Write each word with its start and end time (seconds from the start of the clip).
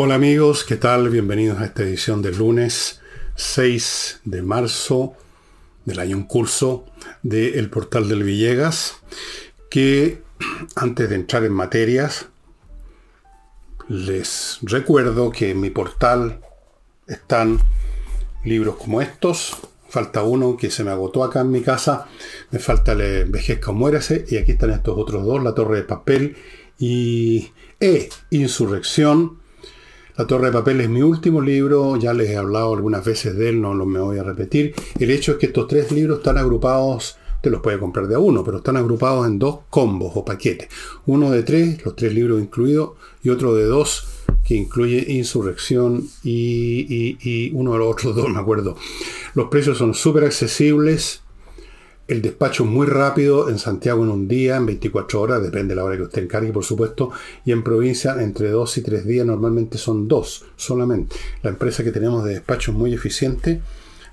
Hola 0.00 0.14
amigos, 0.14 0.62
¿qué 0.62 0.76
tal? 0.76 1.10
Bienvenidos 1.10 1.58
a 1.58 1.64
esta 1.64 1.82
edición 1.82 2.22
del 2.22 2.38
lunes 2.38 3.00
6 3.34 4.20
de 4.24 4.42
marzo 4.42 5.14
del 5.86 5.98
año 5.98 6.16
en 6.16 6.22
curso 6.22 6.86
del 7.24 7.68
portal 7.68 8.08
del 8.08 8.22
Villegas, 8.22 9.00
que 9.68 10.22
antes 10.76 11.08
de 11.10 11.16
entrar 11.16 11.42
en 11.42 11.52
materias, 11.52 12.26
les 13.88 14.60
recuerdo 14.62 15.32
que 15.32 15.50
en 15.50 15.60
mi 15.60 15.70
portal 15.70 16.42
están 17.08 17.58
libros 18.44 18.76
como 18.76 19.02
estos, 19.02 19.56
falta 19.88 20.22
uno 20.22 20.56
que 20.56 20.70
se 20.70 20.84
me 20.84 20.92
agotó 20.92 21.24
acá 21.24 21.40
en 21.40 21.50
mi 21.50 21.62
casa, 21.62 22.06
me 22.52 22.60
falta 22.60 22.92
el 22.92 23.00
Envejezca 23.00 23.72
o 23.72 23.74
Muérase, 23.74 24.26
y 24.28 24.36
aquí 24.36 24.52
están 24.52 24.70
estos 24.70 24.96
otros 24.96 25.26
dos, 25.26 25.42
La 25.42 25.56
Torre 25.56 25.78
de 25.78 25.82
Papel 25.82 26.36
y 26.78 27.50
E, 27.80 28.10
Insurrección, 28.30 29.37
la 30.18 30.26
Torre 30.26 30.46
de 30.46 30.52
Papel 30.52 30.80
es 30.80 30.90
mi 30.90 31.00
último 31.00 31.40
libro, 31.40 31.96
ya 31.96 32.12
les 32.12 32.28
he 32.30 32.36
hablado 32.36 32.74
algunas 32.74 33.04
veces 33.04 33.36
de 33.36 33.50
él, 33.50 33.62
no 33.62 33.72
lo 33.72 33.86
me 33.86 34.00
voy 34.00 34.18
a 34.18 34.24
repetir. 34.24 34.74
El 34.98 35.12
hecho 35.12 35.30
es 35.30 35.38
que 35.38 35.46
estos 35.46 35.68
tres 35.68 35.92
libros 35.92 36.18
están 36.18 36.38
agrupados, 36.38 37.16
te 37.40 37.50
los 37.50 37.60
puedes 37.60 37.78
comprar 37.78 38.08
de 38.08 38.16
a 38.16 38.18
uno, 38.18 38.42
pero 38.42 38.56
están 38.56 38.76
agrupados 38.76 39.28
en 39.28 39.38
dos 39.38 39.60
combos 39.70 40.10
o 40.16 40.24
paquetes. 40.24 40.70
Uno 41.06 41.30
de 41.30 41.44
tres, 41.44 41.84
los 41.84 41.94
tres 41.94 42.12
libros 42.12 42.42
incluidos, 42.42 42.94
y 43.22 43.28
otro 43.28 43.54
de 43.54 43.66
dos, 43.66 44.08
que 44.44 44.56
incluye 44.56 45.06
Insurrección 45.06 46.08
y, 46.24 47.16
y 47.22 47.52
uno 47.54 47.74
de 47.74 47.78
los 47.78 47.92
otros 47.92 48.16
dos, 48.16 48.28
me 48.28 48.40
acuerdo. 48.40 48.76
Los 49.34 49.46
precios 49.50 49.78
son 49.78 49.94
súper 49.94 50.24
accesibles 50.24 51.22
el 52.08 52.22
despacho 52.22 52.64
muy 52.64 52.86
rápido 52.86 53.50
en 53.50 53.58
Santiago 53.58 54.02
en 54.02 54.08
un 54.08 54.28
día, 54.28 54.56
en 54.56 54.64
24 54.64 55.20
horas, 55.20 55.42
depende 55.42 55.72
de 55.72 55.76
la 55.76 55.84
hora 55.84 55.96
que 55.98 56.04
usted 56.04 56.22
encargue, 56.22 56.52
por 56.52 56.64
supuesto, 56.64 57.10
y 57.44 57.52
en 57.52 57.62
provincia 57.62 58.16
entre 58.18 58.50
2 58.50 58.78
y 58.78 58.82
3 58.82 59.06
días, 59.06 59.26
normalmente 59.26 59.76
son 59.76 60.08
2 60.08 60.46
solamente. 60.56 61.16
La 61.42 61.50
empresa 61.50 61.84
que 61.84 61.92
tenemos 61.92 62.24
de 62.24 62.32
despacho 62.32 62.72
es 62.72 62.78
muy 62.78 62.94
eficiente, 62.94 63.60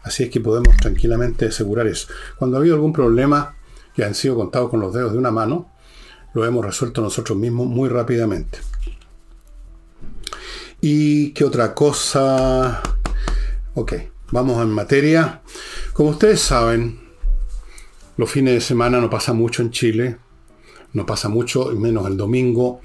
así 0.03 0.23
es 0.23 0.29
que 0.29 0.41
podemos 0.41 0.75
tranquilamente 0.75 1.45
asegurar 1.45 1.87
eso. 1.87 2.09
Cuando 2.37 2.57
ha 2.57 2.59
habido 2.59 2.75
algún 2.75 2.91
problema 2.91 3.55
que 3.95 4.03
han 4.03 4.13
sido 4.13 4.35
contados 4.35 4.69
con 4.69 4.81
los 4.81 4.93
dedos 4.93 5.13
de 5.13 5.17
una 5.17 5.31
mano, 5.31 5.71
lo 6.33 6.45
hemos 6.45 6.65
resuelto 6.65 7.01
nosotros 7.01 7.37
mismos 7.37 7.67
muy 7.67 7.87
rápidamente. 7.87 8.59
¿Y 10.81 11.31
qué 11.31 11.45
otra 11.45 11.73
cosa? 11.73 12.83
Ok, 13.73 13.93
vamos 14.31 14.61
en 14.61 14.69
materia. 14.69 15.41
Como 15.93 16.09
ustedes 16.09 16.41
saben, 16.41 17.04
los 18.17 18.31
fines 18.31 18.53
de 18.53 18.61
semana 18.61 18.99
no 18.99 19.09
pasa 19.09 19.33
mucho 19.33 19.61
en 19.61 19.71
Chile, 19.71 20.17
no 20.93 21.05
pasa 21.05 21.29
mucho, 21.29 21.71
y 21.71 21.75
menos 21.75 22.07
el 22.07 22.15
domingo, 22.15 22.81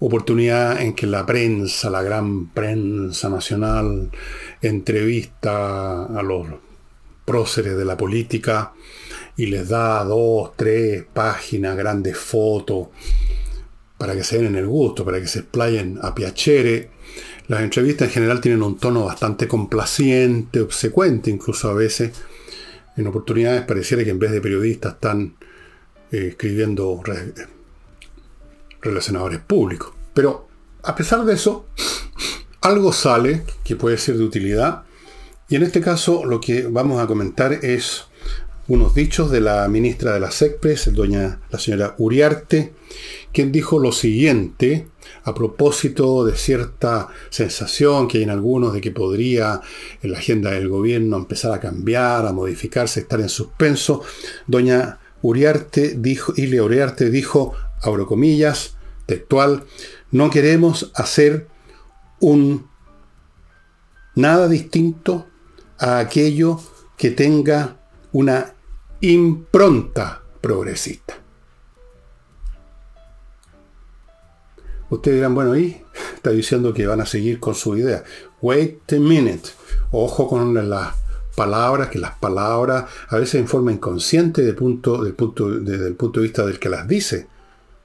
oportunidad 0.00 0.80
en 0.80 0.94
que 0.94 1.06
la 1.06 1.24
prensa, 1.24 1.88
la 1.90 2.02
gran 2.02 2.50
prensa 2.50 3.28
nacional, 3.28 4.10
entrevista 4.60 6.04
a 6.04 6.22
los 6.22 6.46
próceres 7.24 7.76
de 7.76 7.84
la 7.84 7.96
política 7.96 8.72
y 9.36 9.46
les 9.46 9.68
da 9.68 10.04
dos, 10.04 10.52
tres 10.56 11.04
páginas, 11.12 11.76
grandes 11.76 12.16
fotos, 12.16 12.88
para 13.98 14.14
que 14.14 14.24
se 14.24 14.38
den 14.38 14.46
en 14.46 14.56
el 14.56 14.66
gusto, 14.66 15.04
para 15.04 15.20
que 15.20 15.26
se 15.26 15.40
explayen 15.40 15.98
a 16.02 16.14
piacere. 16.14 16.90
Las 17.48 17.62
entrevistas 17.62 18.08
en 18.08 18.14
general 18.14 18.40
tienen 18.40 18.62
un 18.62 18.76
tono 18.76 19.04
bastante 19.04 19.46
complaciente, 19.46 20.60
obsecuente 20.60 21.30
incluso 21.30 21.70
a 21.70 21.74
veces 21.74 22.12
en 22.96 23.06
oportunidades 23.06 23.62
pareciera 23.62 24.04
que 24.04 24.10
en 24.10 24.18
vez 24.18 24.30
de 24.32 24.40
periodistas 24.40 24.94
están 24.94 25.36
eh, 26.10 26.28
escribiendo 26.30 27.02
relacionadores 28.80 29.40
públicos. 29.40 29.92
Pero 30.14 30.48
a 30.82 30.94
pesar 30.94 31.24
de 31.24 31.34
eso, 31.34 31.66
algo 32.60 32.92
sale 32.92 33.42
que 33.64 33.76
puede 33.76 33.98
ser 33.98 34.16
de 34.16 34.24
utilidad. 34.24 34.84
Y 35.48 35.56
en 35.56 35.62
este 35.62 35.80
caso 35.80 36.24
lo 36.24 36.40
que 36.40 36.66
vamos 36.66 37.00
a 37.00 37.06
comentar 37.06 37.52
es 37.52 38.06
unos 38.68 38.94
dichos 38.94 39.30
de 39.30 39.40
la 39.40 39.68
ministra 39.68 40.12
de 40.12 40.20
la 40.20 40.30
SECPRES, 40.30 40.92
doña 40.92 41.40
la 41.50 41.58
señora 41.58 41.94
Uriarte, 41.98 42.72
quien 43.32 43.52
dijo 43.52 43.78
lo 43.78 43.92
siguiente 43.92 44.88
a 45.26 45.34
propósito 45.34 46.24
de 46.24 46.36
cierta 46.36 47.08
sensación 47.30 48.06
que 48.06 48.18
hay 48.18 48.24
en 48.24 48.30
algunos 48.30 48.72
de 48.72 48.80
que 48.80 48.92
podría 48.92 49.60
en 50.00 50.12
la 50.12 50.18
agenda 50.18 50.52
del 50.52 50.68
gobierno 50.68 51.16
empezar 51.16 51.52
a 51.52 51.58
cambiar, 51.58 52.26
a 52.26 52.32
modificarse, 52.32 53.00
estar 53.00 53.20
en 53.20 53.28
suspenso. 53.28 54.02
Doña 54.46 55.00
Uriarte 55.22 55.96
dijo, 55.98 56.32
Ile 56.36 56.60
Uriarte 56.60 57.10
dijo, 57.10 57.54
abro 57.82 58.06
comillas, 58.06 58.76
textual, 59.06 59.64
no 60.12 60.30
queremos 60.30 60.92
hacer 60.94 61.48
un 62.20 62.68
nada 64.14 64.46
distinto 64.46 65.26
a 65.76 65.98
aquello 65.98 66.60
que 66.96 67.10
tenga 67.10 67.80
una 68.12 68.54
impronta 69.00 70.22
progresista. 70.40 71.25
Ustedes 74.90 75.16
dirán, 75.16 75.34
bueno, 75.34 75.56
¿y? 75.56 75.82
Está 76.14 76.30
diciendo 76.30 76.72
que 76.72 76.86
van 76.86 77.00
a 77.00 77.06
seguir 77.06 77.40
con 77.40 77.54
su 77.54 77.76
idea. 77.76 78.04
Wait 78.40 78.92
a 78.92 78.96
minute. 78.96 79.50
Ojo 79.90 80.28
con 80.28 80.54
las 80.68 80.94
palabras, 81.36 81.88
que 81.88 81.98
las 81.98 82.16
palabras 82.16 82.86
a 83.08 83.16
veces 83.18 83.36
en 83.36 83.48
forma 83.48 83.72
inconsciente 83.72 84.52
punto, 84.54 85.04
punto, 85.14 85.50
desde 85.50 85.86
el 85.86 85.94
punto 85.94 86.20
de 86.20 86.24
vista 86.26 86.44
del 86.44 86.58
que 86.58 86.68
las 86.68 86.88
dice. 86.88 87.28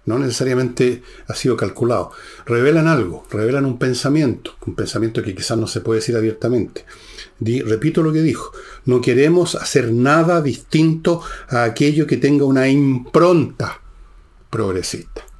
No 0.04 0.18
necesariamente 0.18 1.04
ha 1.28 1.36
sido 1.36 1.56
calculado. 1.56 2.12
Revelan 2.48 2.88
algo, 2.88 3.28
revelan 3.30 3.66
un 3.66 3.78
pensamiento, 3.78 4.56
un 4.66 4.74
pensamiento 4.74 5.22
que 5.22 5.36
quizás 5.36 5.60
no 5.60 5.68
se 5.68 5.82
puede 5.82 6.00
decir 6.00 6.16
abiertamente. 6.16 6.86
repito 7.40 8.02
lo 8.02 8.12
que 8.12 8.24
dijo, 8.24 8.52
no 8.86 9.00
queremos 9.00 9.54
hacer 9.54 9.92
nada 9.92 10.42
distinto 10.42 11.22
a 11.50 11.64
aquello 11.64 12.08
que 12.08 12.18
tenga 12.18 12.46
una 12.46 12.68
impronta 12.68 13.80
progresista. 14.50 15.31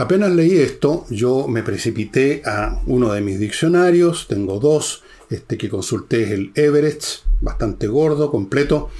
Apenas 0.00 0.30
leí 0.30 0.56
esto, 0.56 1.06
yo 1.10 1.48
me 1.48 1.64
precipité 1.64 2.42
a 2.46 2.80
uno 2.86 3.12
de 3.12 3.20
mis 3.20 3.40
diccionarios, 3.40 4.28
tengo 4.28 4.60
dos, 4.60 5.02
este 5.28 5.58
que 5.58 5.68
consulté 5.68 6.22
es 6.22 6.30
el 6.30 6.52
Everett, 6.54 7.02
bastante 7.40 7.88
gordo, 7.88 8.30
completo, 8.30 8.90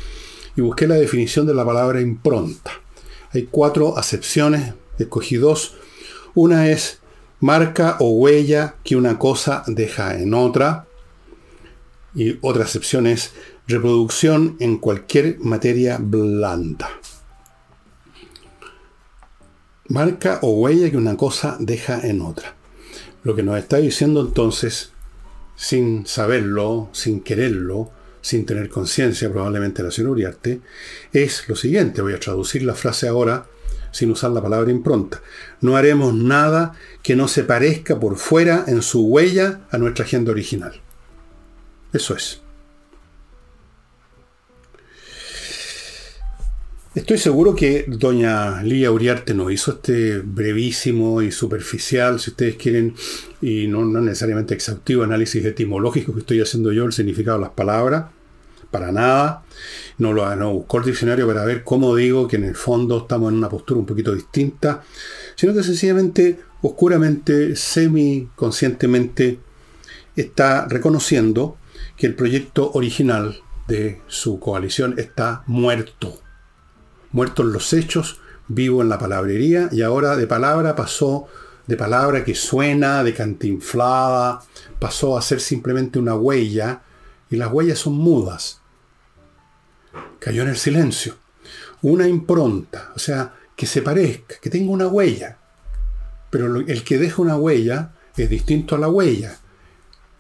y 0.56 0.60
busqué 0.60 0.88
la 0.88 0.97
definición 0.97 1.47
de 1.47 1.54
la 1.54 1.64
palabra 1.64 2.00
impronta. 2.00 2.72
Hay 3.32 3.47
cuatro 3.48 3.97
acepciones, 3.97 4.75
escogí 4.98 5.36
dos. 5.36 5.76
Una 6.34 6.69
es 6.69 6.98
marca 7.38 7.97
o 8.00 8.10
huella 8.10 8.75
que 8.82 8.97
una 8.97 9.20
cosa 9.20 9.62
deja 9.69 10.19
en 10.19 10.34
otra. 10.34 10.88
Y 12.12 12.38
otra 12.41 12.65
acepción 12.65 13.06
es 13.06 13.34
reproducción 13.69 14.56
en 14.59 14.78
cualquier 14.78 15.38
materia 15.38 15.98
blanda 16.00 16.97
marca 19.88 20.38
o 20.43 20.50
huella 20.53 20.91
que 20.91 20.97
una 20.97 21.16
cosa 21.16 21.56
deja 21.59 22.06
en 22.06 22.21
otra. 22.21 22.54
Lo 23.25 23.34
que 23.34 23.43
nos 23.43 23.59
está 23.59 23.78
diciendo 23.78 24.21
entonces, 24.21 24.93
sin 25.56 26.06
saberlo, 26.06 26.88
sin 26.93 27.21
quererlo, 27.21 27.91
sin 28.21 28.47
tener 28.47 28.69
conciencia 28.69 29.31
probablemente 29.31 29.82
la 29.82 29.91
señora 29.91 30.12
Uriarte, 30.12 30.60
es 31.12 31.48
lo 31.48 31.56
siguiente. 31.56 32.03
Voy 32.03 32.12
a 32.12 32.21
traducir 32.21 32.62
la 32.62 32.75
frase 32.75 33.09
ahora 33.09 33.47
sin 33.91 34.10
usar 34.10 34.31
la 34.31 34.43
palabra 34.43 34.71
impronta. 34.71 35.21
No 35.60 35.77
haremos 35.77 36.15
nada 36.15 36.75
que 37.03 37.16
no 37.16 37.27
se 37.27 37.44
parezca 37.44 37.98
por 37.98 38.16
fuera 38.16 38.65
en 38.66 38.82
su 38.82 39.06
huella 39.06 39.60
a 39.71 39.78
nuestra 39.78 40.04
agenda 40.04 40.31
original. 40.31 40.81
Eso 41.93 42.15
es. 42.15 42.43
Estoy 46.98 47.19
seguro 47.19 47.54
que 47.54 47.84
doña 47.86 48.60
Lía 48.65 48.91
Uriarte 48.91 49.33
nos 49.33 49.53
hizo 49.53 49.71
este 49.71 50.18
brevísimo 50.18 51.22
y 51.22 51.30
superficial, 51.30 52.18
si 52.18 52.30
ustedes 52.30 52.56
quieren, 52.56 52.97
y 53.41 53.68
no, 53.68 53.84
necesariamente 53.84 54.54
exhaustivo 54.54 55.04
análisis 55.04 55.45
etimológico 55.45 56.12
que 56.12 56.18
estoy 56.18 56.41
haciendo 56.41 56.72
yo, 56.72 56.84
el 56.86 56.92
significado 56.92 57.39
de 57.39 57.45
las 57.45 57.53
palabras, 57.53 58.06
para 58.72 58.91
nada. 58.91 59.45
No 59.98 60.12
lo 60.12 60.34
no 60.34 60.53
buscó 60.53 60.78
el 60.78 60.86
diccionario 60.86 61.24
para 61.28 61.45
ver 61.45 61.62
cómo 61.62 61.95
digo 61.95 62.27
que 62.27 62.34
en 62.34 62.42
el 62.42 62.56
fondo 62.56 62.98
estamos 62.98 63.30
en 63.30 63.39
una 63.39 63.48
postura 63.48 63.78
un 63.78 63.86
poquito 63.86 64.12
distinta, 64.12 64.83
sino 65.36 65.54
que 65.54 65.62
sencillamente, 65.62 66.41
oscuramente, 66.62 67.54
semi-conscientemente, 67.54 69.39
está 70.16 70.66
reconociendo 70.66 71.59
que 71.97 72.09
el 72.09 72.16
proyecto 72.16 72.72
original 72.72 73.41
de 73.68 74.01
su 74.09 74.41
coalición 74.41 74.97
está 74.98 75.44
muerto 75.47 76.22
muertos 77.13 77.47
los 77.47 77.72
hechos, 77.72 78.21
vivo 78.49 78.83
en 78.83 78.89
la 78.89 78.99
palabrería 78.99 79.69
y 79.72 79.83
ahora 79.83 80.16
de 80.16 80.27
palabra 80.27 80.75
pasó 80.75 81.28
de 81.69 81.77
palabra 81.77 82.25
que 82.25 82.34
suena, 82.34 83.05
de 83.05 83.13
cantinflada, 83.13 84.43
pasó 84.78 85.19
a 85.19 85.22
ser 85.22 85.39
simplemente 85.39 85.99
una 85.99 86.15
huella 86.15 86.81
y 87.31 87.37
las 87.37 87.53
huellas 87.53 87.78
son 87.78 87.93
mudas. 87.93 88.63
Cayó 90.19 90.43
en 90.43 90.49
el 90.49 90.57
silencio. 90.57 91.16
Una 91.83 92.09
impronta, 92.09 92.91
o 92.97 92.99
sea, 92.99 93.34
que 93.54 93.66
se 93.66 93.83
parezca, 93.83 94.37
que 94.41 94.49
tenga 94.49 94.72
una 94.72 94.89
huella. 94.89 95.37
Pero 96.31 96.57
el 96.57 96.84
que 96.84 96.99
deja 96.99 97.21
una 97.21 97.37
huella 97.37 97.93
es 98.16 98.31
distinto 98.31 98.75
a 98.75 98.78
la 98.78 98.89
huella. 98.89 99.39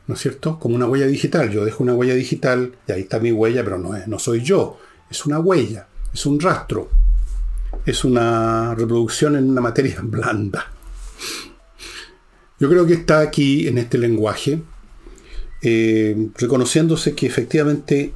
¿No 0.06 0.14
es 0.14 0.20
cierto? 0.20 0.58
Como 0.58 0.76
una 0.76 0.86
huella 0.86 1.06
digital. 1.06 1.50
Yo 1.50 1.64
dejo 1.64 1.82
una 1.82 1.94
huella 1.94 2.14
digital 2.14 2.76
y 2.86 2.92
ahí 2.92 3.00
está 3.02 3.20
mi 3.20 3.32
huella, 3.32 3.64
pero 3.64 3.78
no, 3.78 3.96
es, 3.96 4.06
no 4.06 4.18
soy 4.18 4.42
yo. 4.42 4.78
Es 5.10 5.24
una 5.24 5.38
huella, 5.38 5.86
es 6.12 6.26
un 6.26 6.40
rastro. 6.40 6.90
Es 7.84 8.04
una 8.04 8.74
reproducción 8.74 9.36
en 9.36 9.50
una 9.50 9.60
materia 9.60 9.98
blanda. 10.02 10.72
Yo 12.60 12.68
creo 12.68 12.86
que 12.86 12.94
está 12.94 13.20
aquí 13.20 13.68
en 13.68 13.78
este 13.78 13.98
lenguaje, 13.98 14.60
eh, 15.62 16.28
reconociéndose 16.36 17.14
que 17.14 17.26
efectivamente 17.26 18.12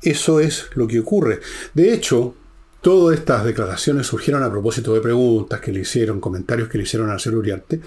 eso 0.00 0.40
es 0.40 0.66
lo 0.74 0.86
que 0.86 1.00
ocurre. 1.00 1.40
De 1.74 1.92
hecho, 1.92 2.34
todas 2.80 3.18
estas 3.18 3.44
declaraciones 3.44 4.06
surgieron 4.06 4.42
a 4.42 4.50
propósito 4.50 4.94
de 4.94 5.00
preguntas 5.00 5.60
que 5.60 5.72
le 5.72 5.80
hicieron, 5.80 6.20
comentarios 6.20 6.68
que 6.68 6.78
le 6.78 6.84
hicieron 6.84 7.10
al 7.10 7.20
señor 7.20 7.38
Uriarte, 7.38 7.80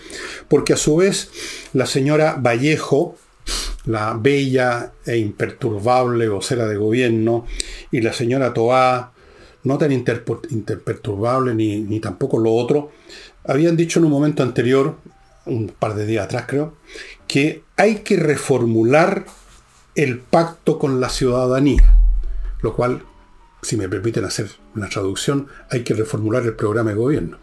porque 0.47 0.73
a 0.73 0.77
su 0.77 0.95
vez 0.95 1.29
la 1.73 1.85
señora 1.85 2.35
Vallejo, 2.39 3.15
la 3.85 4.17
bella 4.19 4.91
e 5.05 5.17
imperturbable 5.17 6.27
vocera 6.27 6.67
de 6.67 6.77
gobierno, 6.77 7.45
y 7.91 8.01
la 8.01 8.13
señora 8.13 8.53
Toá, 8.53 9.13
no 9.67 9.77
tan 9.77 9.91
imperturbable 9.91 11.53
ni, 11.53 11.79
ni 11.79 11.99
tampoco 11.99 12.39
lo 12.39 12.53
otro, 12.53 12.91
habían 13.45 13.77
dicho 13.77 13.99
en 13.99 14.05
un 14.05 14.11
momento 14.11 14.43
anterior, 14.43 14.95
un 15.45 15.67
par 15.67 15.95
de 15.95 16.05
días 16.05 16.25
atrás 16.25 16.45
creo, 16.47 16.75
que 17.27 17.63
hay 17.75 17.99
que 17.99 18.17
reformular 18.17 19.25
el 19.95 20.19
pacto 20.19 20.77
con 20.77 20.99
la 20.99 21.09
ciudadanía, 21.09 21.97
lo 22.61 22.75
cual, 22.75 23.03
si 23.61 23.77
me 23.77 23.89
permiten 23.89 24.25
hacer 24.25 24.49
una 24.75 24.89
traducción, 24.89 25.47
hay 25.69 25.83
que 25.83 25.93
reformular 25.93 26.43
el 26.43 26.55
programa 26.55 26.91
de 26.91 26.95
gobierno. 26.95 27.37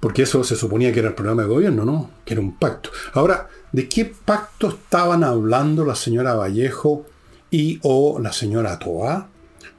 Porque 0.00 0.22
eso 0.22 0.42
se 0.42 0.56
suponía 0.56 0.92
que 0.92 0.98
era 0.98 1.10
el 1.10 1.14
programa 1.14 1.42
de 1.42 1.48
gobierno, 1.48 1.84
¿no? 1.84 2.10
Que 2.24 2.34
era 2.34 2.40
un 2.40 2.58
pacto. 2.58 2.90
Ahora, 3.12 3.48
¿de 3.70 3.88
qué 3.88 4.04
pacto 4.04 4.68
estaban 4.68 5.22
hablando 5.22 5.84
la 5.84 5.94
señora 5.94 6.34
Vallejo 6.34 7.06
y 7.50 7.78
o 7.82 8.18
la 8.18 8.32
señora 8.32 8.80
Toa? 8.80 9.28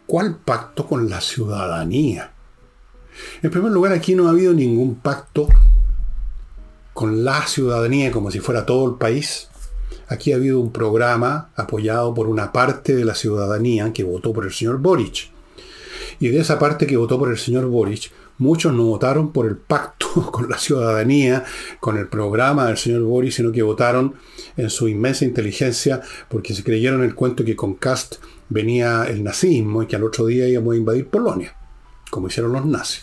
¿Cuál 0.06 0.36
pacto 0.36 0.86
con 0.86 1.10
la 1.10 1.22
ciudadanía? 1.22 2.34
En 3.42 3.52
primer 3.52 3.72
lugar, 3.72 3.94
aquí 3.94 4.16
no 4.16 4.28
ha 4.28 4.32
habido 4.32 4.54
ningún 4.54 4.96
pacto 4.96 5.48
con 6.94 7.24
la 7.24 7.48
ciudadanía 7.48 8.12
como 8.12 8.30
si 8.30 8.40
fuera 8.40 8.66
todo 8.66 8.90
el 8.90 8.96
país. 8.96 9.48
Aquí 10.10 10.34
ha 10.34 10.36
habido 10.36 10.60
un 10.60 10.72
programa 10.72 11.52
apoyado 11.56 12.14
por 12.14 12.28
una 12.28 12.52
parte 12.52 12.96
de 12.96 13.06
la 13.06 13.16
ciudadanía 13.16 13.94
que 13.94 14.04
votó 14.04 14.34
por 14.34 14.44
el 14.44 14.52
señor 14.52 14.80
Boric. 14.80 15.32
Y 16.20 16.28
de 16.28 16.40
esa 16.40 16.60
parte 16.60 16.86
que 16.86 16.98
votó 16.98 17.18
por 17.18 17.32
el 17.32 17.38
señor 17.38 17.68
Boric, 17.68 18.12
muchos 18.38 18.74
no 18.74 18.84
votaron 18.84 19.32
por 19.32 19.46
el 19.46 19.56
pacto 19.56 20.08
con 20.32 20.50
la 20.50 20.58
ciudadanía, 20.58 21.46
con 21.80 21.98
el 21.98 22.08
programa 22.08 22.68
del 22.68 22.78
señor 22.78 23.04
Boric, 23.04 23.32
sino 23.32 23.54
que 23.54 23.64
votaron 23.64 24.16
en 24.58 24.70
su 24.70 24.90
inmensa 24.90 25.24
inteligencia 25.24 26.02
porque 26.30 26.54
se 26.54 26.64
creyeron 26.64 27.04
el 27.04 27.16
cuento 27.16 27.46
que 27.46 27.56
con 27.56 27.76
Cast 27.76 28.16
venía 28.54 29.06
el 29.06 29.24
nazismo 29.24 29.84
y 29.84 29.88
que 29.88 29.96
al 29.96 30.04
otro 30.04 30.28
día 30.28 30.48
íbamos 30.48 30.74
a 30.74 30.78
invadir 30.78 31.08
Polonia, 31.08 31.56
como 32.10 32.28
hicieron 32.28 32.54
los 32.54 32.66
nazis 32.66 33.02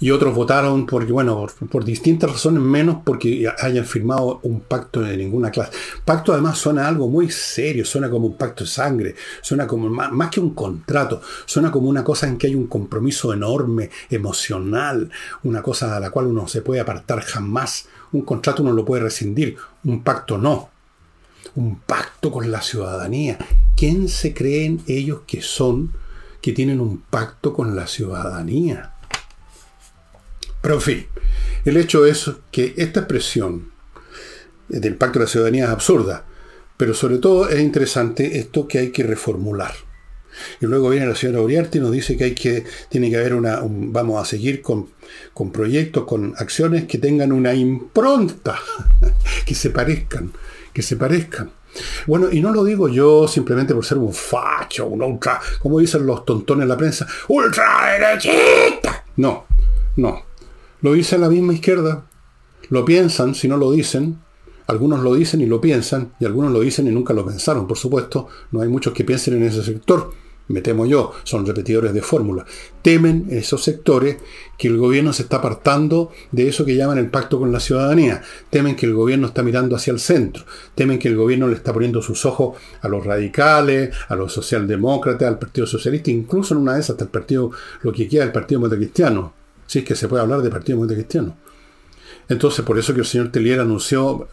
y 0.00 0.10
otros 0.10 0.34
votaron 0.34 0.86
porque, 0.86 1.12
bueno, 1.12 1.46
por, 1.70 1.84
distintas 1.84 2.32
razones, 2.32 2.62
menos 2.62 2.98
porque 3.04 3.46
hayan 3.58 3.84
firmado 3.84 4.40
un 4.42 4.60
pacto 4.60 5.00
de 5.00 5.16
ninguna 5.16 5.50
clase. 5.50 5.72
Pacto 6.04 6.32
además 6.32 6.56
suena 6.56 6.88
algo 6.88 7.08
muy 7.08 7.30
serio, 7.30 7.84
suena 7.84 8.08
como 8.08 8.26
un 8.26 8.36
pacto 8.36 8.64
de 8.64 8.70
sangre, 8.70 9.14
suena 9.42 9.66
como 9.66 9.90
más, 9.90 10.30
que 10.30 10.40
un 10.40 10.54
contrato, 10.54 11.20
suena 11.44 11.70
como 11.70 11.88
una 11.88 12.02
cosa 12.02 12.26
en 12.26 12.38
que 12.38 12.46
hay 12.46 12.54
un 12.54 12.66
compromiso 12.66 13.34
enorme, 13.34 13.90
emocional, 14.08 15.10
una 15.44 15.60
cosa 15.62 15.94
a 15.94 16.00
la 16.00 16.10
cual 16.10 16.28
uno 16.28 16.48
se 16.48 16.62
puede 16.62 16.80
apartar 16.80 17.20
jamás. 17.20 17.86
Un 18.12 18.22
contrato 18.22 18.62
uno 18.62 18.72
lo 18.72 18.84
puede 18.86 19.02
rescindir, 19.02 19.56
un 19.84 20.02
pacto 20.02 20.38
no. 20.38 20.70
Un 21.54 21.80
pacto 21.80 22.30
con 22.30 22.50
la 22.50 22.62
ciudadanía. 22.62 23.38
¿Quién 23.76 24.08
se 24.08 24.34
creen 24.34 24.82
ellos 24.86 25.22
que 25.26 25.42
son 25.42 25.92
que 26.40 26.52
tienen 26.52 26.80
un 26.80 26.98
pacto 27.02 27.52
con 27.52 27.76
la 27.76 27.86
ciudadanía? 27.86 28.94
Pero 30.60 30.74
en 30.74 30.80
fin, 30.80 31.06
el 31.64 31.76
hecho 31.76 32.06
es 32.06 32.30
que 32.50 32.74
esta 32.76 33.00
expresión 33.00 33.70
del 34.68 34.96
pacto 34.96 35.18
de 35.18 35.24
la 35.24 35.30
ciudadanía 35.30 35.64
es 35.64 35.70
absurda, 35.70 36.24
pero 36.76 36.94
sobre 36.94 37.18
todo 37.18 37.48
es 37.48 37.60
interesante 37.60 38.38
esto 38.38 38.68
que 38.68 38.78
hay 38.78 38.90
que 38.90 39.02
reformular. 39.02 39.74
Y 40.60 40.66
luego 40.66 40.90
viene 40.90 41.06
la 41.06 41.14
señora 41.14 41.42
Uriarte 41.42 41.78
y 41.78 41.80
nos 41.80 41.92
dice 41.92 42.16
que 42.16 42.24
hay 42.24 42.34
que, 42.34 42.64
tiene 42.88 43.10
que 43.10 43.16
haber 43.16 43.34
una, 43.34 43.60
vamos 43.62 44.22
a 44.22 44.24
seguir 44.24 44.62
con, 44.62 44.88
con 45.34 45.50
proyectos, 45.50 46.04
con 46.04 46.34
acciones 46.36 46.84
que 46.84 46.98
tengan 46.98 47.32
una 47.32 47.54
impronta, 47.54 48.58
que 49.46 49.54
se 49.54 49.70
parezcan, 49.70 50.32
que 50.72 50.82
se 50.82 50.96
parezcan. 50.96 51.50
Bueno, 52.06 52.28
y 52.30 52.40
no 52.40 52.52
lo 52.52 52.64
digo 52.64 52.88
yo 52.88 53.28
simplemente 53.28 53.74
por 53.74 53.84
ser 53.84 53.98
un 53.98 54.12
facho, 54.12 54.86
un 54.86 55.02
ultra, 55.02 55.40
como 55.60 55.78
dicen 55.78 56.06
los 56.06 56.24
tontones 56.24 56.64
en 56.64 56.68
la 56.68 56.76
prensa, 56.76 57.06
ultraderechista. 57.28 59.04
No, 59.16 59.44
no. 59.96 60.22
Lo 60.82 60.92
dice 60.92 61.18
la 61.18 61.28
misma 61.28 61.52
izquierda. 61.52 62.04
Lo 62.70 62.84
piensan 62.84 63.34
si 63.34 63.48
no 63.48 63.56
lo 63.56 63.70
dicen. 63.72 64.18
Algunos 64.66 65.00
lo 65.00 65.14
dicen 65.14 65.40
y 65.40 65.46
lo 65.46 65.60
piensan, 65.60 66.12
y 66.20 66.24
algunos 66.24 66.52
lo 66.52 66.60
dicen 66.60 66.86
y 66.86 66.90
nunca 66.90 67.12
lo 67.12 67.26
pensaron. 67.26 67.66
Por 67.66 67.76
supuesto, 67.76 68.28
no 68.52 68.60
hay 68.60 68.68
muchos 68.68 68.92
que 68.92 69.02
piensen 69.02 69.34
en 69.34 69.42
ese 69.42 69.64
sector. 69.64 70.12
Me 70.50 70.60
temo 70.60 70.86
yo, 70.86 71.12
son 71.24 71.46
repetidores 71.46 71.94
de 71.94 72.02
fórmula. 72.02 72.44
Temen 72.82 73.26
esos 73.30 73.62
sectores 73.62 74.16
que 74.58 74.68
el 74.68 74.76
gobierno 74.76 75.12
se 75.12 75.22
está 75.22 75.36
apartando 75.36 76.10
de 76.32 76.48
eso 76.48 76.64
que 76.64 76.76
llaman 76.76 76.98
el 76.98 77.10
pacto 77.10 77.38
con 77.38 77.52
la 77.52 77.60
ciudadanía. 77.60 78.22
Temen 78.50 78.76
que 78.76 78.86
el 78.86 78.94
gobierno 78.94 79.28
está 79.28 79.42
mirando 79.42 79.76
hacia 79.76 79.92
el 79.92 80.00
centro. 80.00 80.44
Temen 80.74 80.98
que 80.98 81.08
el 81.08 81.16
gobierno 81.16 81.48
le 81.48 81.54
está 81.54 81.72
poniendo 81.72 82.02
sus 82.02 82.26
ojos 82.26 82.58
a 82.80 82.88
los 82.88 83.04
radicales, 83.04 83.94
a 84.08 84.16
los 84.16 84.32
socialdemócratas, 84.32 85.28
al 85.28 85.38
Partido 85.38 85.66
Socialista, 85.66 86.10
incluso 86.10 86.54
en 86.54 86.60
una 86.60 86.74
de 86.74 86.80
esas 86.80 86.90
hasta 86.90 87.04
el 87.04 87.10
partido, 87.10 87.50
lo 87.82 87.92
que 87.92 88.08
queda 88.08 88.22
del 88.22 88.32
Partido 88.32 88.60
Cristiano 88.68 89.40
si 89.70 89.78
es 89.78 89.84
que 89.84 89.94
se 89.94 90.08
puede 90.08 90.20
hablar 90.20 90.42
de 90.42 90.50
Partido 90.50 90.84
Cristiano. 90.84 91.36
Entonces, 92.28 92.64
por 92.64 92.76
eso 92.76 92.92
que 92.92 93.00
el 93.00 93.06
señor 93.06 93.30
Tellier 93.30 93.60
anunció, 93.60 94.26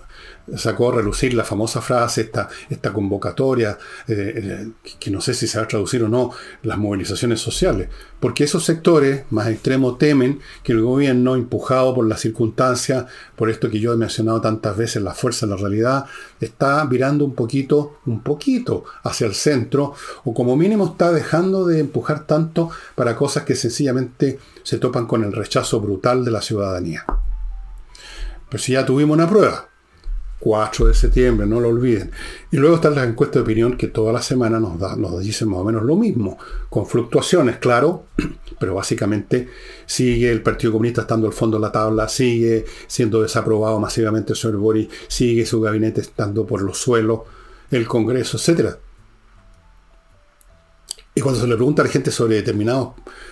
sacó 0.56 0.92
a 0.92 0.96
relucir 0.96 1.34
la 1.34 1.44
famosa 1.44 1.82
frase, 1.82 2.22
esta, 2.22 2.50
esta 2.70 2.94
convocatoria, 2.94 3.78
eh, 4.08 4.34
eh, 4.36 4.70
que 5.00 5.12
no 5.12 5.20
sé 5.20 5.34
si 5.34 5.48
se 5.48 5.58
va 5.58 5.66
a 5.66 5.68
traducir 5.68 6.04
o 6.04 6.10
no, 6.10 6.32
las 6.64 6.78
movilizaciones 6.78 7.42
sociales. 7.42 7.90
Porque 8.20 8.46
esos 8.46 8.64
sectores 8.64 9.24
más 9.30 9.48
extremos 9.48 9.98
temen 9.98 10.40
que 10.64 10.72
el 10.72 10.82
gobierno, 10.82 11.36
empujado 11.36 11.94
por 11.94 12.08
las 12.08 12.22
circunstancias, 12.22 13.06
por 13.36 13.50
esto 13.50 13.70
que 13.70 13.80
yo 13.80 13.94
he 13.94 13.98
mencionado 13.98 14.42
tantas 14.42 14.78
veces, 14.78 15.04
la 15.04 15.14
fuerza 15.14 15.46
de 15.46 15.52
la 15.52 15.58
realidad, 15.58 16.06
está 16.40 16.84
virando 16.86 17.26
un 17.26 17.36
poquito, 17.36 18.00
un 18.06 18.22
poquito 18.24 18.86
hacia 19.04 19.28
el 19.28 19.36
centro, 19.36 19.94
o 20.24 20.34
como 20.34 20.56
mínimo 20.56 20.86
está 20.86 21.12
dejando 21.12 21.66
de 21.66 21.80
empujar 21.80 22.26
tanto 22.26 22.70
para 22.96 23.16
cosas 23.16 23.44
que 23.44 23.56
sencillamente 23.56 24.40
se 24.64 24.80
topan 24.80 25.08
con 25.08 25.24
el 25.24 25.34
rechazo 25.34 25.80
brutal 25.82 26.24
de 26.26 26.32
la 26.32 26.42
ciudadanía. 26.42 27.06
Pero 28.50 28.64
si 28.64 28.74
ya 28.74 28.86
tuvimos 28.86 29.16
una 29.16 29.30
prueba. 29.30 29.70
4 30.40 30.88
de 30.88 30.94
septiembre, 30.94 31.48
no 31.48 31.60
lo 31.60 31.70
olviden. 31.70 32.12
Y 32.52 32.58
luego 32.58 32.76
están 32.76 32.96
las 32.96 33.08
encuestas 33.08 33.36
de 33.36 33.42
opinión 33.42 33.78
que 33.78 33.88
toda 33.88 34.14
la 34.14 34.22
semana 34.22 34.60
nos, 34.60 34.80
da, 34.80 34.96
nos 34.96 35.20
dicen 35.20 35.50
más 35.50 35.60
o 35.60 35.64
menos 35.64 35.84
lo 35.84 35.96
mismo, 35.96 36.38
con 36.70 36.86
fluctuaciones, 36.86 37.58
claro, 37.58 38.06
pero 38.60 38.76
básicamente 38.76 39.50
sigue 39.86 40.32
el 40.32 40.42
Partido 40.42 40.74
Comunista 40.74 41.02
estando 41.02 41.28
al 41.28 41.34
fondo 41.34 41.58
de 41.58 41.62
la 41.62 41.72
tabla, 41.72 42.08
sigue 42.08 42.66
siendo 42.88 43.22
desaprobado 43.22 43.80
masivamente 43.80 44.34
el 44.34 44.38
señor 44.38 44.58
Boris, 44.58 44.88
sigue 45.08 45.46
su 45.46 45.60
gabinete 45.62 46.02
estando 46.02 46.46
por 46.46 46.62
los 46.62 46.78
suelos, 46.78 47.22
el 47.72 47.88
Congreso, 47.88 48.38
etc. 48.38 48.76
Y 51.18 51.22
cuando 51.22 51.42
se 51.42 51.48
le 51.48 51.56
pregunta 51.56 51.82
a 51.82 51.86
la 51.86 51.92
gente 51.92 52.12
sobre 52.12 52.36
determinados 52.36 52.90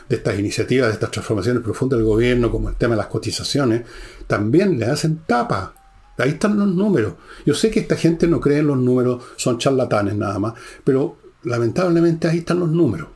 de 0.09 0.15
estas 0.15 0.39
iniciativas, 0.39 0.87
de 0.87 0.93
estas 0.93 1.11
transformaciones 1.11 1.61
profundas 1.61 1.99
del 1.99 2.07
gobierno, 2.07 2.49
como 2.49 2.69
el 2.69 2.75
tema 2.75 2.95
de 2.95 2.97
las 2.97 3.07
cotizaciones, 3.07 3.83
también 4.25 4.79
le 4.79 4.87
hacen 4.87 5.19
tapa. 5.27 5.74
Ahí 6.17 6.29
están 6.31 6.57
los 6.57 6.67
números. 6.67 7.15
Yo 7.45 7.53
sé 7.53 7.69
que 7.69 7.81
esta 7.81 7.95
gente 7.95 8.27
no 8.27 8.39
cree 8.39 8.59
en 8.59 8.67
los 8.67 8.77
números, 8.77 9.23
son 9.35 9.57
charlatanes 9.57 10.15
nada 10.15 10.39
más, 10.39 10.53
pero 10.83 11.17
lamentablemente 11.43 12.27
ahí 12.27 12.39
están 12.39 12.59
los 12.59 12.69
números. 12.69 13.09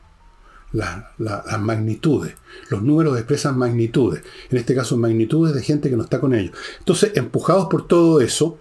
las 0.72 1.60
magnitudes. 1.60 2.34
Los 2.68 2.82
números 2.82 3.16
expresan 3.16 3.58
magnitudes. 3.58 4.22
En 4.50 4.58
este 4.58 4.74
caso, 4.74 4.96
magnitudes 4.96 5.54
de 5.54 5.62
gente 5.62 5.90
que 5.90 5.96
no 5.96 6.04
está 6.04 6.20
con 6.20 6.34
ellos. 6.34 6.56
Entonces, 6.78 7.12
empujados 7.16 7.66
por 7.66 7.88
todo 7.88 8.20
eso, 8.20 8.58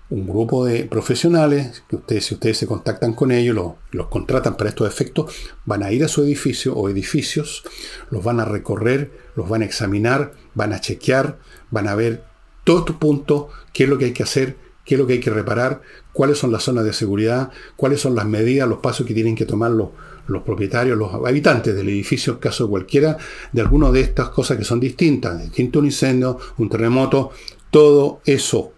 un 0.09 0.27
grupo 0.27 0.65
de 0.65 0.83
profesionales 0.83 1.83
que 1.89 1.95
ustedes, 1.95 2.25
si 2.25 2.33
ustedes 2.35 2.57
se 2.57 2.67
contactan 2.67 3.13
con 3.13 3.31
ellos, 3.31 3.55
los, 3.55 3.71
los 3.91 4.09
contratan 4.09 4.57
para 4.57 4.69
estos 4.69 4.87
efectos, 4.87 5.33
van 5.65 5.81
a 5.81 5.91
ir 5.91 6.03
a 6.03 6.07
su 6.07 6.21
edificio 6.21 6.75
o 6.75 6.87
edificios, 6.87 7.63
los 8.11 8.23
van 8.23 8.39
a 8.39 8.45
recorrer, 8.45 9.09
los 9.35 9.49
van 9.49 9.63
a 9.63 9.65
examinar, 9.65 10.33
van 10.53 10.73
a 10.73 10.79
chequear, 10.79 11.39
van 11.71 11.87
a 11.87 11.95
ver 11.95 12.23
todo 12.63 12.83
tu 12.83 12.97
punto, 12.99 13.49
qué 13.73 13.83
es 13.83 13.89
lo 13.89 13.97
que 13.97 14.05
hay 14.05 14.13
que 14.13 14.23
hacer, 14.23 14.57
qué 14.85 14.95
es 14.95 14.99
lo 14.99 15.07
que 15.07 15.13
hay 15.13 15.19
que 15.19 15.29
reparar, 15.29 15.81
cuáles 16.11 16.37
son 16.37 16.51
las 16.51 16.63
zonas 16.63 16.85
de 16.85 16.93
seguridad, 16.93 17.51
cuáles 17.75 18.01
son 18.01 18.15
las 18.15 18.25
medidas, 18.25 18.67
los 18.67 18.79
pasos 18.79 19.05
que 19.05 19.13
tienen 19.13 19.35
que 19.35 19.45
tomar 19.45 19.71
los, 19.71 19.89
los 20.27 20.43
propietarios, 20.43 20.97
los 20.97 21.13
habitantes 21.13 21.75
del 21.75 21.89
edificio, 21.89 22.33
en 22.33 22.39
caso 22.39 22.69
cualquiera 22.69 23.17
de 23.51 23.61
alguna 23.61 23.91
de 23.91 24.01
estas 24.01 24.29
cosas 24.29 24.57
que 24.57 24.63
son 24.63 24.79
distintas, 24.79 25.41
distinto 25.41 25.79
un 25.79 25.85
incendio, 25.85 26.37
un 26.57 26.69
terremoto, 26.69 27.31
todo 27.69 28.21
eso. 28.25 28.71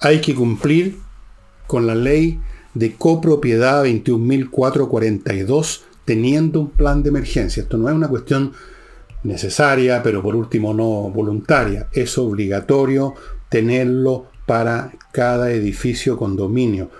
Hay 0.00 0.20
que 0.20 0.34
cumplir 0.34 0.98
con 1.66 1.86
la 1.86 1.94
ley 1.94 2.40
de 2.74 2.94
copropiedad 2.94 3.84
21.442 3.84 5.82
teniendo 6.04 6.60
un 6.60 6.70
plan 6.70 7.02
de 7.02 7.08
emergencia. 7.08 7.62
Esto 7.62 7.78
no 7.78 7.88
es 7.88 7.94
una 7.94 8.08
cuestión 8.08 8.52
necesaria, 9.26 10.02
pero 10.02 10.22
por 10.22 10.34
último 10.36 10.72
no 10.72 11.10
voluntaria. 11.10 11.88
Es 11.92 12.16
obligatorio 12.18 13.14
tenerlo 13.48 14.26
para 14.46 14.92
cada 15.12 15.50
edificio 15.50 16.16
condominio. 16.16 16.90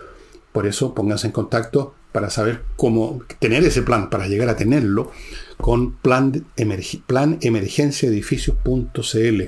Por 0.53 0.67
eso 0.67 0.95
pónganse 0.95 1.29
en 1.29 1.33
contacto 1.33 1.95
para 2.13 2.29
saber 2.31 2.63
cómo 2.77 3.23
tener 3.39 3.65
ese 3.65 3.83
plan, 3.83 4.09
para 4.09 4.27
llegar 4.27 4.49
a 4.49 4.57
tenerlo, 4.57 5.11
con 5.59 5.97
plan, 5.97 6.47
emergenciaedificios.cl. 6.57 9.43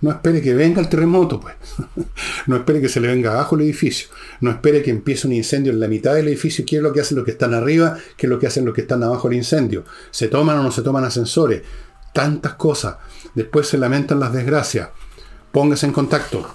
No 0.00 0.10
espere 0.10 0.40
que 0.40 0.54
venga 0.54 0.80
el 0.80 0.88
terremoto, 0.88 1.40
pues. 1.40 1.54
No 2.46 2.56
espere 2.56 2.80
que 2.80 2.88
se 2.88 3.00
le 3.00 3.08
venga 3.08 3.32
abajo 3.32 3.56
el 3.56 3.62
edificio. 3.62 4.08
No 4.40 4.50
espere 4.50 4.82
que 4.82 4.90
empiece 4.90 5.26
un 5.26 5.32
incendio 5.32 5.72
en 5.72 5.80
la 5.80 5.88
mitad 5.88 6.14
del 6.14 6.28
edificio. 6.28 6.64
¿Qué 6.66 6.76
es 6.76 6.82
lo 6.82 6.92
que 6.92 7.00
hacen 7.00 7.16
los 7.16 7.24
que 7.24 7.32
están 7.32 7.54
arriba? 7.54 7.98
¿Qué 8.16 8.26
es 8.26 8.30
lo 8.30 8.38
que 8.38 8.46
hacen 8.46 8.64
los 8.64 8.74
que 8.74 8.82
están 8.82 9.02
abajo 9.02 9.28
del 9.28 9.38
incendio? 9.38 9.84
¿Se 10.10 10.28
toman 10.28 10.58
o 10.58 10.62
no 10.62 10.70
se 10.70 10.82
toman 10.82 11.04
ascensores? 11.04 11.62
Tantas 12.12 12.54
cosas. 12.54 12.96
Después 13.34 13.66
se 13.66 13.78
lamentan 13.78 14.20
las 14.20 14.32
desgracias. 14.32 14.90
Póngase 15.52 15.86
en 15.86 15.92
contacto. 15.92 16.48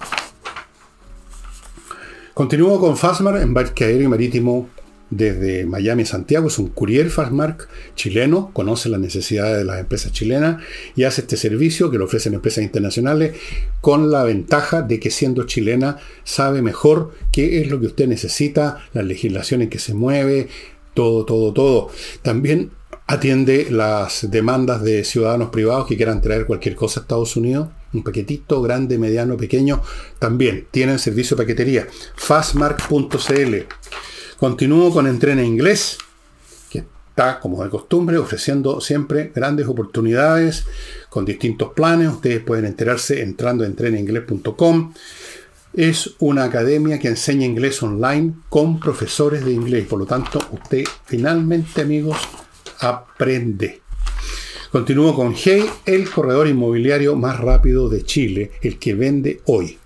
Continúo 2.34 2.80
con 2.80 2.96
Fastmark, 2.96 3.42
embarque 3.42 3.84
aéreo 3.84 4.04
y 4.04 4.08
marítimo 4.08 4.70
desde 5.12 5.66
Miami 5.66 6.02
a 6.02 6.06
Santiago. 6.06 6.48
Es 6.48 6.58
un 6.58 6.68
courier 6.68 7.10
Fastmark 7.10 7.68
chileno, 7.94 8.50
conoce 8.52 8.88
las 8.88 8.98
necesidades 8.98 9.58
de 9.58 9.64
las 9.64 9.78
empresas 9.78 10.10
chilenas 10.10 10.62
y 10.96 11.04
hace 11.04 11.20
este 11.20 11.36
servicio 11.36 11.90
que 11.90 11.98
lo 11.98 12.06
ofrecen 12.06 12.34
empresas 12.34 12.64
internacionales 12.64 13.36
con 13.80 14.10
la 14.10 14.24
ventaja 14.24 14.82
de 14.82 14.98
que 14.98 15.10
siendo 15.10 15.44
chilena 15.44 15.98
sabe 16.24 16.62
mejor 16.62 17.12
qué 17.30 17.60
es 17.60 17.68
lo 17.68 17.78
que 17.78 17.86
usted 17.86 18.08
necesita, 18.08 18.78
las 18.94 19.04
legislaciones 19.04 19.68
que 19.68 19.78
se 19.78 19.92
mueve, 19.92 20.48
todo, 20.94 21.26
todo, 21.26 21.52
todo. 21.52 21.90
También 22.22 22.70
atiende 23.06 23.66
las 23.70 24.30
demandas 24.30 24.82
de 24.82 25.04
ciudadanos 25.04 25.50
privados 25.50 25.86
que 25.86 25.96
quieran 25.96 26.22
traer 26.22 26.46
cualquier 26.46 26.74
cosa 26.74 27.00
a 27.00 27.02
Estados 27.02 27.36
Unidos. 27.36 27.68
Un 27.92 28.02
paquetito 28.02 28.62
grande, 28.62 28.96
mediano, 28.96 29.36
pequeño. 29.36 29.82
También 30.18 30.66
tienen 30.70 30.98
servicio 30.98 31.36
de 31.36 31.42
paquetería. 31.42 31.86
Fastmark.cl. 32.16 33.54
Continúo 34.42 34.90
con 34.92 35.06
Entrena 35.06 35.44
Inglés, 35.44 35.98
que 36.68 36.78
está, 37.10 37.38
como 37.38 37.62
de 37.62 37.70
costumbre, 37.70 38.18
ofreciendo 38.18 38.80
siempre 38.80 39.30
grandes 39.32 39.68
oportunidades 39.68 40.66
con 41.08 41.24
distintos 41.24 41.72
planes. 41.74 42.08
Ustedes 42.08 42.42
pueden 42.42 42.64
enterarse 42.64 43.22
entrando 43.22 43.62
en 43.62 43.70
entrenainglés.com. 43.70 44.94
Es 45.74 46.14
una 46.18 46.42
academia 46.42 46.98
que 46.98 47.06
enseña 47.06 47.46
inglés 47.46 47.80
online 47.84 48.34
con 48.48 48.80
profesores 48.80 49.44
de 49.44 49.52
inglés. 49.52 49.86
Por 49.86 50.00
lo 50.00 50.06
tanto, 50.06 50.40
usted 50.50 50.82
finalmente, 51.04 51.82
amigos, 51.82 52.18
aprende. 52.80 53.80
Continúo 54.72 55.14
con 55.14 55.36
Hey, 55.36 55.70
el 55.86 56.10
corredor 56.10 56.48
inmobiliario 56.48 57.14
más 57.14 57.38
rápido 57.38 57.88
de 57.88 58.02
Chile, 58.02 58.50
el 58.60 58.80
que 58.80 58.94
vende 58.94 59.40
hoy. 59.44 59.78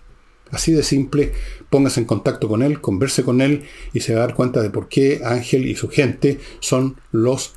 Así 0.50 0.72
de 0.72 0.82
simple, 0.82 1.34
póngase 1.70 2.00
en 2.00 2.06
contacto 2.06 2.48
con 2.48 2.62
él, 2.62 2.80
converse 2.80 3.22
con 3.22 3.40
él 3.40 3.64
y 3.92 4.00
se 4.00 4.14
va 4.14 4.22
a 4.22 4.26
dar 4.26 4.36
cuenta 4.36 4.62
de 4.62 4.70
por 4.70 4.88
qué 4.88 5.20
Ángel 5.24 5.66
y 5.66 5.76
su 5.76 5.88
gente 5.88 6.40
son 6.60 6.96
los 7.12 7.54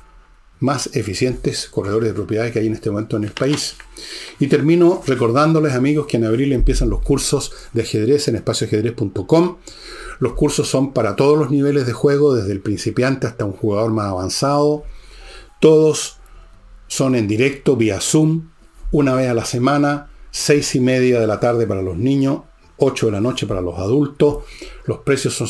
más 0.60 0.90
eficientes 0.94 1.68
corredores 1.68 2.10
de 2.10 2.14
propiedades 2.14 2.52
que 2.52 2.60
hay 2.60 2.66
en 2.66 2.74
este 2.74 2.90
momento 2.90 3.16
en 3.16 3.24
el 3.24 3.32
país. 3.32 3.76
Y 4.38 4.46
termino 4.46 5.02
recordándoles 5.06 5.72
amigos 5.72 6.06
que 6.06 6.18
en 6.18 6.24
abril 6.24 6.52
empiezan 6.52 6.90
los 6.90 7.00
cursos 7.00 7.52
de 7.72 7.82
ajedrez 7.82 8.28
en 8.28 8.36
espacioajedrez.com. 8.36 9.56
Los 10.18 10.34
cursos 10.34 10.68
son 10.68 10.92
para 10.92 11.16
todos 11.16 11.38
los 11.38 11.50
niveles 11.50 11.86
de 11.86 11.94
juego, 11.94 12.34
desde 12.34 12.52
el 12.52 12.60
principiante 12.60 13.26
hasta 13.26 13.46
un 13.46 13.52
jugador 13.52 13.90
más 13.90 14.06
avanzado. 14.06 14.84
Todos 15.60 16.18
son 16.88 17.14
en 17.14 17.26
directo 17.26 17.76
vía 17.76 18.00
Zoom, 18.00 18.50
una 18.92 19.14
vez 19.14 19.30
a 19.30 19.34
la 19.34 19.46
semana, 19.46 20.10
seis 20.30 20.74
y 20.74 20.80
media 20.80 21.20
de 21.20 21.26
la 21.26 21.40
tarde 21.40 21.66
para 21.66 21.82
los 21.82 21.96
niños, 21.96 22.42
8 22.80 23.06
de 23.06 23.12
la 23.12 23.20
noche 23.20 23.46
para 23.46 23.60
los 23.60 23.78
adultos. 23.78 24.44
Los 24.84 24.98
precios 24.98 25.34
son 25.34 25.48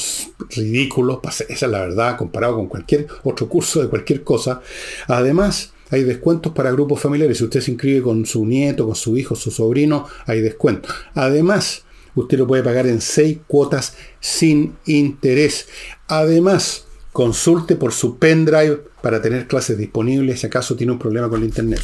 ridículos, 0.51 1.19
esa 1.25 1.45
es 1.49 1.63
la 1.63 1.81
verdad, 1.81 2.17
comparado 2.17 2.57
con 2.57 2.67
cualquier 2.67 3.07
otro 3.25 3.49
curso 3.49 3.83
de 3.83 3.89
cualquier 3.89 4.23
cosa. 4.23 4.61
Además, 5.09 5.73
hay 5.91 6.05
descuentos 6.05 6.53
para 6.53 6.71
grupos 6.71 7.01
familiares. 7.01 7.39
Si 7.39 7.45
usted 7.45 7.61
se 7.61 7.71
inscribe 7.73 8.03
con 8.03 8.27
su 8.27 8.45
nieto, 8.45 8.87
con 8.87 8.95
su 8.95 9.17
hijo, 9.17 9.35
su 9.35 9.51
sobrino, 9.51 10.07
hay 10.27 10.41
descuentos. 10.41 10.95
Además, 11.15 11.85
usted 12.15 12.39
lo 12.39 12.47
puede 12.47 12.63
pagar 12.63 12.87
en 12.87 13.01
seis 13.01 13.39
cuotas 13.47 13.97
sin 14.21 14.77
interés. 14.85 15.69
Además, 16.07 16.85
Consulte 17.13 17.75
por 17.75 17.93
su 17.93 18.19
pendrive 18.19 18.83
para 19.03 19.21
tener 19.21 19.49
clases 19.49 19.77
disponibles 19.77 20.41
si 20.41 20.47
acaso 20.47 20.77
tiene 20.77 20.93
un 20.93 20.99
problema 20.99 21.29
con 21.29 21.41
el 21.41 21.47
internet. 21.47 21.81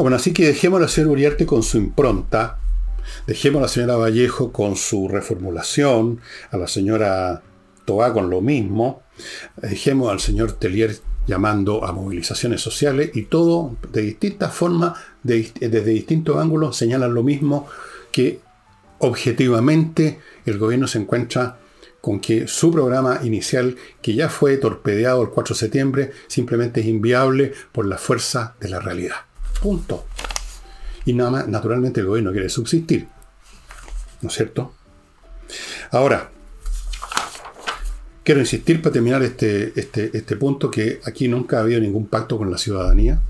Bueno, 0.00 0.16
así 0.16 0.32
que 0.32 0.46
dejemos 0.46 0.78
a 0.78 0.82
la 0.82 0.88
señora 0.88 1.12
Uriarte 1.12 1.44
con 1.44 1.62
su 1.62 1.76
impronta, 1.76 2.58
dejemos 3.26 3.58
a 3.58 3.62
la 3.64 3.68
señora 3.68 3.96
Vallejo 3.96 4.50
con 4.50 4.74
su 4.76 5.08
reformulación, 5.08 6.20
a 6.50 6.56
la 6.56 6.68
señora 6.68 7.42
Toa 7.84 8.10
con 8.14 8.30
lo 8.30 8.40
mismo, 8.40 9.02
dejemos 9.56 10.10
al 10.10 10.18
señor 10.20 10.52
Telier 10.52 10.96
llamando 11.26 11.84
a 11.84 11.92
movilizaciones 11.92 12.62
sociales 12.62 13.10
y 13.12 13.24
todo 13.24 13.76
de 13.92 14.00
distintas 14.00 14.54
formas, 14.54 14.98
desde 15.22 15.84
distintos 15.84 16.38
ángulos, 16.38 16.78
señalan 16.78 17.12
lo 17.12 17.22
mismo 17.22 17.66
que 18.10 18.40
objetivamente 19.00 20.18
el 20.46 20.56
gobierno 20.56 20.86
se 20.86 20.98
encuentra 20.98 21.58
con 22.00 22.20
que 22.20 22.48
su 22.48 22.72
programa 22.72 23.20
inicial, 23.22 23.76
que 24.00 24.14
ya 24.14 24.30
fue 24.30 24.56
torpedeado 24.56 25.20
el 25.20 25.28
4 25.28 25.54
de 25.54 25.58
septiembre, 25.58 26.10
simplemente 26.26 26.80
es 26.80 26.86
inviable 26.86 27.52
por 27.70 27.84
la 27.84 27.98
fuerza 27.98 28.54
de 28.60 28.70
la 28.70 28.80
realidad. 28.80 29.29
Punto. 29.62 30.06
Y 31.04 31.12
nada 31.12 31.30
más, 31.30 31.48
naturalmente 31.48 32.00
el 32.00 32.06
gobierno 32.06 32.32
quiere 32.32 32.48
subsistir. 32.48 33.08
¿No 34.22 34.28
es 34.28 34.34
cierto? 34.34 34.74
Ahora, 35.90 36.30
quiero 38.22 38.40
insistir 38.40 38.80
para 38.82 38.92
terminar 38.92 39.22
este, 39.22 39.72
este, 39.78 40.16
este 40.16 40.36
punto 40.36 40.70
que 40.70 41.00
aquí 41.04 41.26
nunca 41.28 41.58
ha 41.58 41.60
habido 41.60 41.80
ningún 41.80 42.06
pacto 42.06 42.38
con 42.38 42.50
la 42.50 42.58
ciudadanía. 42.58 43.20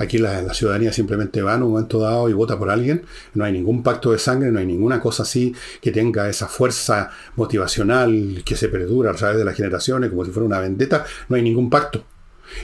Aquí 0.00 0.16
la, 0.16 0.54
ciudadanía 0.54 0.94
simplemente 0.94 1.42
va 1.42 1.56
en 1.56 1.62
un 1.62 1.72
momento 1.72 2.00
dado 2.00 2.30
y 2.30 2.32
vota 2.32 2.58
por 2.58 2.70
alguien. 2.70 3.02
No 3.34 3.44
hay 3.44 3.52
ningún 3.52 3.82
pacto 3.82 4.12
de 4.12 4.18
sangre, 4.18 4.50
no 4.50 4.58
hay 4.58 4.64
ninguna 4.64 4.98
cosa 4.98 5.24
así 5.24 5.54
que 5.82 5.90
tenga 5.90 6.26
esa 6.30 6.48
fuerza 6.48 7.10
motivacional 7.36 8.42
que 8.42 8.56
se 8.56 8.70
perdura 8.70 9.10
a 9.10 9.14
través 9.14 9.36
de 9.36 9.44
las 9.44 9.54
generaciones, 9.54 10.08
como 10.08 10.24
si 10.24 10.30
fuera 10.30 10.46
una 10.46 10.58
vendetta. 10.58 11.04
No 11.28 11.36
hay 11.36 11.42
ningún 11.42 11.68
pacto. 11.68 12.02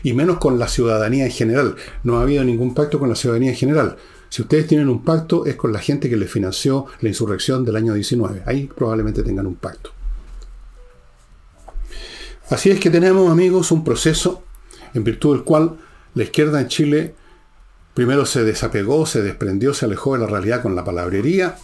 Y 0.02 0.12
menos 0.12 0.38
con 0.38 0.58
la 0.58 0.68
ciudadanía 0.68 1.24
en 1.24 1.30
general. 1.30 1.76
No 2.02 2.18
ha 2.18 2.22
habido 2.22 2.44
ningún 2.44 2.74
pacto 2.74 2.98
con 2.98 3.08
la 3.08 3.14
ciudadanía 3.14 3.50
en 3.50 3.56
general. 3.56 3.96
Si 4.28 4.42
ustedes 4.42 4.66
tienen 4.66 4.88
un 4.88 5.04
pacto 5.04 5.46
es 5.46 5.56
con 5.56 5.72
la 5.72 5.78
gente 5.78 6.10
que 6.10 6.16
les 6.16 6.30
financió 6.30 6.86
la 7.00 7.08
insurrección 7.08 7.64
del 7.64 7.76
año 7.76 7.94
19. 7.94 8.42
Ahí 8.46 8.68
probablemente 8.74 9.22
tengan 9.22 9.46
un 9.46 9.56
pacto. 9.56 9.90
Así 12.50 12.70
es 12.70 12.78
que 12.78 12.90
tenemos, 12.90 13.30
amigos, 13.30 13.72
un 13.72 13.82
proceso 13.82 14.44
en 14.94 15.04
virtud 15.04 15.34
del 15.34 15.44
cual 15.44 15.78
la 16.14 16.22
izquierda 16.22 16.60
en 16.60 16.68
Chile 16.68 17.14
primero 17.94 18.26
se 18.26 18.44
desapegó, 18.44 19.06
se 19.06 19.22
desprendió, 19.22 19.74
se 19.74 19.86
alejó 19.86 20.14
de 20.14 20.20
la 20.20 20.26
realidad 20.26 20.62
con 20.62 20.76
la 20.76 20.84
palabrería, 20.84 21.56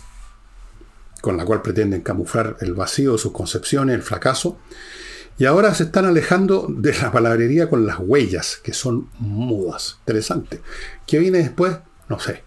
con 1.21 1.37
la 1.37 1.45
cual 1.45 1.63
pretenden 1.63 2.01
camuflar 2.01 2.57
el 2.61 2.75
vacío 2.75 3.13
de 3.13 3.19
sus 3.19 3.33
concepciones, 3.33 3.95
el 3.95 4.03
fracaso, 4.03 4.59
y 5.39 5.45
ahora 5.45 5.75
se 5.75 5.85
están 5.85 6.05
alejando 6.05 6.67
de 6.69 6.95
la 6.95 7.11
palabrería 7.11 7.69
con 7.69 7.87
las 7.87 7.99
huellas, 7.99 8.59
que 8.63 8.73
son 8.73 9.09
mudas. 9.19 9.97
Interesante. 10.01 10.61
¿Qué 11.07 11.19
viene 11.19 11.39
después? 11.39 11.79
No 12.09 12.21
sé. 12.21 12.45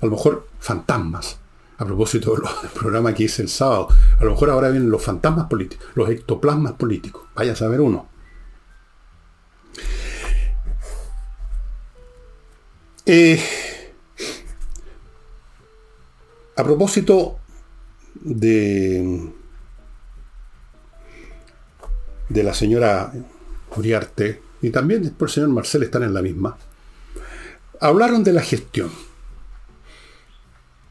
A 0.00 0.06
lo 0.06 0.12
mejor 0.12 0.48
fantasmas. 0.58 1.38
A 1.78 1.84
propósito 1.84 2.34
del 2.34 2.70
programa 2.70 3.14
que 3.14 3.24
hice 3.24 3.42
el 3.42 3.48
sábado. 3.48 3.88
A 4.18 4.24
lo 4.24 4.32
mejor 4.32 4.50
ahora 4.50 4.70
vienen 4.70 4.90
los 4.90 5.02
fantasmas 5.02 5.46
políticos, 5.46 5.86
los 5.94 6.08
ectoplasmas 6.10 6.74
políticos. 6.74 7.24
Vaya 7.34 7.52
a 7.52 7.56
saber 7.56 7.80
uno. 7.80 8.08
Eh, 13.06 13.40
a 16.56 16.62
propósito 16.62 17.38
de 18.14 19.32
de 22.32 22.42
la 22.42 22.54
señora 22.54 23.12
Uriarte 23.76 24.40
y 24.62 24.70
también 24.70 25.02
después 25.02 25.30
el 25.32 25.34
señor 25.34 25.50
Marcel 25.50 25.82
están 25.82 26.04
en 26.04 26.14
la 26.14 26.22
misma, 26.22 26.56
hablaron 27.80 28.22
de 28.22 28.32
la 28.32 28.42
gestión, 28.42 28.90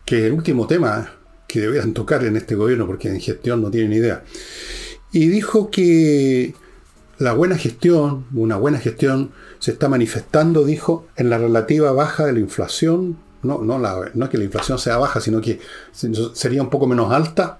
que 0.05 0.19
es 0.19 0.23
el 0.25 0.33
último 0.33 0.67
tema 0.67 1.13
que 1.47 1.61
deberían 1.61 1.93
tocar 1.93 2.23
en 2.25 2.35
este 2.35 2.55
gobierno, 2.55 2.85
porque 2.85 3.07
en 3.07 3.19
gestión 3.19 3.61
no 3.61 3.71
tienen 3.71 3.93
idea. 3.93 4.23
Y 5.11 5.27
dijo 5.27 5.71
que 5.71 6.53
la 7.17 7.33
buena 7.33 7.57
gestión, 7.57 8.25
una 8.33 8.57
buena 8.57 8.79
gestión, 8.79 9.31
se 9.59 9.71
está 9.71 9.87
manifestando, 9.89 10.65
dijo, 10.65 11.07
en 11.15 11.29
la 11.29 11.37
relativa 11.37 11.91
baja 11.91 12.25
de 12.25 12.33
la 12.33 12.39
inflación. 12.39 13.17
No, 13.43 13.59
no, 13.59 13.79
la, 13.79 14.11
no 14.13 14.29
que 14.29 14.37
la 14.37 14.43
inflación 14.43 14.79
sea 14.79 14.97
baja, 14.97 15.19
sino 15.19 15.41
que 15.41 15.59
sería 16.33 16.61
un 16.61 16.69
poco 16.69 16.87
menos 16.87 17.11
alta. 17.11 17.59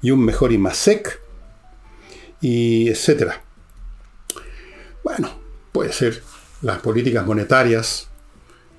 Y 0.00 0.10
un 0.10 0.24
mejor 0.24 0.52
IMASEC 0.52 1.20
y 2.40 2.88
etcétera. 2.88 3.42
Bueno, 5.02 5.30
puede 5.72 5.92
ser 5.92 6.22
las 6.62 6.78
políticas 6.78 7.26
monetarias 7.26 8.08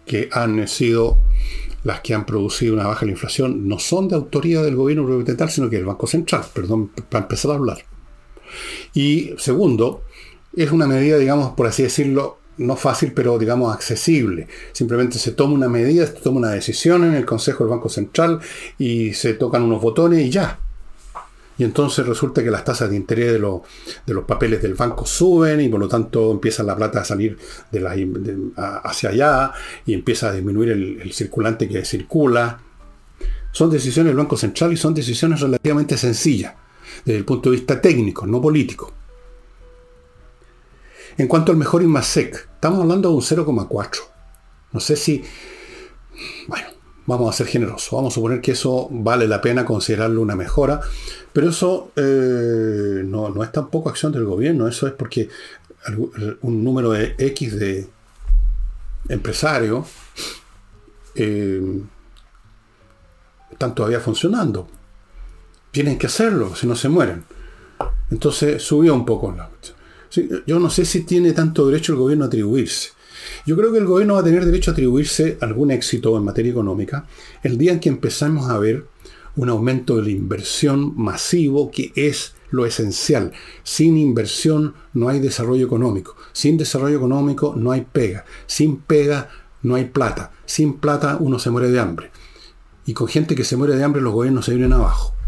que 0.05 0.29
han 0.31 0.67
sido 0.67 1.17
las 1.83 2.01
que 2.01 2.13
han 2.13 2.25
producido 2.25 2.73
una 2.73 2.87
baja 2.87 3.01
de 3.01 3.05
la 3.07 3.11
inflación 3.13 3.67
no 3.67 3.79
son 3.79 4.09
de 4.09 4.15
autoría 4.15 4.61
del 4.61 4.75
gobierno 4.75 5.03
gubernamental, 5.03 5.49
sino 5.49 5.69
que 5.69 5.77
del 5.77 5.85
Banco 5.85 6.07
Central, 6.07 6.43
perdón, 6.53 6.89
para 7.09 7.23
empezar 7.23 7.51
a 7.51 7.55
hablar. 7.55 7.85
Y 8.93 9.31
segundo, 9.37 10.03
es 10.55 10.71
una 10.71 10.87
medida, 10.87 11.17
digamos, 11.17 11.53
por 11.53 11.67
así 11.67 11.83
decirlo, 11.83 12.39
no 12.57 12.75
fácil, 12.75 13.13
pero 13.13 13.39
digamos 13.39 13.73
accesible. 13.73 14.47
Simplemente 14.73 15.17
se 15.17 15.31
toma 15.31 15.53
una 15.53 15.69
medida, 15.69 16.05
se 16.05 16.13
toma 16.13 16.39
una 16.39 16.51
decisión 16.51 17.05
en 17.05 17.13
el 17.13 17.25
Consejo 17.25 17.63
del 17.63 17.71
Banco 17.71 17.87
Central 17.87 18.39
y 18.77 19.13
se 19.13 19.33
tocan 19.33 19.63
unos 19.63 19.81
botones 19.81 20.25
y 20.25 20.29
ya 20.29 20.59
y 21.59 21.65
entonces 21.65 22.07
resulta 22.07 22.41
que 22.41 22.49
las 22.49 22.63
tasas 22.63 22.89
de 22.89 22.95
interés 22.95 23.33
de, 23.33 23.39
los 23.39 24.23
papeles 24.25 24.61
del 24.61 24.75
banco 24.75 25.05
suben 25.05 25.59
y 25.59 25.67
por 25.67 25.81
lo 25.81 25.89
tanto 25.89 26.31
empieza 26.31 26.63
la 26.63 26.73
plata 26.73 27.01
a 27.01 27.03
salir 27.03 27.37
de 27.69 28.51
hacia 28.55 29.09
allá 29.09 29.51
y 29.85 29.93
empieza 29.93 30.29
a 30.29 30.31
disminuir 30.31 30.69
el, 30.69 31.11
circulante 31.11 31.67
que 31.67 31.83
circula. 31.83 32.61
Son 33.51 33.69
decisiones 33.69 34.11
del 34.11 34.17
Banco 34.17 34.37
Central 34.37 34.71
y 34.71 34.77
son 34.77 34.93
decisiones 34.93 35.41
relativamente 35.41 35.97
sencillas 35.97 36.53
desde 37.03 37.17
el 37.17 37.25
punto 37.25 37.49
de 37.49 37.57
vista 37.57 37.81
técnico, 37.81 38.25
no 38.25 38.41
político. 38.41 38.93
En 41.17 41.27
cuanto 41.27 41.51
al 41.51 41.57
mejor 41.57 41.83
IMASEC, 41.83 42.51
estamos 42.53 42.79
hablando 42.79 43.09
de 43.09 43.15
un 43.15 43.21
0,4. 43.21 43.99
No 44.71 44.79
sé 44.79 44.95
si, 44.95 45.21
bueno, 46.47 46.68
vamos 47.09 47.33
a 47.33 47.37
ser 47.37 47.47
generosos. 47.47 47.91
Vamos 47.91 48.13
a 48.13 48.15
suponer 48.15 48.39
que 48.39 48.51
eso 48.51 48.87
vale 48.91 49.27
la 49.27 49.41
pena 49.41 49.65
considerarlo 49.65 50.21
una 50.21 50.35
mejora, 50.35 50.79
pero 51.33 51.49
eso 51.49 51.91
eh, 51.95 53.01
no, 53.03 53.43
es 53.43 53.51
tampoco 53.51 53.89
acción 53.89 54.11
del 54.11 54.25
gobierno, 54.25 54.67
eso 54.67 54.87
es 54.87 54.93
porque 54.93 55.27
un 56.41 56.63
número 56.63 56.91
de 56.91 57.15
X 57.17 57.57
de 57.57 57.87
empresarios 59.07 59.87
eh, 61.15 61.81
están 63.51 63.73
todavía 63.73 63.99
funcionando. 63.99 64.67
Tienen 65.71 65.97
que 65.97 66.07
hacerlo, 66.07 66.55
si 66.55 66.67
no 66.67 66.75
se 66.75 66.89
mueren. 66.89 67.23
Entonces 68.11 68.61
subió 68.61 68.93
un 68.93 69.05
poco 69.05 69.31
la 69.31 69.49
Yo 70.45 70.59
no 70.59 70.69
sé 70.69 70.85
si 70.85 71.03
tiene 71.03 71.33
tanto 71.33 71.67
derecho 71.67 71.93
el 71.93 71.99
gobierno 71.99 72.25
a 72.25 72.27
atribuirse. 72.27 72.91
Yo 73.45 73.55
creo 73.57 73.71
que 73.71 73.79
el 73.79 73.85
gobierno 73.85 74.15
va 74.15 74.21
a 74.21 74.23
tener 74.23 74.45
derecho 74.45 74.71
a 74.71 74.73
atribuirse 74.73 75.37
algún 75.41 75.71
éxito 75.71 76.17
en 76.17 76.23
materia 76.23 76.51
económica 76.51 77.07
el 77.43 77.57
día 77.57 77.71
en 77.71 77.79
que 77.79 77.89
empezamos 77.89 78.49
a 78.49 78.57
ver 78.57 78.85
un 79.35 79.49
aumento 79.49 79.97
de 79.97 80.03
la 80.03 80.09
inversión 80.09 80.93
masivo 80.95 81.71
que 81.71 81.91
es 81.95 82.35
lo 82.51 82.65
esencial. 82.65 83.31
Sin 83.63 83.97
inversión 83.97 84.73
no 84.93 85.09
hay 85.09 85.19
desarrollo 85.19 85.65
económico. 85.65 86.15
Sin 86.33 86.57
desarrollo 86.57 86.97
económico 86.97 87.53
no 87.55 87.71
hay 87.71 87.85
pega. 87.91 88.25
Sin 88.47 88.77
pega 88.77 89.29
no 89.61 89.75
hay 89.75 89.85
plata. 89.85 90.31
Sin 90.45 90.73
plata 90.73 91.17
uno 91.19 91.39
se 91.39 91.51
muere 91.51 91.69
de 91.69 91.79
hambre. 91.79 92.11
Y 92.85 92.93
con 92.93 93.07
gente 93.07 93.35
que 93.35 93.43
se 93.43 93.55
muere 93.55 93.75
de 93.75 93.83
hambre 93.83 94.01
los 94.01 94.13
gobiernos 94.13 94.45
se 94.45 94.51
vienen 94.51 94.73
abajo. 94.73 95.18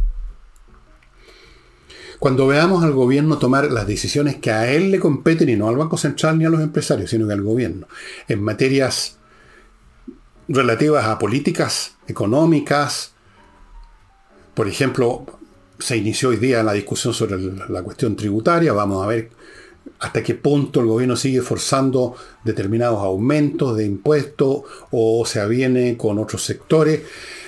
Cuando 2.21 2.45
veamos 2.45 2.84
al 2.84 2.91
gobierno 2.91 3.39
tomar 3.39 3.71
las 3.71 3.88
decisiones 3.88 4.36
que 4.36 4.51
a 4.51 4.71
él 4.71 4.91
le 4.91 4.99
competen 4.99 5.49
y 5.49 5.55
no 5.55 5.67
al 5.67 5.75
Banco 5.75 5.97
Central 5.97 6.38
ni 6.38 6.45
a 6.45 6.49
los 6.49 6.62
empresarios, 6.62 7.10
sino 7.10 7.25
que 7.25 7.34
al 7.34 7.41
gobierno, 7.41 7.88
en 8.27 8.43
materias 8.43 9.17
relativas 10.47 11.07
a 11.07 11.17
políticas 11.17 11.95
económicas, 12.07 13.13
por 14.53 14.67
ejemplo, 14.67 15.25
se 15.79 15.97
inició 15.97 16.29
hoy 16.29 16.36
día 16.36 16.62
la 16.62 16.73
discusión 16.73 17.15
sobre 17.15 17.41
la 17.67 17.81
cuestión 17.81 18.15
tributaria, 18.15 18.71
vamos 18.71 19.03
a 19.03 19.07
ver 19.07 19.31
hasta 19.97 20.21
qué 20.21 20.36
punto 20.36 20.81
el 20.81 20.86
gobierno 20.86 21.15
sigue 21.15 21.41
forzando 21.41 22.15
determinados 22.43 22.99
aumentos 22.99 23.75
de 23.75 23.86
impuestos 23.86 24.62
o 24.91 25.25
se 25.25 25.39
aviene 25.39 25.97
con 25.97 26.19
otros 26.19 26.43
sectores. 26.45 27.01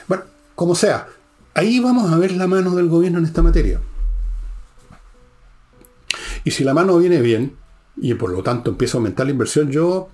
Bueno, 0.08 0.24
como 0.56 0.74
sea, 0.74 1.10
ahí 1.54 1.80
vamos 1.80 2.12
a 2.12 2.18
ver 2.18 2.32
la 2.32 2.48
mano 2.48 2.74
del 2.74 2.88
gobierno 2.88 3.20
en 3.20 3.26
esta 3.26 3.44
materia. 3.44 3.80
Y 6.44 6.52
si 6.52 6.64
la 6.64 6.74
mano 6.74 6.98
viene 6.98 7.22
bien, 7.22 7.56
y 7.98 8.14
por 8.16 8.32
lo 8.32 8.44
tanto 8.44 8.72
empieza 8.72 8.98
a 8.98 9.00
aumentar 9.00 9.26
la 9.26 9.32
inversión, 9.32 9.72
yo 9.72 10.10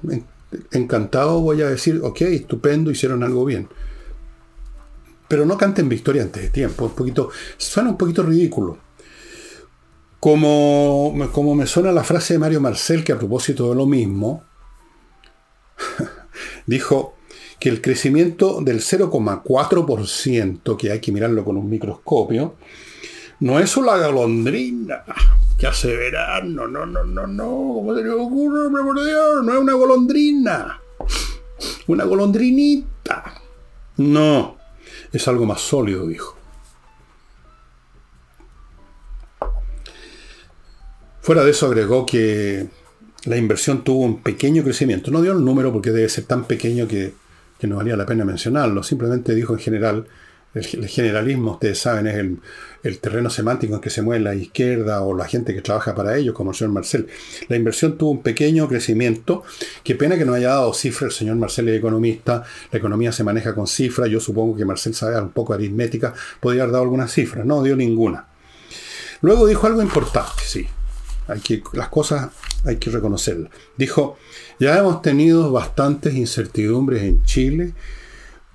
encantado 0.71 1.41
voy 1.41 1.61
a 1.61 1.69
decir, 1.69 2.01
ok, 2.03 2.21
estupendo, 2.21 2.91
hicieron 2.91 3.23
algo 3.23 3.45
bien. 3.45 3.69
Pero 5.27 5.45
no 5.45 5.57
canten 5.57 5.87
victoria 5.89 6.23
antes 6.23 6.41
de 6.41 6.49
tiempo, 6.49 6.85
un 6.85 6.95
poquito, 6.95 7.29
suena 7.57 7.91
un 7.91 7.97
poquito 7.97 8.23
ridículo. 8.23 8.77
Como, 10.19 11.15
como 11.31 11.55
me 11.55 11.65
suena 11.65 11.91
la 11.91 12.03
frase 12.03 12.33
de 12.33 12.39
Mario 12.39 12.59
Marcel, 12.59 13.03
que 13.03 13.13
a 13.13 13.19
propósito 13.19 13.69
de 13.69 13.75
lo 13.75 13.85
mismo, 13.85 14.43
dijo 16.65 17.15
que 17.59 17.69
el 17.69 17.81
crecimiento 17.81 18.59
del 18.61 18.79
0,4%, 18.79 20.77
que 20.77 20.91
hay 20.91 20.99
que 20.99 21.11
mirarlo 21.11 21.45
con 21.45 21.57
un 21.57 21.69
microscopio, 21.69 22.55
no 23.41 23.59
es 23.59 23.77
una 23.77 23.95
golondrina 24.07 25.03
que 25.57 25.67
hace 25.67 25.95
verano. 25.95 26.67
No, 26.67 26.85
no, 26.85 27.03
no, 27.03 27.27
no. 27.27 27.45
¿Cómo 27.45 27.95
se 27.95 28.03
le 28.03 28.09
ocurre, 28.11 28.69
por 28.69 29.03
Dios? 29.03 29.43
No 29.43 29.53
es 29.53 29.59
una 29.59 29.73
golondrina. 29.73 30.81
Una 31.87 32.03
golondrinita. 32.05 33.41
No. 33.97 34.57
Es 35.11 35.27
algo 35.27 35.45
más 35.45 35.61
sólido, 35.61 36.07
dijo. 36.07 36.37
Fuera 41.21 41.43
de 41.43 41.51
eso 41.51 41.67
agregó 41.67 42.05
que 42.05 42.69
la 43.25 43.37
inversión 43.37 43.83
tuvo 43.83 44.05
un 44.05 44.21
pequeño 44.21 44.63
crecimiento. 44.63 45.11
No 45.11 45.21
dio 45.21 45.33
el 45.33 45.43
número 45.43 45.71
porque 45.71 45.91
debe 45.91 46.09
ser 46.09 46.25
tan 46.25 46.45
pequeño 46.45 46.87
que, 46.87 47.13
que 47.59 47.67
no 47.67 47.77
valía 47.77 47.95
la 47.95 48.05
pena 48.05 48.25
mencionarlo. 48.25 48.83
Simplemente 48.83 49.35
dijo 49.35 49.53
en 49.53 49.59
general 49.59 50.07
el, 50.53 50.87
generalismo, 50.87 51.51
ustedes 51.51 51.79
saben, 51.79 52.07
es 52.07 52.15
el, 52.83 52.99
terreno 52.99 53.29
semántico 53.29 53.75
en 53.75 53.81
que 53.81 53.89
se 53.89 54.01
mueve 54.01 54.23
la 54.23 54.33
izquierda 54.33 55.03
o 55.03 55.15
la 55.15 55.27
gente 55.27 55.53
que 55.53 55.61
trabaja 55.61 55.93
para 55.93 56.17
ellos, 56.17 56.33
como 56.33 56.51
el 56.51 56.57
señor 56.57 56.73
Marcel. 56.73 57.07
La 57.47 57.55
inversión 57.55 57.97
tuvo 57.97 58.11
un 58.11 58.23
pequeño 58.23 58.67
crecimiento. 58.67 59.43
Qué 59.83 59.95
pena 59.95 60.17
que 60.17 60.25
no 60.25 60.33
haya 60.33 60.49
dado 60.49 60.73
cifras. 60.73 61.11
El 61.13 61.17
señor 61.17 61.35
Marcel 61.35 61.69
es 61.69 61.77
economista. 61.77 62.43
La 62.71 62.79
economía 62.79 63.11
se 63.11 63.23
maneja 63.23 63.53
con 63.53 63.67
cifras. 63.67 64.09
Yo 64.09 64.19
supongo 64.19 64.55
que 64.55 64.65
Marcel 64.65 64.95
sabe 64.95 65.21
un 65.21 65.29
poco 65.29 65.53
de 65.53 65.65
aritmética. 65.65 66.13
Podría 66.39 66.63
haber 66.63 66.73
dado 66.73 66.83
algunas 66.83 67.11
cifras. 67.11 67.45
No 67.45 67.61
dio 67.61 67.75
ninguna. 67.75 68.27
Luego 69.21 69.45
dijo 69.45 69.67
algo 69.67 69.81
importante, 69.81 70.41
sí. 70.45 70.67
Hay 71.27 71.41
que, 71.41 71.61
las 71.73 71.89
cosas 71.89 72.31
hay 72.65 72.77
que 72.77 72.89
reconocerla. 72.89 73.49
Dijo, 73.77 74.17
ya 74.59 74.77
hemos 74.79 75.01
tenido 75.01 75.51
bastantes 75.51 76.15
incertidumbres 76.15 77.03
en 77.03 77.23
Chile 77.23 77.73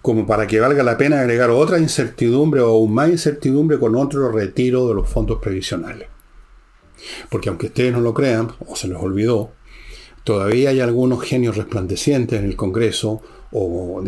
como 0.05 0.27
para 0.27 0.47
que 0.47 0.61
valga 0.61 0.83
la 0.83 0.99
pena 0.99 1.21
agregar 1.21 1.49
otra 1.49 1.79
incertidumbre 1.79 2.61
o 2.61 2.67
aún 2.67 2.93
más 2.93 3.09
incertidumbre 3.09 3.79
con 3.79 3.97
otro 3.97 4.31
retiro 4.31 4.87
de 4.87 4.93
los 4.93 5.09
fondos 5.09 5.39
previsionales. 5.41 6.09
Porque 7.31 7.49
aunque 7.49 7.69
ustedes 7.69 7.95
no 7.95 8.03
lo 8.03 8.13
crean, 8.13 8.53
o 8.67 8.77
se 8.77 8.87
les 8.87 8.99
olvidó, 8.99 9.53
todavía 10.23 10.69
hay 10.69 10.81
algunos 10.81 11.23
genios 11.23 11.57
resplandecientes 11.57 12.39
en 12.39 12.45
el 12.45 12.55
Congreso 12.55 13.23
o, 13.51 14.03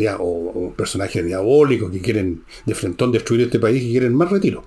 personajes 0.77 1.25
diabólicos 1.25 1.89
que 1.89 1.99
quieren 1.99 2.43
de 2.67 2.75
frentón 2.75 3.11
destruir 3.11 3.41
este 3.41 3.57
país 3.57 3.81
y 3.81 3.89
quieren 3.89 4.13
más 4.13 4.29
retiro 4.29 4.65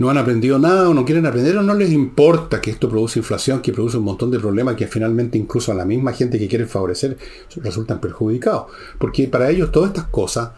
no 0.00 0.08
han 0.08 0.16
aprendido 0.16 0.58
nada 0.58 0.88
o 0.88 0.94
no 0.94 1.04
quieren 1.04 1.26
aprender 1.26 1.58
o 1.58 1.62
no 1.62 1.74
les 1.74 1.92
importa 1.92 2.62
que 2.62 2.70
esto 2.70 2.88
produce 2.88 3.18
inflación, 3.18 3.60
que 3.60 3.70
produce 3.70 3.98
un 3.98 4.04
montón 4.04 4.30
de 4.30 4.40
problemas 4.40 4.74
que 4.74 4.86
finalmente 4.86 5.36
incluso 5.36 5.72
a 5.72 5.74
la 5.74 5.84
misma 5.84 6.14
gente 6.14 6.38
que 6.38 6.48
quieren 6.48 6.66
favorecer 6.66 7.18
resultan 7.56 8.00
perjudicados. 8.00 8.72
Porque 8.98 9.28
para 9.28 9.50
ellos 9.50 9.70
todas 9.70 9.90
estas 9.90 10.06
cosas, 10.06 10.52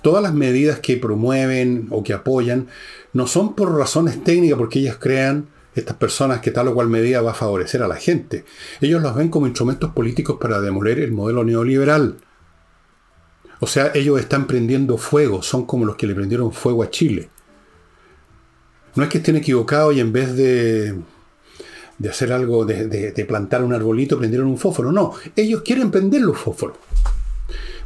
todas 0.00 0.22
las 0.22 0.32
medidas 0.32 0.78
que 0.78 0.96
promueven 0.96 1.88
o 1.90 2.04
que 2.04 2.12
apoyan, 2.12 2.68
no 3.12 3.26
son 3.26 3.56
por 3.56 3.76
razones 3.76 4.22
técnicas 4.22 4.58
porque 4.58 4.78
ellas 4.78 4.96
crean 5.00 5.48
estas 5.74 5.96
personas 5.96 6.38
que 6.38 6.52
tal 6.52 6.68
o 6.68 6.74
cual 6.74 6.86
medida 6.86 7.20
va 7.20 7.32
a 7.32 7.34
favorecer 7.34 7.82
a 7.82 7.88
la 7.88 7.96
gente. 7.96 8.44
Ellos 8.80 9.02
los 9.02 9.16
ven 9.16 9.28
como 9.28 9.48
instrumentos 9.48 9.90
políticos 9.90 10.36
para 10.40 10.60
demoler 10.60 11.00
el 11.00 11.10
modelo 11.10 11.42
neoliberal. 11.42 12.18
O 13.58 13.66
sea, 13.66 13.90
ellos 13.92 14.20
están 14.20 14.46
prendiendo 14.46 14.98
fuego, 14.98 15.42
son 15.42 15.66
como 15.66 15.84
los 15.84 15.96
que 15.96 16.06
le 16.06 16.14
prendieron 16.14 16.52
fuego 16.52 16.84
a 16.84 16.90
Chile. 16.90 17.30
No 18.96 19.02
es 19.02 19.08
que 19.08 19.18
estén 19.18 19.36
equivocados 19.36 19.94
y 19.94 20.00
en 20.00 20.12
vez 20.12 20.36
de, 20.36 20.94
de 21.98 22.08
hacer 22.08 22.32
algo, 22.32 22.64
de, 22.64 23.24
plantar 23.26 23.64
un 23.64 23.72
arbolito, 23.72 24.18
prendieron 24.18 24.48
un 24.48 24.58
fósforo. 24.58 24.92
No, 24.92 25.12
ellos 25.36 25.62
quieren 25.62 25.90
prender 25.90 26.22
los 26.22 26.38
fósforos. 26.38 26.76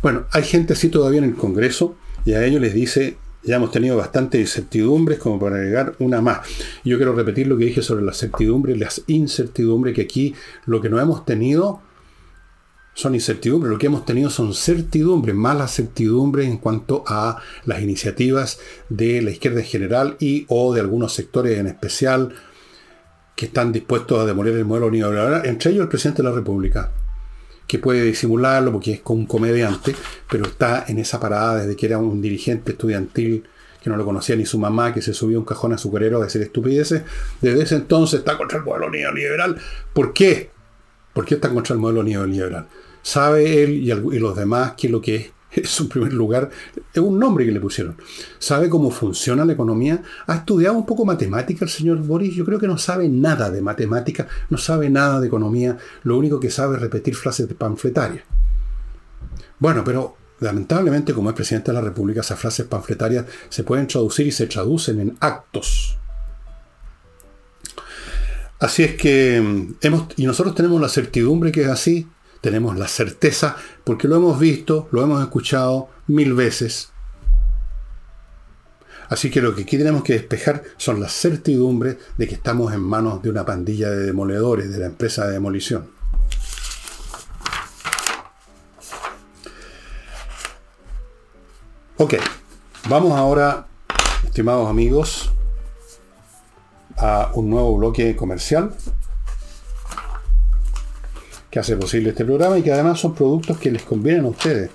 Bueno, 0.02 0.24
hay 0.32 0.42
gente 0.42 0.74
así 0.74 0.88
todavía 0.88 1.18
en 1.18 1.24
el 1.24 1.34
Congreso 1.34 1.96
y 2.24 2.32
a 2.32 2.44
ellos 2.44 2.60
les 2.60 2.74
dice, 2.74 3.16
ya 3.42 3.56
hemos 3.56 3.72
tenido 3.72 3.96
bastantes 3.96 4.40
incertidumbres 4.40 5.18
como 5.18 5.38
para 5.38 5.56
agregar 5.56 5.94
una 5.98 6.20
más. 6.20 6.40
Yo 6.84 6.96
quiero 6.96 7.14
repetir 7.14 7.46
lo 7.46 7.56
que 7.56 7.64
dije 7.64 7.82
sobre 7.82 8.04
las 8.04 8.18
certidumbres, 8.18 8.78
las 8.78 9.02
incertidumbres, 9.06 9.94
que 9.94 10.02
aquí 10.02 10.34
lo 10.66 10.80
que 10.80 10.88
no 10.88 11.00
hemos 11.00 11.24
tenido 11.24 11.80
son 12.98 13.14
incertidumbres, 13.14 13.70
lo 13.70 13.78
que 13.78 13.86
hemos 13.86 14.04
tenido 14.04 14.28
son 14.28 14.52
certidumbres, 14.52 15.32
malas 15.32 15.76
certidumbres 15.76 16.48
en 16.48 16.56
cuanto 16.56 17.04
a 17.06 17.40
las 17.64 17.80
iniciativas 17.80 18.58
de 18.88 19.22
la 19.22 19.30
izquierda 19.30 19.60
en 19.60 19.66
general 19.66 20.16
y 20.18 20.46
o 20.48 20.74
de 20.74 20.80
algunos 20.80 21.12
sectores 21.12 21.60
en 21.60 21.68
especial 21.68 22.34
que 23.36 23.46
están 23.46 23.70
dispuestos 23.70 24.18
a 24.18 24.26
demoler 24.26 24.56
el 24.56 24.64
modelo 24.64 24.90
neoliberal, 24.90 25.46
entre 25.46 25.70
ellos 25.70 25.82
el 25.82 25.88
presidente 25.88 26.22
de 26.24 26.28
la 26.28 26.34
República, 26.34 26.90
que 27.68 27.78
puede 27.78 28.02
disimularlo 28.02 28.72
porque 28.72 28.94
es 28.94 29.00
como 29.00 29.20
un 29.20 29.26
comediante, 29.26 29.94
pero 30.28 30.46
está 30.46 30.84
en 30.88 30.98
esa 30.98 31.20
parada 31.20 31.58
desde 31.58 31.76
que 31.76 31.86
era 31.86 31.98
un 31.98 32.20
dirigente 32.20 32.72
estudiantil 32.72 33.44
que 33.80 33.90
no 33.90 33.96
lo 33.96 34.04
conocía 34.04 34.34
ni 34.34 34.44
su 34.44 34.58
mamá, 34.58 34.92
que 34.92 35.02
se 35.02 35.14
subió 35.14 35.38
un 35.38 35.44
cajón 35.44 35.72
azucarero 35.72 36.20
a 36.20 36.24
decir 36.24 36.42
estupideces, 36.42 37.02
desde 37.40 37.62
ese 37.62 37.76
entonces 37.76 38.18
está 38.18 38.36
contra 38.36 38.58
el 38.58 38.64
modelo 38.64 38.90
neoliberal. 38.90 39.56
¿Por 39.92 40.12
qué? 40.12 40.50
¿Por 41.12 41.24
qué 41.24 41.36
está 41.36 41.48
contra 41.48 41.74
el 41.74 41.80
modelo 41.80 42.02
neoliberal? 42.02 42.66
Sabe 43.02 43.62
él 43.62 43.70
y, 43.70 44.18
los 44.18 44.36
demás 44.36 44.74
que 44.76 44.88
lo 44.88 45.00
que 45.00 45.16
es, 45.16 45.32
es, 45.50 45.80
en 45.80 45.88
primer 45.88 46.12
lugar, 46.12 46.50
es 46.92 47.00
un 47.00 47.18
nombre 47.18 47.44
que 47.44 47.52
le 47.52 47.60
pusieron. 47.60 47.96
Sabe 48.38 48.68
cómo 48.68 48.90
funciona 48.90 49.44
la 49.44 49.52
economía. 49.52 50.02
Ha 50.26 50.36
estudiado 50.36 50.76
un 50.76 50.86
poco 50.86 51.04
matemática 51.04 51.64
el 51.64 51.70
señor 51.70 51.98
Boris. 51.98 52.34
Yo 52.34 52.44
creo 52.44 52.58
que 52.58 52.68
no 52.68 52.78
sabe 52.78 53.08
nada 53.08 53.50
de 53.50 53.62
matemática, 53.62 54.28
no 54.50 54.58
sabe 54.58 54.90
nada 54.90 55.20
de 55.20 55.26
economía. 55.26 55.76
Lo 56.02 56.18
único 56.18 56.38
que 56.40 56.50
sabe 56.50 56.76
es 56.76 56.82
repetir 56.82 57.14
frases 57.14 57.48
panfletarias. 57.54 58.24
Bueno, 59.58 59.82
pero 59.84 60.16
lamentablemente, 60.40 61.12
como 61.12 61.30
es 61.30 61.36
presidente 61.36 61.70
de 61.72 61.74
la 61.74 61.80
República, 61.80 62.20
esas 62.20 62.38
frases 62.38 62.66
panfletarias 62.66 63.26
se 63.48 63.64
pueden 63.64 63.86
traducir 63.86 64.26
y 64.26 64.32
se 64.32 64.46
traducen 64.46 65.00
en 65.00 65.16
actos. 65.20 65.98
Así 68.60 68.82
es 68.82 68.96
que 68.96 69.40
mm, 69.40 69.74
hemos, 69.82 70.06
y 70.16 70.26
nosotros 70.26 70.54
tenemos 70.54 70.80
la 70.80 70.88
certidumbre 70.88 71.52
que 71.52 71.62
es 71.62 71.68
así, 71.68 72.08
tenemos 72.40 72.76
la 72.76 72.88
certeza, 72.88 73.56
porque 73.84 74.08
lo 74.08 74.16
hemos 74.16 74.38
visto, 74.38 74.88
lo 74.90 75.02
hemos 75.02 75.22
escuchado 75.22 75.88
mil 76.06 76.34
veces. 76.34 76.92
Así 79.08 79.30
que 79.30 79.40
lo 79.40 79.54
que 79.54 79.62
aquí 79.62 79.78
tenemos 79.78 80.02
que 80.02 80.12
despejar 80.12 80.62
son 80.76 81.00
las 81.00 81.12
certidumbres 81.12 81.96
de 82.18 82.28
que 82.28 82.34
estamos 82.34 82.72
en 82.74 82.80
manos 82.80 83.22
de 83.22 83.30
una 83.30 83.44
pandilla 83.46 83.90
de 83.90 84.04
demoledores, 84.04 84.70
de 84.70 84.78
la 84.78 84.86
empresa 84.86 85.26
de 85.26 85.32
demolición. 85.32 85.90
Ok, 91.96 92.14
vamos 92.88 93.18
ahora, 93.18 93.66
estimados 94.24 94.68
amigos, 94.68 95.32
a 96.96 97.30
un 97.34 97.50
nuevo 97.50 97.76
bloque 97.76 98.14
comercial 98.14 98.74
que 101.50 101.58
hace 101.58 101.76
posible 101.76 102.10
este 102.10 102.24
programa 102.24 102.58
y 102.58 102.62
que 102.62 102.72
además 102.72 103.00
son 103.00 103.14
productos 103.14 103.58
que 103.58 103.70
les 103.70 103.82
convienen 103.82 104.24
a 104.24 104.28
ustedes. 104.28 104.70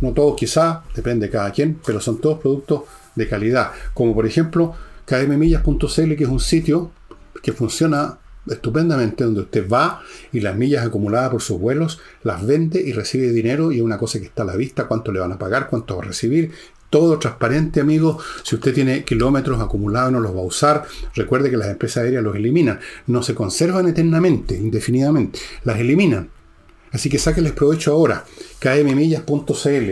No 0.00 0.12
todos 0.12 0.36
quizá, 0.36 0.82
depende 0.94 1.26
de 1.26 1.32
cada 1.32 1.50
quien, 1.52 1.78
pero 1.84 2.00
son 2.00 2.18
todos 2.18 2.40
productos 2.40 2.82
de 3.14 3.28
calidad. 3.28 3.70
Como 3.92 4.14
por 4.14 4.26
ejemplo 4.26 4.74
kmmillas.cl, 5.06 6.14
que 6.16 6.24
es 6.24 6.30
un 6.30 6.40
sitio 6.40 6.90
que 7.42 7.52
funciona 7.52 8.18
estupendamente, 8.46 9.24
donde 9.24 9.40
usted 9.40 9.68
va 9.68 10.02
y 10.32 10.40
las 10.40 10.56
millas 10.56 10.84
acumuladas 10.84 11.30
por 11.30 11.42
sus 11.42 11.58
vuelos 11.58 12.00
las 12.22 12.46
vende 12.46 12.80
y 12.80 12.92
recibe 12.92 13.30
dinero 13.30 13.72
y 13.72 13.78
es 13.78 13.82
una 13.82 13.98
cosa 13.98 14.18
que 14.18 14.26
está 14.26 14.42
a 14.42 14.46
la 14.46 14.56
vista, 14.56 14.86
cuánto 14.86 15.12
le 15.12 15.20
van 15.20 15.32
a 15.32 15.38
pagar, 15.38 15.68
cuánto 15.68 15.96
va 15.96 16.02
a 16.02 16.06
recibir 16.06 16.52
todo 16.94 17.18
transparente, 17.18 17.80
amigo. 17.80 18.20
Si 18.44 18.54
usted 18.54 18.72
tiene 18.72 19.02
kilómetros 19.02 19.60
acumulados 19.60 20.12
no 20.12 20.20
los 20.20 20.32
va 20.32 20.38
a 20.38 20.44
usar, 20.44 20.84
recuerde 21.16 21.50
que 21.50 21.56
las 21.56 21.66
empresas 21.66 22.04
aéreas 22.04 22.22
los 22.22 22.36
eliminan. 22.36 22.78
No 23.08 23.20
se 23.20 23.34
conservan 23.34 23.88
eternamente, 23.88 24.54
indefinidamente. 24.56 25.40
Las 25.64 25.80
eliminan. 25.80 26.30
Así 26.92 27.10
que 27.10 27.18
sáquenles 27.18 27.52
provecho 27.52 27.90
ahora. 27.90 28.24
kmmillas.cl. 28.60 29.90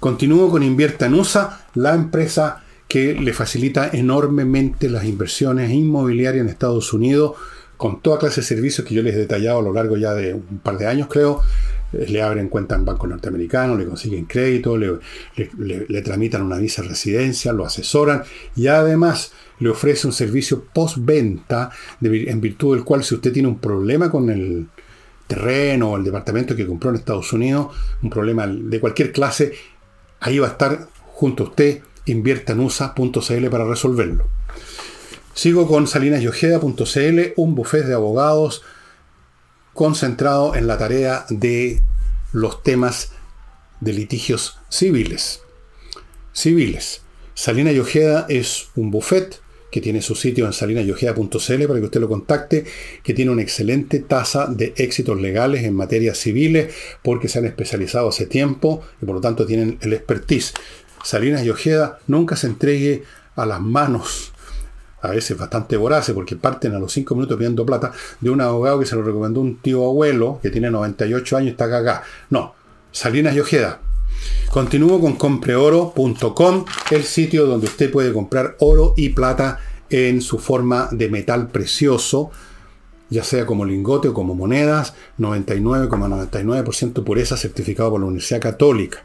Continúo 0.00 0.50
con 0.50 0.64
Invierta 0.64 1.06
en 1.06 1.14
USA, 1.14 1.66
la 1.74 1.94
empresa 1.94 2.64
que 2.88 3.14
le 3.14 3.32
facilita 3.32 3.90
enormemente 3.92 4.90
las 4.90 5.04
inversiones 5.04 5.70
inmobiliarias 5.70 6.42
en 6.42 6.48
Estados 6.48 6.92
Unidos, 6.92 7.36
con 7.76 8.02
toda 8.02 8.18
clase 8.18 8.40
de 8.40 8.48
servicios 8.48 8.84
que 8.84 8.96
yo 8.96 9.02
les 9.04 9.14
he 9.14 9.18
detallado 9.18 9.60
a 9.60 9.62
lo 9.62 9.72
largo 9.72 9.96
ya 9.96 10.12
de 10.14 10.34
un 10.34 10.58
par 10.58 10.76
de 10.76 10.88
años, 10.88 11.06
creo 11.08 11.40
le 11.92 12.22
abren 12.22 12.48
cuenta 12.48 12.76
en 12.76 12.84
banco 12.84 13.06
norteamericano, 13.06 13.76
le 13.76 13.86
consiguen 13.86 14.26
crédito, 14.26 14.76
le, 14.76 16.02
tramitan 16.02 16.42
una 16.42 16.58
visa 16.58 16.82
de 16.82 16.88
residencia, 16.88 17.52
lo 17.52 17.64
asesoran 17.64 18.22
y 18.56 18.68
además 18.68 19.32
le 19.58 19.70
ofrece 19.70 20.06
un 20.06 20.12
servicio 20.12 20.64
postventa 20.72 21.70
en 22.00 22.40
virtud 22.40 22.76
del 22.76 22.84
cual 22.84 23.04
si 23.04 23.14
usted 23.14 23.32
tiene 23.32 23.48
un 23.48 23.58
problema 23.58 24.10
con 24.10 24.30
el 24.30 24.68
terreno 25.26 25.92
o 25.92 25.96
el 25.96 26.04
departamento 26.04 26.56
que 26.56 26.66
compró 26.66 26.90
en 26.90 26.96
Estados 26.96 27.32
Unidos, 27.32 27.68
un 28.02 28.10
problema 28.10 28.46
de 28.46 28.80
cualquier 28.80 29.12
clase, 29.12 29.52
ahí 30.20 30.38
va 30.38 30.48
a 30.48 30.50
estar 30.50 30.88
junto 31.12 31.44
a 31.44 31.46
usted, 31.48 31.82
invierta 32.06 32.52
en 32.52 32.60
USA.cl 32.60 33.48
para 33.50 33.64
resolverlo. 33.64 34.26
Sigo 35.34 35.68
con 35.68 35.86
salinasyojeda.cl, 35.86 37.32
un 37.36 37.54
buffet 37.54 37.86
de 37.86 37.94
abogados 37.94 38.62
concentrado 39.80 40.54
en 40.56 40.66
la 40.66 40.76
tarea 40.76 41.24
de 41.30 41.80
los 42.34 42.62
temas 42.62 43.12
de 43.80 43.94
litigios 43.94 44.58
civiles. 44.68 45.40
Civiles. 46.34 47.00
Salina 47.32 47.72
y 47.72 47.80
es 48.28 48.68
un 48.76 48.90
buffet 48.90 49.40
que 49.72 49.80
tiene 49.80 50.02
su 50.02 50.14
sitio 50.14 50.44
en 50.44 50.52
salinayojeda.cl 50.52 51.66
para 51.66 51.80
que 51.80 51.86
usted 51.86 51.98
lo 51.98 52.10
contacte, 52.10 52.66
que 53.02 53.14
tiene 53.14 53.30
una 53.30 53.40
excelente 53.40 54.00
tasa 54.00 54.48
de 54.48 54.74
éxitos 54.76 55.18
legales 55.18 55.64
en 55.64 55.74
materias 55.74 56.18
civiles 56.18 56.74
porque 57.02 57.28
se 57.28 57.38
han 57.38 57.46
especializado 57.46 58.10
hace 58.10 58.26
tiempo 58.26 58.82
y 59.00 59.06
por 59.06 59.14
lo 59.14 59.22
tanto 59.22 59.46
tienen 59.46 59.78
el 59.80 59.94
expertise. 59.94 60.52
Salinas 61.02 61.42
y 61.42 61.48
Ojeda 61.48 62.00
nunca 62.06 62.36
se 62.36 62.48
entregue 62.48 63.04
a 63.34 63.46
las 63.46 63.62
manos 63.62 64.34
a 65.02 65.08
veces 65.08 65.36
bastante 65.36 65.76
voraces, 65.76 66.14
porque 66.14 66.36
parten 66.36 66.74
a 66.74 66.78
los 66.78 66.92
5 66.92 67.14
minutos 67.14 67.36
pidiendo 67.36 67.64
plata, 67.64 67.92
de 68.20 68.30
un 68.30 68.40
abogado 68.40 68.80
que 68.80 68.86
se 68.86 68.96
lo 68.96 69.02
recomendó 69.02 69.40
un 69.40 69.56
tío 69.58 69.84
abuelo, 69.84 70.38
que 70.42 70.50
tiene 70.50 70.70
98 70.70 71.36
años 71.36 71.48
y 71.48 71.50
está 71.50 71.64
acá. 71.64 72.02
No, 72.28 72.54
Salinas 72.92 73.34
y 73.34 73.40
Ojeda. 73.40 73.80
Continúo 74.50 75.00
con 75.00 75.14
compreoro.com, 75.16 76.64
el 76.90 77.04
sitio 77.04 77.46
donde 77.46 77.66
usted 77.66 77.90
puede 77.90 78.12
comprar 78.12 78.56
oro 78.58 78.94
y 78.96 79.10
plata 79.10 79.60
en 79.88 80.20
su 80.20 80.38
forma 80.38 80.88
de 80.92 81.08
metal 81.08 81.48
precioso, 81.48 82.30
ya 83.08 83.24
sea 83.24 83.46
como 83.46 83.64
lingote 83.64 84.08
o 84.08 84.14
como 84.14 84.34
monedas, 84.34 84.94
99,99% 85.18 87.04
pureza 87.04 87.36
certificado 87.36 87.90
por 87.90 88.00
la 88.00 88.06
Universidad 88.06 88.40
Católica. 88.40 89.02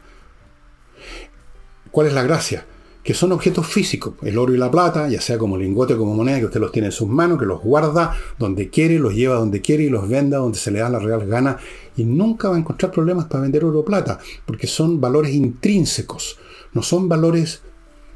¿Cuál 1.90 2.08
es 2.08 2.12
la 2.12 2.22
gracia? 2.22 2.66
Que 3.06 3.14
son 3.14 3.30
objetos 3.30 3.68
físicos, 3.68 4.14
el 4.22 4.36
oro 4.36 4.52
y 4.52 4.58
la 4.58 4.68
plata, 4.68 5.08
ya 5.08 5.20
sea 5.20 5.38
como 5.38 5.56
lingote 5.56 5.94
o 5.94 5.98
como 5.98 6.12
moneda, 6.12 6.40
que 6.40 6.46
usted 6.46 6.58
los 6.58 6.72
tiene 6.72 6.86
en 6.86 6.92
sus 6.92 7.06
manos, 7.06 7.38
que 7.38 7.46
los 7.46 7.62
guarda 7.62 8.16
donde 8.36 8.68
quiere, 8.68 8.98
los 8.98 9.14
lleva 9.14 9.36
donde 9.36 9.60
quiere 9.60 9.84
y 9.84 9.88
los 9.88 10.08
venda 10.08 10.38
donde 10.38 10.58
se 10.58 10.72
le 10.72 10.80
da 10.80 10.90
la 10.90 10.98
real 10.98 11.24
gana, 11.24 11.56
y 11.96 12.02
nunca 12.02 12.48
va 12.48 12.56
a 12.56 12.58
encontrar 12.58 12.90
problemas 12.90 13.26
para 13.26 13.42
vender 13.42 13.64
oro 13.64 13.78
o 13.78 13.84
plata, 13.84 14.18
porque 14.44 14.66
son 14.66 15.00
valores 15.00 15.32
intrínsecos, 15.32 16.36
no 16.72 16.82
son 16.82 17.08
valores 17.08 17.62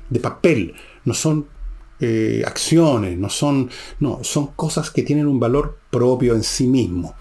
de 0.08 0.18
papel, 0.18 0.74
no 1.04 1.14
son 1.14 1.46
eh, 2.00 2.42
acciones, 2.44 3.16
no 3.16 3.30
son, 3.30 3.70
no, 4.00 4.24
son 4.24 4.48
cosas 4.48 4.90
que 4.90 5.04
tienen 5.04 5.28
un 5.28 5.38
valor 5.38 5.78
propio 5.92 6.34
en 6.34 6.42
sí 6.42 6.66
mismo. 6.66 7.14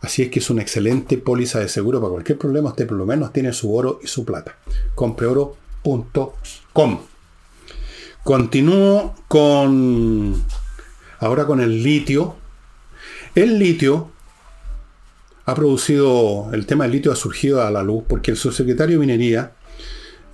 Así 0.00 0.22
es 0.22 0.30
que 0.30 0.38
es 0.38 0.48
una 0.48 0.62
excelente 0.62 1.18
póliza 1.18 1.58
de 1.58 1.68
seguro 1.68 2.00
para 2.00 2.12
cualquier 2.12 2.38
problema. 2.38 2.68
Usted 2.68 2.86
por 2.86 2.96
lo 2.96 3.04
menos 3.04 3.32
tiene 3.32 3.52
su 3.52 3.74
oro 3.74 3.98
y 4.00 4.06
su 4.06 4.24
plata. 4.24 4.58
Compreoro.com. 4.94 7.00
Continúo 8.26 9.14
con. 9.28 10.34
Ahora 11.20 11.46
con 11.46 11.60
el 11.60 11.80
litio. 11.84 12.34
El 13.36 13.56
litio 13.56 14.10
ha 15.44 15.54
producido. 15.54 16.48
El 16.52 16.66
tema 16.66 16.82
del 16.82 16.94
litio 16.94 17.12
ha 17.12 17.14
surgido 17.14 17.62
a 17.62 17.70
la 17.70 17.84
luz 17.84 18.02
porque 18.08 18.32
el 18.32 18.36
subsecretario 18.36 18.96
de 18.96 19.06
Minería 19.06 19.52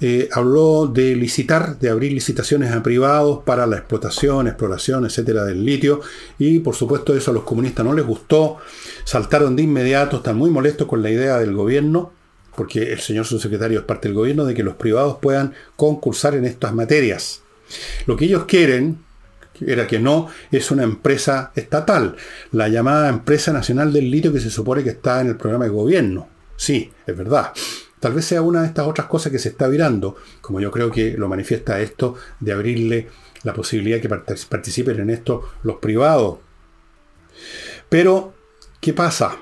eh, 0.00 0.30
habló 0.32 0.86
de 0.86 1.14
licitar, 1.16 1.78
de 1.78 1.90
abrir 1.90 2.12
licitaciones 2.12 2.72
a 2.72 2.82
privados 2.82 3.40
para 3.44 3.66
la 3.66 3.76
explotación, 3.76 4.46
exploración, 4.48 5.04
etcétera, 5.04 5.44
del 5.44 5.62
litio. 5.62 6.00
Y 6.38 6.60
por 6.60 6.74
supuesto, 6.74 7.14
eso 7.14 7.30
a 7.30 7.34
los 7.34 7.42
comunistas 7.42 7.84
no 7.84 7.92
les 7.92 8.06
gustó. 8.06 8.56
Saltaron 9.04 9.54
de 9.54 9.64
inmediato, 9.64 10.16
están 10.16 10.38
muy 10.38 10.48
molestos 10.48 10.88
con 10.88 11.02
la 11.02 11.10
idea 11.10 11.36
del 11.36 11.52
gobierno 11.52 12.10
porque 12.56 12.90
el 12.90 13.00
señor 13.00 13.26
subsecretario 13.26 13.80
es 13.80 13.84
parte 13.84 14.08
del 14.08 14.16
gobierno, 14.16 14.46
de 14.46 14.54
que 14.54 14.62
los 14.62 14.76
privados 14.76 15.18
puedan 15.20 15.52
concursar 15.76 16.34
en 16.34 16.46
estas 16.46 16.72
materias. 16.72 17.41
Lo 18.06 18.16
que 18.16 18.26
ellos 18.26 18.44
quieren, 18.46 18.98
era 19.66 19.86
que 19.86 19.98
no, 19.98 20.28
es 20.50 20.70
una 20.70 20.82
empresa 20.82 21.52
estatal, 21.54 22.16
la 22.52 22.68
llamada 22.68 23.08
Empresa 23.08 23.52
Nacional 23.52 23.92
del 23.92 24.10
Litio 24.10 24.32
que 24.32 24.40
se 24.40 24.50
supone 24.50 24.82
que 24.82 24.90
está 24.90 25.20
en 25.20 25.28
el 25.28 25.36
programa 25.36 25.64
de 25.64 25.70
gobierno. 25.70 26.28
Sí, 26.56 26.92
es 27.06 27.16
verdad. 27.16 27.52
Tal 28.00 28.14
vez 28.14 28.24
sea 28.24 28.42
una 28.42 28.62
de 28.62 28.66
estas 28.66 28.86
otras 28.86 29.06
cosas 29.06 29.30
que 29.30 29.38
se 29.38 29.50
está 29.50 29.68
virando, 29.68 30.16
como 30.40 30.60
yo 30.60 30.70
creo 30.70 30.90
que 30.90 31.12
lo 31.16 31.28
manifiesta 31.28 31.80
esto, 31.80 32.16
de 32.40 32.52
abrirle 32.52 33.08
la 33.44 33.54
posibilidad 33.54 33.96
de 33.96 34.02
que 34.02 34.08
participen 34.08 35.00
en 35.00 35.10
esto 35.10 35.50
los 35.62 35.76
privados. 35.76 36.38
Pero, 37.88 38.34
¿qué 38.80 38.92
pasa? 38.92 39.36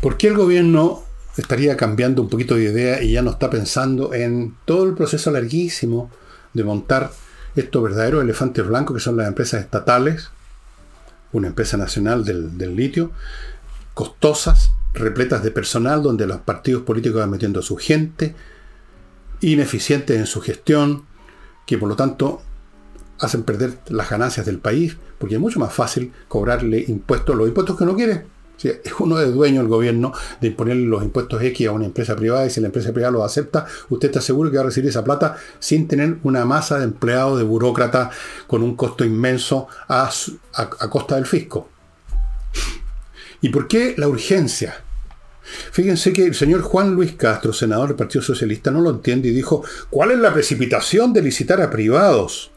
¿Por 0.00 0.16
qué 0.16 0.28
el 0.28 0.36
gobierno 0.36 1.04
estaría 1.36 1.76
cambiando 1.76 2.22
un 2.22 2.28
poquito 2.28 2.56
de 2.56 2.64
idea 2.64 3.02
y 3.02 3.12
ya 3.12 3.22
no 3.22 3.30
está 3.30 3.48
pensando 3.48 4.12
en 4.14 4.54
todo 4.64 4.84
el 4.84 4.94
proceso 4.94 5.30
larguísimo 5.30 6.10
de 6.52 6.64
montar 6.64 7.10
estos 7.56 7.82
verdaderos 7.82 8.22
elefantes 8.22 8.66
blancos 8.66 8.96
que 8.96 9.02
son 9.02 9.16
las 9.16 9.28
empresas 9.28 9.60
estatales, 9.60 10.30
una 11.32 11.48
empresa 11.48 11.76
nacional 11.76 12.24
del, 12.24 12.76
litio, 12.76 13.10
costosas, 13.94 14.72
repletas 14.92 15.42
de 15.42 15.50
personal, 15.50 16.02
donde 16.02 16.26
los 16.26 16.40
partidos 16.40 16.82
políticos 16.82 17.20
van 17.20 17.30
metiendo 17.30 17.60
a 17.60 17.62
su 17.62 17.76
gente, 17.76 18.34
ineficientes 19.40 20.18
en 20.18 20.26
su 20.26 20.40
gestión, 20.40 21.04
que 21.66 21.78
por 21.78 21.88
lo 21.88 21.96
tanto 21.96 22.42
hacen 23.18 23.44
perder 23.44 23.78
las 23.88 24.10
ganancias 24.10 24.44
del 24.44 24.58
país, 24.58 24.96
porque 25.18 25.36
es 25.36 25.40
mucho 25.40 25.60
más 25.60 25.72
fácil 25.72 26.12
cobrarle 26.28 26.84
impuestos, 26.88 27.36
los 27.36 27.48
impuestos 27.48 27.78
que 27.78 27.84
no 27.84 27.94
quiere, 27.94 28.26
uno 28.98 29.20
es 29.20 29.32
dueño 29.32 29.60
el 29.60 29.68
gobierno 29.68 30.12
de 30.40 30.48
imponer 30.48 30.76
los 30.76 31.02
impuestos 31.02 31.42
X 31.42 31.68
a 31.68 31.72
una 31.72 31.86
empresa 31.86 32.16
privada 32.16 32.46
y 32.46 32.50
si 32.50 32.60
la 32.60 32.66
empresa 32.66 32.92
privada 32.92 33.12
lo 33.12 33.24
acepta, 33.24 33.66
usted 33.88 34.08
está 34.08 34.20
seguro 34.20 34.50
que 34.50 34.56
va 34.56 34.62
a 34.62 34.66
recibir 34.66 34.90
esa 34.90 35.04
plata 35.04 35.36
sin 35.58 35.88
tener 35.88 36.18
una 36.22 36.44
masa 36.44 36.78
de 36.78 36.84
empleados, 36.84 37.38
de 37.38 37.44
burócratas, 37.44 38.14
con 38.46 38.62
un 38.62 38.76
costo 38.76 39.04
inmenso 39.04 39.68
a, 39.88 40.10
a 40.54 40.90
costa 40.90 41.16
del 41.16 41.26
fisco. 41.26 41.68
¿Y 43.40 43.48
por 43.48 43.66
qué 43.66 43.94
la 43.96 44.08
urgencia? 44.08 44.82
Fíjense 45.72 46.12
que 46.12 46.26
el 46.26 46.34
señor 46.34 46.62
Juan 46.62 46.94
Luis 46.94 47.14
Castro, 47.14 47.52
senador 47.52 47.88
del 47.88 47.96
Partido 47.96 48.22
Socialista, 48.22 48.70
no 48.70 48.80
lo 48.80 48.90
entiende 48.90 49.28
y 49.28 49.32
dijo, 49.32 49.64
¿cuál 49.90 50.12
es 50.12 50.18
la 50.18 50.32
precipitación 50.32 51.12
de 51.12 51.22
licitar 51.22 51.60
a 51.60 51.70
privados? 51.70 52.52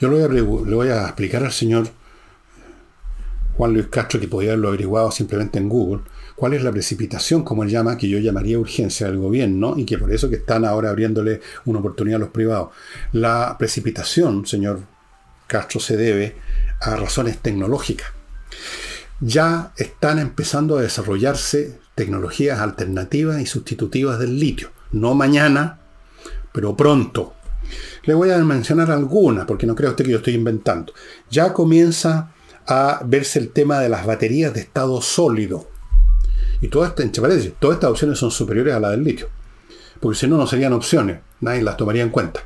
Yo 0.00 0.08
le 0.10 0.40
voy 0.40 0.88
a 0.88 1.02
explicar 1.02 1.44
al 1.44 1.52
señor 1.52 1.88
Juan 3.58 3.74
Luis 3.74 3.88
Castro, 3.88 4.20
que 4.20 4.28
podía 4.28 4.50
haberlo 4.50 4.68
averiguado 4.68 5.10
simplemente 5.10 5.58
en 5.58 5.68
Google, 5.68 6.02
cuál 6.36 6.54
es 6.54 6.62
la 6.62 6.70
precipitación, 6.70 7.42
como 7.42 7.64
él 7.64 7.70
llama, 7.70 7.98
que 7.98 8.08
yo 8.08 8.20
llamaría 8.20 8.56
urgencia 8.56 9.08
del 9.08 9.18
gobierno, 9.18 9.74
y 9.76 9.84
que 9.84 9.98
por 9.98 10.12
eso 10.12 10.30
que 10.30 10.36
están 10.36 10.64
ahora 10.64 10.90
abriéndole 10.90 11.40
una 11.64 11.80
oportunidad 11.80 12.18
a 12.18 12.20
los 12.20 12.28
privados. 12.28 12.68
La 13.10 13.56
precipitación, 13.58 14.46
señor 14.46 14.82
Castro, 15.48 15.80
se 15.80 15.96
debe 15.96 16.36
a 16.80 16.94
razones 16.94 17.38
tecnológicas. 17.38 18.06
Ya 19.18 19.72
están 19.76 20.20
empezando 20.20 20.78
a 20.78 20.82
desarrollarse 20.82 21.80
tecnologías 21.96 22.60
alternativas 22.60 23.40
y 23.42 23.46
sustitutivas 23.46 24.20
del 24.20 24.38
litio. 24.38 24.70
No 24.92 25.16
mañana, 25.16 25.80
pero 26.52 26.76
pronto. 26.76 27.34
Le 28.04 28.14
voy 28.14 28.30
a 28.30 28.38
mencionar 28.38 28.92
algunas, 28.92 29.46
porque 29.46 29.66
no 29.66 29.74
creo 29.74 29.90
usted 29.90 30.04
que 30.04 30.12
yo 30.12 30.18
estoy 30.18 30.34
inventando. 30.34 30.92
Ya 31.28 31.52
comienza 31.52 32.30
a 32.68 33.00
verse 33.04 33.38
el 33.38 33.48
tema 33.48 33.80
de 33.80 33.88
las 33.88 34.04
baterías 34.04 34.52
de 34.52 34.60
estado 34.60 35.00
sólido. 35.00 35.68
Y 36.60 36.68
todas, 36.68 36.94
todas 36.94 37.74
estas 37.74 37.90
opciones 37.90 38.18
son 38.18 38.30
superiores 38.30 38.74
a 38.74 38.80
la 38.80 38.90
del 38.90 39.02
litio. 39.02 39.28
Porque 40.00 40.18
si 40.18 40.28
no, 40.28 40.36
no 40.36 40.46
serían 40.46 40.74
opciones. 40.74 41.20
Nadie 41.40 41.62
las 41.62 41.78
tomaría 41.78 42.02
en 42.02 42.10
cuenta. 42.10 42.42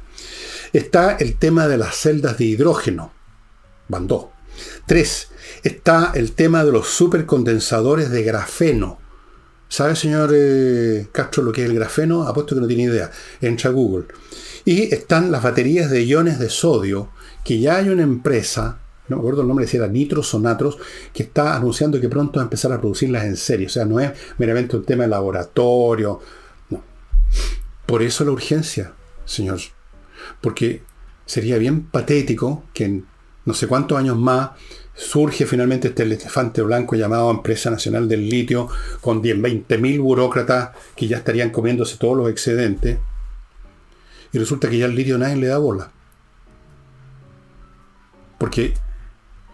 Está 0.73 1.17
el 1.17 1.37
tema 1.37 1.67
de 1.67 1.77
las 1.77 1.97
celdas 1.97 2.39
de 2.39 2.45
hidrógeno. 2.45 3.13
Van 3.89 4.07
dos. 4.07 4.27
Tres. 4.87 5.29
Está 5.65 6.13
el 6.15 6.33
tema 6.33 6.65
de 6.65 6.73
los 6.73 6.89
supercondensadores 6.89 8.11
de 8.11 8.23
grafeno. 8.23 8.99
¿Sabe, 9.69 9.97
señor 9.97 10.31
eh, 10.35 11.09
Castro, 11.11 11.43
lo 11.43 11.53
que 11.53 11.65
es 11.65 11.71
el 11.71 11.75
grafeno? 11.75 12.29
Apuesto 12.29 12.55
que 12.55 12.61
no 12.61 12.67
tiene 12.67 12.85
idea. 12.85 13.11
Entra 13.41 13.71
a 13.71 13.73
Google. 13.73 14.07
Y 14.65 14.95
están 14.95 15.33
las 15.33 15.43
baterías 15.43 15.91
de 15.91 16.05
iones 16.05 16.39
de 16.39 16.49
sodio, 16.49 17.11
que 17.45 17.59
ya 17.59 17.77
hay 17.77 17.89
una 17.89 18.03
empresa 18.03 18.82
no 19.09 19.17
me 19.17 19.21
acuerdo 19.21 19.43
el 19.43 19.49
nombre, 19.49 19.67
si 19.67 19.77
era 19.77 19.89
Nitros 19.89 20.33
o 20.35 20.41
Natros, 20.41 20.79
que 21.13 21.25
está 21.25 21.57
anunciando 21.57 22.01
que 22.01 22.09
pronto 22.09 22.39
va 22.39 22.43
a 22.43 22.45
empezar 22.45 22.73
a 22.73 22.81
producirlas 22.81 23.25
en 23.25 23.37
serie. 23.37 23.67
O 23.67 23.71
sea, 23.71 23.85
no 23.85 23.99
es 24.01 24.13
meramente 24.39 24.77
un 24.77 24.85
tema 24.85 25.05
de 25.05 25.11
laboratorio. 25.11 26.21
No. 26.71 26.83
Por 27.85 28.03
eso 28.03 28.25
la 28.25 28.31
urgencia, 28.31 28.93
señor. 29.25 29.59
Porque 30.41 30.83
sería 31.27 31.59
bien 31.59 31.85
patético 31.87 32.65
que 32.73 32.85
en 32.85 33.07
no 33.45 33.55
sé 33.55 33.67
cuántos 33.67 33.99
años 33.99 34.17
más 34.17 34.51
surge 34.95 35.47
finalmente 35.47 35.89
este 35.89 36.05
elefante 36.05 36.63
blanco 36.63 36.95
llamado 36.95 37.31
Empresa 37.31 37.71
Nacional 37.71 38.09
del 38.09 38.29
Litio, 38.29 38.69
con 39.01 39.21
10, 39.21 39.43
20 39.43 39.79
mil 39.79 40.01
burócratas 40.01 40.71
que 40.95 41.09
ya 41.09 41.17
estarían 41.17 41.51
comiéndose 41.51 41.97
todos 41.97 42.17
los 42.17 42.31
excedentes. 42.31 42.99
Y 44.33 44.39
resulta 44.39 44.71
que 44.71 44.79
ya 44.79 44.87
el 44.87 44.95
litio 44.95 45.19
nadie 45.19 45.37
le 45.37 45.49
da 45.49 45.59
bola. 45.59 45.91
Porque 48.39 48.75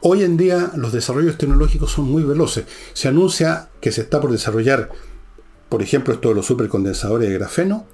Hoy 0.00 0.22
en 0.22 0.36
día 0.36 0.70
los 0.76 0.92
desarrollos 0.92 1.38
tecnológicos 1.38 1.90
son 1.90 2.04
muy 2.04 2.22
veloces. 2.22 2.66
Se 2.92 3.08
anuncia 3.08 3.68
que 3.80 3.90
se 3.90 4.02
está 4.02 4.20
por 4.20 4.30
desarrollar, 4.30 4.90
por 5.68 5.82
ejemplo, 5.82 6.14
esto 6.14 6.28
de 6.28 6.36
los 6.36 6.46
supercondensadores 6.46 7.28
de 7.28 7.34
grafeno. 7.34 7.84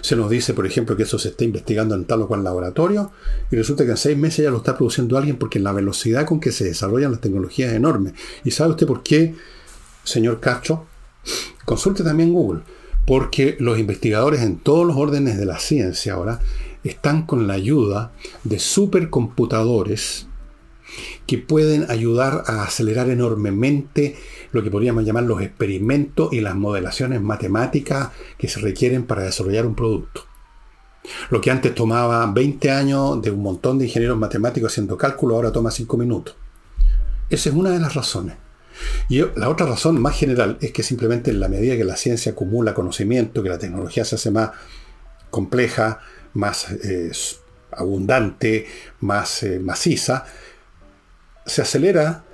Se 0.00 0.16
nos 0.16 0.30
dice, 0.30 0.54
por 0.54 0.66
ejemplo, 0.66 0.96
que 0.96 1.02
eso 1.02 1.18
se 1.18 1.28
está 1.28 1.44
investigando 1.44 1.94
en 1.94 2.06
tal 2.06 2.22
o 2.22 2.28
cual 2.28 2.42
laboratorio 2.42 3.12
y 3.50 3.56
resulta 3.56 3.84
que 3.84 3.90
en 3.90 3.96
seis 3.98 4.16
meses 4.16 4.42
ya 4.42 4.50
lo 4.50 4.56
está 4.56 4.74
produciendo 4.74 5.18
alguien 5.18 5.36
porque 5.36 5.58
la 5.58 5.72
velocidad 5.72 6.24
con 6.24 6.40
que 6.40 6.50
se 6.50 6.64
desarrollan 6.64 7.10
las 7.10 7.20
tecnologías 7.20 7.70
es 7.70 7.76
enorme. 7.76 8.14
¿Y 8.42 8.50
sabe 8.50 8.70
usted 8.70 8.86
por 8.86 9.02
qué, 9.02 9.34
señor 10.02 10.40
Castro? 10.40 10.86
Consulte 11.66 12.02
también 12.02 12.32
Google. 12.32 12.62
Porque 13.06 13.58
los 13.60 13.78
investigadores 13.78 14.40
en 14.40 14.56
todos 14.56 14.86
los 14.86 14.96
órdenes 14.96 15.36
de 15.36 15.44
la 15.44 15.58
ciencia 15.58 16.14
ahora 16.14 16.40
están 16.84 17.26
con 17.26 17.46
la 17.46 17.52
ayuda 17.52 18.12
de 18.44 18.58
supercomputadores 18.58 20.26
que 21.26 21.38
pueden 21.38 21.90
ayudar 21.90 22.44
a 22.46 22.64
acelerar 22.64 23.10
enormemente 23.10 24.16
lo 24.52 24.62
que 24.62 24.70
podríamos 24.70 25.04
llamar 25.04 25.24
los 25.24 25.42
experimentos 25.42 26.32
y 26.32 26.40
las 26.40 26.54
modelaciones 26.54 27.20
matemáticas 27.20 28.10
que 28.38 28.48
se 28.48 28.60
requieren 28.60 29.04
para 29.04 29.22
desarrollar 29.22 29.66
un 29.66 29.74
producto. 29.74 30.26
Lo 31.30 31.40
que 31.40 31.50
antes 31.50 31.74
tomaba 31.74 32.26
20 32.26 32.70
años 32.70 33.20
de 33.20 33.30
un 33.30 33.42
montón 33.42 33.78
de 33.78 33.86
ingenieros 33.86 34.18
matemáticos 34.18 34.72
haciendo 34.72 34.96
cálculo, 34.96 35.34
ahora 35.34 35.52
toma 35.52 35.70
5 35.70 35.96
minutos. 35.96 36.36
Esa 37.28 37.48
es 37.50 37.54
una 37.54 37.70
de 37.70 37.80
las 37.80 37.94
razones. 37.94 38.36
Y 39.08 39.22
la 39.36 39.48
otra 39.48 39.66
razón 39.66 40.00
más 40.00 40.16
general 40.16 40.58
es 40.60 40.72
que 40.72 40.82
simplemente 40.82 41.30
en 41.30 41.40
la 41.40 41.48
medida 41.48 41.76
que 41.76 41.84
la 41.84 41.96
ciencia 41.96 42.32
acumula 42.32 42.74
conocimiento, 42.74 43.42
que 43.42 43.48
la 43.48 43.58
tecnología 43.58 44.04
se 44.04 44.16
hace 44.16 44.30
más 44.30 44.50
compleja, 45.30 46.00
más 46.32 46.70
eh, 46.70 47.12
abundante, 47.72 48.66
más 49.00 49.42
eh, 49.42 49.58
maciza, 49.58 50.26
se 51.46 51.62
acelera 51.62 52.24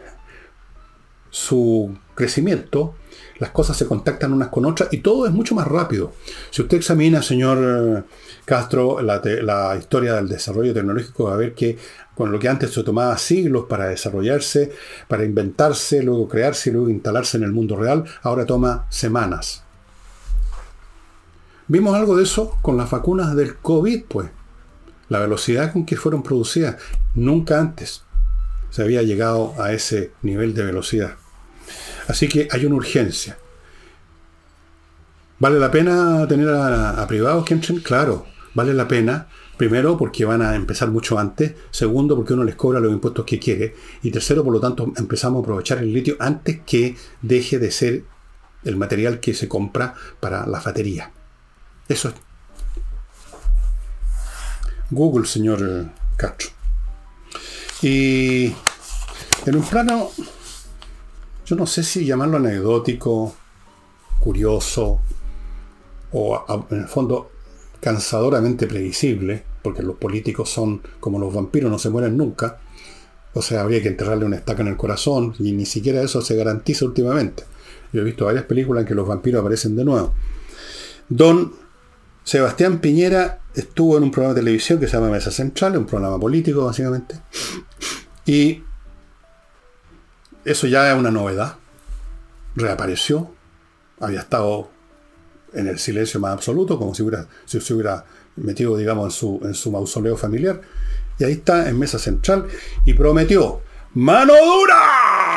su 1.30 1.96
crecimiento 2.14 2.94
Las 3.38 3.50
cosas 3.50 3.76
se 3.76 3.86
contactan 3.86 4.32
unas 4.32 4.48
con 4.48 4.66
otras 4.66 4.92
y 4.92 4.98
todo 4.98 5.26
es 5.26 5.32
mucho 5.32 5.54
más 5.54 5.66
rápido. 5.66 6.12
Si 6.50 6.60
usted 6.60 6.76
examina, 6.76 7.22
señor 7.22 7.58
eh, 7.58 8.02
Castro, 8.44 9.00
la, 9.00 9.22
la 9.42 9.76
historia 9.78 10.14
del 10.14 10.28
desarrollo 10.28 10.74
tecnológico, 10.74 11.24
va 11.24 11.34
a 11.34 11.38
ver 11.38 11.54
que 11.54 11.78
con 12.14 12.30
lo 12.30 12.38
que 12.38 12.48
antes 12.48 12.72
se 12.72 12.82
tomaba 12.82 13.16
siglos 13.16 13.64
para 13.66 13.86
desarrollarse, 13.86 14.72
para 15.08 15.24
inventarse, 15.24 16.02
luego 16.02 16.28
crearse 16.28 16.68
y 16.68 16.74
luego 16.74 16.90
instalarse 16.90 17.38
en 17.38 17.44
el 17.44 17.52
mundo 17.52 17.76
real, 17.76 18.04
ahora 18.22 18.44
toma 18.44 18.86
semanas. 18.90 19.64
Vimos 21.66 21.94
algo 21.94 22.16
de 22.16 22.24
eso 22.24 22.58
con 22.60 22.76
las 22.76 22.90
vacunas 22.90 23.34
del 23.34 23.56
COVID, 23.56 24.04
pues. 24.06 24.28
La 25.08 25.20
velocidad 25.20 25.72
con 25.72 25.86
que 25.86 25.96
fueron 25.96 26.22
producidas, 26.22 26.76
nunca 27.14 27.58
antes 27.58 28.04
se 28.70 28.82
había 28.82 29.02
llegado 29.02 29.54
a 29.60 29.72
ese 29.72 30.12
nivel 30.22 30.54
de 30.54 30.64
velocidad. 30.64 31.16
Así 32.08 32.28
que 32.28 32.48
hay 32.50 32.66
una 32.66 32.76
urgencia. 32.76 33.38
¿Vale 35.38 35.58
la 35.58 35.70
pena 35.70 36.26
tener 36.28 36.48
a, 36.48 37.06
privados 37.06 37.44
que 37.44 37.54
entren? 37.54 37.80
Claro, 37.80 38.26
vale 38.54 38.74
la 38.74 38.88
pena, 38.88 39.28
Primero, 39.60 39.98
porque 39.98 40.24
van 40.24 40.40
a 40.40 40.54
empezar 40.54 40.88
mucho 40.88 41.18
antes. 41.18 41.52
Segundo, 41.70 42.16
porque 42.16 42.32
uno 42.32 42.44
les 42.44 42.54
cobra 42.54 42.80
los 42.80 42.90
impuestos 42.90 43.26
que 43.26 43.38
quiere. 43.38 43.74
Y 44.02 44.10
tercero, 44.10 44.42
por 44.42 44.54
lo 44.54 44.58
tanto, 44.58 44.90
empezamos 44.96 45.40
a 45.40 45.42
aprovechar 45.42 45.76
el 45.76 45.92
litio 45.92 46.16
antes 46.18 46.60
que 46.64 46.96
deje 47.20 47.58
de 47.58 47.70
ser 47.70 48.04
el 48.64 48.76
material 48.76 49.20
que 49.20 49.34
se 49.34 49.48
compra 49.48 49.94
para 50.18 50.46
la 50.46 50.60
batería. 50.60 51.10
Eso 51.86 52.08
es. 52.08 52.14
Google, 54.90 55.26
señor 55.26 55.90
Castro. 56.16 56.59
Y 57.82 58.52
en 59.46 59.56
un 59.56 59.62
plano, 59.62 60.10
yo 61.46 61.56
no 61.56 61.66
sé 61.66 61.82
si 61.82 62.04
llamarlo 62.04 62.36
anecdótico, 62.36 63.34
curioso, 64.18 65.00
o 66.12 66.66
en 66.70 66.80
el 66.80 66.88
fondo 66.88 67.30
cansadoramente 67.80 68.66
previsible, 68.66 69.42
porque 69.62 69.82
los 69.82 69.96
políticos 69.96 70.50
son 70.50 70.82
como 71.00 71.18
los 71.18 71.32
vampiros, 71.32 71.70
no 71.70 71.78
se 71.78 71.90
mueren 71.90 72.16
nunca. 72.16 72.60
O 73.32 73.42
sea, 73.42 73.62
habría 73.62 73.80
que 73.80 73.88
enterrarle 73.88 74.24
una 74.24 74.36
estaca 74.36 74.62
en 74.62 74.68
el 74.68 74.76
corazón 74.76 75.34
y 75.38 75.52
ni 75.52 75.64
siquiera 75.64 76.02
eso 76.02 76.20
se 76.20 76.36
garantiza 76.36 76.84
últimamente. 76.84 77.44
Yo 77.92 78.02
he 78.02 78.04
visto 78.04 78.26
varias 78.26 78.44
películas 78.44 78.82
en 78.82 78.88
que 78.88 78.94
los 78.94 79.08
vampiros 79.08 79.40
aparecen 79.40 79.76
de 79.76 79.84
nuevo. 79.84 80.12
Don 81.08 81.52
Sebastián 82.24 82.78
Piñera 82.78 83.40
estuvo 83.54 83.96
en 83.96 84.04
un 84.04 84.10
programa 84.10 84.34
de 84.34 84.40
televisión 84.40 84.78
que 84.78 84.86
se 84.86 84.96
llama 84.96 85.10
Mesa 85.10 85.30
Central, 85.30 85.76
un 85.76 85.86
programa 85.86 86.18
político 86.18 86.64
básicamente. 86.64 87.20
Y 88.26 88.62
eso 90.44 90.66
ya 90.66 90.90
es 90.90 90.98
una 90.98 91.10
novedad. 91.10 91.56
Reapareció. 92.54 93.34
Había 94.00 94.20
estado 94.20 94.70
en 95.52 95.66
el 95.66 95.78
silencio 95.78 96.20
más 96.20 96.32
absoluto, 96.32 96.78
como 96.78 96.94
si, 96.94 97.02
hubiera, 97.02 97.26
si 97.44 97.60
se 97.60 97.74
hubiera 97.74 98.04
metido, 98.36 98.76
digamos, 98.76 99.06
en 99.06 99.10
su, 99.10 99.40
en 99.42 99.54
su 99.54 99.70
mausoleo 99.70 100.16
familiar. 100.16 100.60
Y 101.18 101.24
ahí 101.24 101.32
está, 101.32 101.68
en 101.68 101.78
mesa 101.78 101.98
central, 101.98 102.46
y 102.84 102.94
prometió, 102.94 103.60
¡mano 103.94 104.32
dura! 104.32 105.29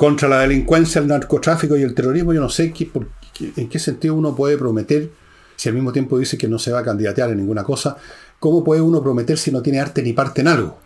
Contra 0.00 0.30
la 0.30 0.38
delincuencia, 0.38 0.98
el 0.98 1.08
narcotráfico 1.08 1.76
y 1.76 1.82
el 1.82 1.94
terrorismo, 1.94 2.32
yo 2.32 2.40
no 2.40 2.48
sé 2.48 2.72
en 2.72 3.68
qué 3.68 3.78
sentido 3.78 4.14
uno 4.14 4.34
puede 4.34 4.56
prometer, 4.56 5.10
si 5.56 5.68
al 5.68 5.74
mismo 5.74 5.92
tiempo 5.92 6.18
dice 6.18 6.38
que 6.38 6.48
no 6.48 6.58
se 6.58 6.72
va 6.72 6.78
a 6.78 6.82
candidatear 6.82 7.28
en 7.28 7.36
ninguna 7.36 7.64
cosa, 7.64 7.98
¿cómo 8.38 8.64
puede 8.64 8.80
uno 8.80 9.02
prometer 9.02 9.36
si 9.36 9.52
no 9.52 9.60
tiene 9.60 9.78
arte 9.78 10.02
ni 10.02 10.14
parte 10.14 10.40
en 10.40 10.48
algo? 10.48 10.78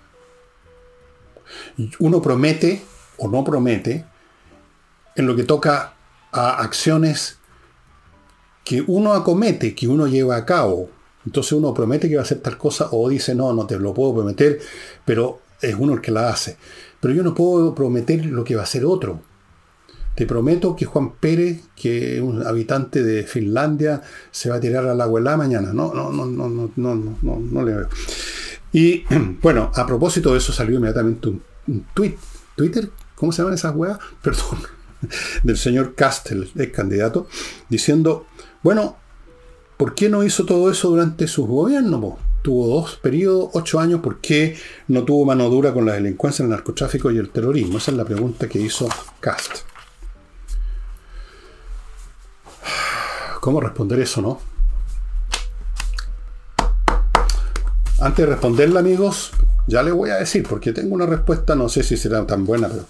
Uno 2.01 2.21
promete 2.21 2.83
o 3.19 3.29
no 3.29 3.45
promete 3.45 4.05
en 5.15 5.27
lo 5.29 5.37
que 5.37 5.45
toca 5.45 5.95
a 6.33 6.61
acciones 6.65 7.39
que 8.65 8.83
uno 8.85 9.13
acomete, 9.13 9.77
que 9.77 9.87
uno 9.87 10.09
lleva 10.09 10.35
a 10.35 10.45
cabo. 10.45 10.91
Entonces 11.25 11.53
uno 11.53 11.73
promete 11.73 12.09
que 12.09 12.17
va 12.17 12.23
a 12.23 12.25
hacer 12.25 12.41
tal 12.41 12.59
cosa 12.59 12.89
o 12.91 13.09
dice, 13.09 13.33
no, 13.37 13.53
no 13.53 13.65
te 13.65 13.79
lo 13.79 13.95
puedo 13.95 14.13
prometer, 14.13 14.59
pero 15.05 15.41
es 15.61 15.77
uno 15.79 15.93
el 15.95 16.01
que 16.01 16.11
la 16.11 16.31
hace. 16.31 16.57
Pero 17.05 17.17
yo 17.17 17.23
no 17.23 17.35
puedo 17.35 17.75
prometer 17.75 18.25
lo 18.25 18.45
que 18.45 18.55
va 18.55 18.63
a 18.63 18.65
hacer 18.65 18.87
otro. 18.87 19.21
Te 20.15 20.25
prometo 20.25 20.75
que 20.75 20.87
Juan 20.87 21.17
Pérez, 21.17 21.61
que 21.77 22.17
es 22.17 22.23
un 22.23 22.47
habitante 22.47 23.03
de 23.03 23.25
Finlandia, 23.25 24.01
se 24.31 24.49
va 24.49 24.57
a 24.57 24.61
tirar 24.61 24.87
al 24.87 24.99
agua 25.03 25.37
mañana. 25.37 25.75
No, 25.75 25.93
no, 25.93 26.11
no, 26.11 26.25
no, 26.25 26.49
no, 26.49 26.71
no, 26.75 26.95
no, 27.21 27.41
no 27.41 27.63
le 27.63 27.75
veo. 27.75 27.89
Y 28.73 29.05
bueno, 29.43 29.71
a 29.75 29.87
propósito 29.87 30.33
de 30.33 30.39
eso 30.39 30.51
salió 30.55 30.77
inmediatamente 30.79 31.29
un, 31.29 31.43
tweet. 31.93 32.17
¿Twitter? 32.57 32.89
¿Cómo 33.17 33.33
se 33.33 33.43
llaman 33.43 33.53
esas 33.53 33.77
weas? 33.77 33.99
Perdón. 34.23 34.61
Del 35.43 35.59
señor 35.59 35.95
Castel, 35.95 36.51
ex 36.57 36.73
candidato, 36.73 37.27
diciendo 37.69 38.25
bueno, 38.63 38.97
¿por 39.77 39.95
qué 39.95 40.09
no 40.09 40.25
hizo 40.25 40.47
todo 40.47 40.71
eso 40.71 40.89
durante 40.89 41.27
su 41.27 41.47
gobierno? 41.47 42.17
Tuvo 42.45 42.67
dos 42.67 42.97
periodos, 42.97 43.49
ocho 43.55 43.81
años, 43.81 44.01
¿por 44.01 44.21
qué 44.21 44.55
no 44.89 45.03
tuvo 45.03 45.25
mano 45.25 45.49
dura 45.49 45.73
con 45.73 45.87
la 45.87 45.95
delincuencia, 45.95 46.43
el 46.43 46.51
narcotráfico 46.51 47.11
y 47.11 47.17
el 47.17 47.31
terrorismo? 47.31 47.79
Esa 47.79 47.91
es 47.91 47.97
la 47.97 48.05
pregunta 48.05 48.51
que 48.51 48.61
hizo 48.61 48.87
Cast. 49.19 49.61
¿Cómo 53.41 53.63
responder 53.63 53.99
eso, 54.01 54.21
no? 54.21 54.41
Antes 57.99 58.27
de 58.27 58.33
responderla, 58.33 58.81
amigos, 58.81 59.31
ya 59.67 59.83
le 59.83 59.93
voy 59.93 60.11
a 60.11 60.17
decir, 60.17 60.43
porque 60.49 60.73
tengo 60.73 60.95
una 60.95 61.07
respuesta, 61.07 61.55
no 61.55 61.69
sé 61.69 61.83
si 61.83 61.97
será 61.97 62.27
tan 62.27 62.45
buena, 62.45 62.69
pero. 62.69 62.87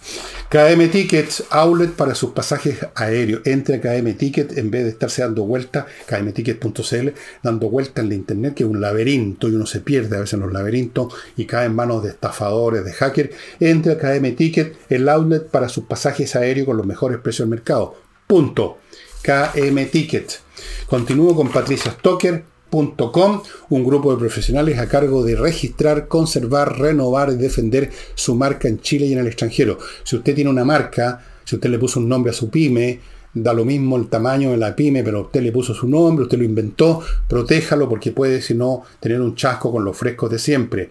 KM 0.48 0.88
Tickets, 0.88 1.44
outlet 1.50 1.92
para 1.92 2.14
sus 2.14 2.30
pasajes 2.30 2.78
aéreos. 2.94 3.42
Entre 3.44 3.80
KM 3.80 4.14
Ticket 4.14 4.58
en 4.58 4.70
vez 4.70 4.84
de 4.84 4.90
estarse 4.90 5.22
dando 5.22 5.44
vueltas, 5.44 5.86
kmticket.cl, 6.06 7.08
dando 7.42 7.70
vueltas 7.70 8.02
en 8.02 8.08
la 8.08 8.14
internet, 8.14 8.54
que 8.54 8.64
es 8.64 8.68
un 8.68 8.80
laberinto 8.80 9.48
y 9.48 9.54
uno 9.54 9.66
se 9.66 9.80
pierde 9.80 10.16
a 10.16 10.20
veces 10.20 10.34
en 10.34 10.40
los 10.40 10.52
laberintos 10.52 11.14
y 11.36 11.46
cae 11.46 11.66
en 11.66 11.74
manos 11.74 12.02
de 12.02 12.10
estafadores, 12.10 12.84
de 12.84 12.92
hackers. 12.92 13.30
Entre 13.60 13.96
KM 13.96 14.34
Ticket, 14.34 14.76
el 14.90 15.08
outlet 15.08 15.48
para 15.48 15.68
sus 15.68 15.84
pasajes 15.84 16.34
aéreos 16.34 16.66
con 16.66 16.76
los 16.76 16.86
mejores 16.86 17.18
precios 17.18 17.48
del 17.48 17.56
mercado. 17.56 17.94
Punto. 18.26 18.78
KM 19.22 19.86
Ticket. 19.86 20.40
Continúo 20.86 21.34
con 21.34 21.50
Patricia 21.50 21.92
Stoker 21.92 22.53
un 22.74 23.84
grupo 23.84 24.12
de 24.12 24.18
profesionales 24.18 24.78
a 24.78 24.88
cargo 24.88 25.24
de 25.24 25.36
registrar, 25.36 26.08
conservar, 26.08 26.78
renovar 26.78 27.30
y 27.30 27.36
defender 27.36 27.90
su 28.14 28.34
marca 28.34 28.68
en 28.68 28.80
Chile 28.80 29.06
y 29.06 29.12
en 29.12 29.20
el 29.20 29.26
extranjero. 29.26 29.78
Si 30.02 30.16
usted 30.16 30.34
tiene 30.34 30.50
una 30.50 30.64
marca, 30.64 31.24
si 31.44 31.56
usted 31.56 31.70
le 31.70 31.78
puso 31.78 32.00
un 32.00 32.08
nombre 32.08 32.30
a 32.30 32.34
su 32.34 32.50
pyme, 32.50 33.00
da 33.34 33.52
lo 33.52 33.64
mismo 33.64 33.96
el 33.96 34.08
tamaño 34.08 34.52
de 34.52 34.56
la 34.56 34.74
pyme, 34.74 35.02
pero 35.02 35.22
usted 35.22 35.42
le 35.42 35.52
puso 35.52 35.74
su 35.74 35.88
nombre, 35.88 36.24
usted 36.24 36.38
lo 36.38 36.44
inventó, 36.44 37.02
protéjalo 37.28 37.88
porque 37.88 38.12
puede, 38.12 38.40
si 38.40 38.54
no, 38.54 38.82
tener 39.00 39.20
un 39.20 39.34
chasco 39.34 39.72
con 39.72 39.84
los 39.84 39.96
frescos 39.96 40.30
de 40.30 40.38
siempre. 40.38 40.90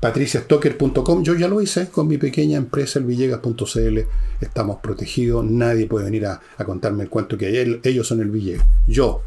patriciastocker.com, 0.00 1.22
yo 1.22 1.34
ya 1.34 1.48
lo 1.48 1.60
hice 1.60 1.88
con 1.88 2.08
mi 2.08 2.16
pequeña 2.16 2.56
empresa, 2.56 2.98
elvillegas.cl, 2.98 3.98
estamos 4.40 4.78
protegidos, 4.80 5.44
nadie 5.44 5.86
puede 5.86 6.06
venir 6.06 6.26
a, 6.26 6.40
contarme 6.64 7.04
el 7.04 7.10
cuento 7.10 7.36
que 7.36 7.80
ellos 7.84 8.06
son 8.06 8.20
el 8.20 8.30
Villegas. 8.30 8.66
Yo, 8.86 9.22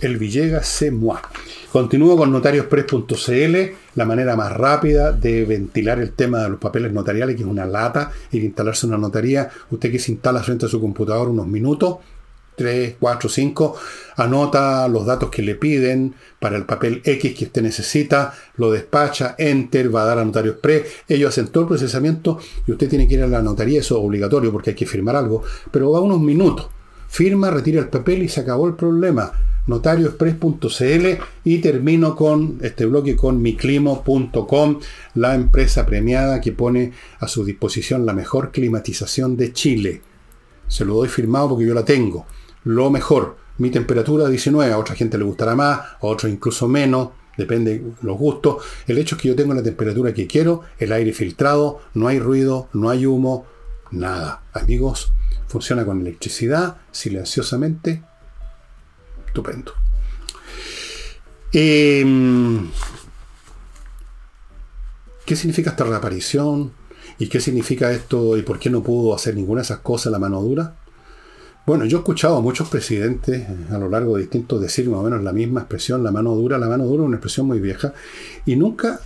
el 0.00 0.16
Villegas 0.16 0.66
C. 0.66 0.90
Moi. 0.90 1.18
Continúo 1.70 2.16
con 2.16 2.30
notariospress.cl, 2.30 3.56
la 3.94 4.04
manera 4.04 4.36
más 4.36 4.52
rápida 4.52 5.12
de 5.12 5.44
ventilar 5.44 5.98
el 6.00 6.12
tema 6.12 6.42
de 6.42 6.50
los 6.50 6.58
papeles 6.58 6.92
notariales, 6.92 7.34
que 7.36 7.42
es 7.42 7.48
una 7.48 7.64
lata, 7.64 8.12
y 8.30 8.40
de 8.40 8.46
instalarse 8.46 8.86
una 8.86 8.98
notaría. 8.98 9.48
Usted 9.70 9.90
que 9.90 9.98
se 9.98 10.12
instala 10.12 10.42
frente 10.42 10.66
a 10.66 10.68
su 10.68 10.80
computador 10.80 11.28
unos 11.28 11.46
minutos, 11.46 11.96
3, 12.56 12.96
4, 13.00 13.28
5, 13.30 13.76
anota 14.16 14.86
los 14.86 15.06
datos 15.06 15.30
que 15.30 15.40
le 15.40 15.54
piden 15.54 16.14
para 16.38 16.56
el 16.56 16.66
papel 16.66 17.00
X 17.04 17.34
que 17.34 17.46
usted 17.46 17.62
necesita, 17.62 18.34
lo 18.56 18.70
despacha, 18.70 19.34
enter, 19.38 19.94
va 19.94 20.02
a 20.02 20.06
dar 20.06 20.18
a 20.18 20.24
Notario 20.24 20.52
Express, 20.52 20.82
ellos 21.08 21.30
hacen 21.30 21.48
todo 21.48 21.62
el 21.62 21.68
procesamiento 21.68 22.38
y 22.66 22.72
usted 22.72 22.90
tiene 22.90 23.08
que 23.08 23.14
ir 23.14 23.22
a 23.22 23.26
la 23.26 23.40
notaría, 23.40 23.80
eso 23.80 23.96
es 23.96 24.04
obligatorio 24.04 24.52
porque 24.52 24.70
hay 24.70 24.76
que 24.76 24.84
firmar 24.84 25.16
algo, 25.16 25.42
pero 25.70 25.90
va 25.90 26.00
unos 26.00 26.20
minutos. 26.20 26.68
Firma, 27.08 27.50
retira 27.50 27.80
el 27.80 27.88
papel 27.88 28.22
y 28.22 28.28
se 28.28 28.40
acabó 28.40 28.66
el 28.66 28.74
problema 28.74 29.32
notarioexpress.cl 29.66 31.22
y 31.44 31.58
termino 31.58 32.16
con 32.16 32.58
este 32.62 32.86
bloque 32.86 33.16
con 33.16 33.40
miclimo.com, 33.40 34.80
la 35.14 35.34
empresa 35.34 35.86
premiada 35.86 36.40
que 36.40 36.52
pone 36.52 36.92
a 37.20 37.28
su 37.28 37.44
disposición 37.44 38.04
la 38.06 38.12
mejor 38.12 38.50
climatización 38.50 39.36
de 39.36 39.52
Chile. 39.52 40.02
Se 40.68 40.84
lo 40.84 40.94
doy 40.94 41.08
firmado 41.08 41.50
porque 41.50 41.66
yo 41.66 41.74
la 41.74 41.84
tengo. 41.84 42.26
Lo 42.64 42.90
mejor, 42.90 43.36
mi 43.58 43.70
temperatura 43.70 44.28
19, 44.28 44.72
a 44.72 44.78
otra 44.78 44.94
gente 44.94 45.18
le 45.18 45.24
gustará 45.24 45.54
más, 45.54 45.80
a 45.80 45.98
otros 46.00 46.32
incluso 46.32 46.68
menos, 46.68 47.10
depende 47.36 47.78
de 47.78 47.92
los 48.02 48.16
gustos. 48.16 48.62
El 48.86 48.98
hecho 48.98 49.16
es 49.16 49.22
que 49.22 49.28
yo 49.28 49.36
tengo 49.36 49.54
la 49.54 49.62
temperatura 49.62 50.14
que 50.14 50.26
quiero, 50.26 50.62
el 50.78 50.92
aire 50.92 51.12
filtrado, 51.12 51.80
no 51.94 52.08
hay 52.08 52.18
ruido, 52.18 52.68
no 52.72 52.90
hay 52.90 53.06
humo, 53.06 53.46
nada. 53.90 54.42
Amigos, 54.52 55.12
funciona 55.46 55.84
con 55.84 56.00
electricidad, 56.00 56.78
silenciosamente, 56.90 58.02
Estupendo. 59.32 59.72
Em, 61.54 62.68
¿Qué 65.24 65.36
significa 65.36 65.70
esta 65.70 65.84
reaparición? 65.84 66.72
¿Y 67.18 67.28
qué 67.28 67.40
significa 67.40 67.90
esto 67.92 68.36
y 68.36 68.42
por 68.42 68.58
qué 68.58 68.68
no 68.68 68.82
pudo 68.82 69.14
hacer 69.14 69.34
ninguna 69.34 69.62
de 69.62 69.64
esas 69.64 69.78
cosas 69.78 70.12
la 70.12 70.18
mano 70.18 70.42
dura? 70.42 70.76
Bueno, 71.64 71.86
yo 71.86 71.96
he 71.96 72.00
escuchado 72.00 72.36
a 72.36 72.40
muchos 72.42 72.68
presidentes 72.68 73.46
a 73.70 73.78
lo 73.78 73.88
largo 73.88 74.16
de 74.16 74.22
distintos 74.22 74.60
decir 74.60 74.90
más 74.90 75.00
o 75.00 75.02
menos 75.02 75.22
la 75.22 75.32
misma 75.32 75.60
expresión, 75.60 76.04
la 76.04 76.10
mano 76.10 76.34
dura. 76.34 76.58
La 76.58 76.68
mano 76.68 76.84
dura 76.84 77.04
una 77.04 77.16
expresión 77.16 77.46
muy 77.46 77.58
vieja 77.58 77.94
y 78.44 78.56
nunca, 78.56 79.00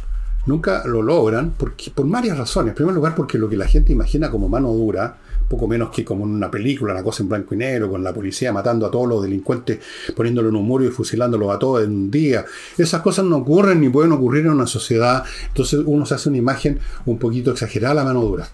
nunca 0.47 0.85
lo 0.87 1.03
logran 1.03 1.55
porque, 1.57 1.93
por 1.93 2.09
varias 2.09 2.37
razones. 2.37 2.71
En 2.71 2.75
primer 2.75 2.97
lugar, 2.97 3.15
porque 3.15 3.39
lo 3.39 3.49
que 3.49 3.57
la 3.57 3.69
gente 3.69 3.93
imagina 3.93 4.29
como 4.29 4.49
mano 4.49 4.73
dura, 4.73 5.19
poco 5.49 5.69
menos 5.69 5.91
que 5.91 6.05
como 6.05 6.25
en 6.25 6.31
una 6.31 6.51
película, 6.51 6.93
una 6.93 7.03
cosa 7.03 7.23
en 7.23 7.29
blanco 7.29 7.55
y 7.55 7.59
negro, 7.59 7.91
con 7.91 8.03
la 8.03 8.13
policía 8.13 8.53
matando 8.53 8.87
a 8.87 8.91
todos 8.91 9.09
los 9.09 9.23
delincuentes, 9.23 9.79
poniéndolo 10.15 10.49
en 10.49 10.57
un 10.57 10.67
muro 10.67 10.85
y 10.85 10.89
fusilándolos 10.89 11.55
a 11.55 11.59
todos 11.59 11.85
en 11.85 11.91
un 11.91 12.11
día. 12.11 12.45
Esas 12.77 13.03
cosas 13.03 13.25
no 13.25 13.37
ocurren 13.37 13.81
ni 13.81 13.89
pueden 13.89 14.13
ocurrir 14.13 14.47
en 14.47 14.53
una 14.53 14.67
sociedad. 14.67 15.25
Entonces 15.49 15.81
uno 15.85 16.07
se 16.07 16.15
hace 16.15 16.29
una 16.29 16.39
imagen 16.39 16.79
un 17.05 17.19
poquito 17.19 17.51
exagerada 17.51 17.95
la 17.95 18.05
mano 18.05 18.23
dura 18.23 18.49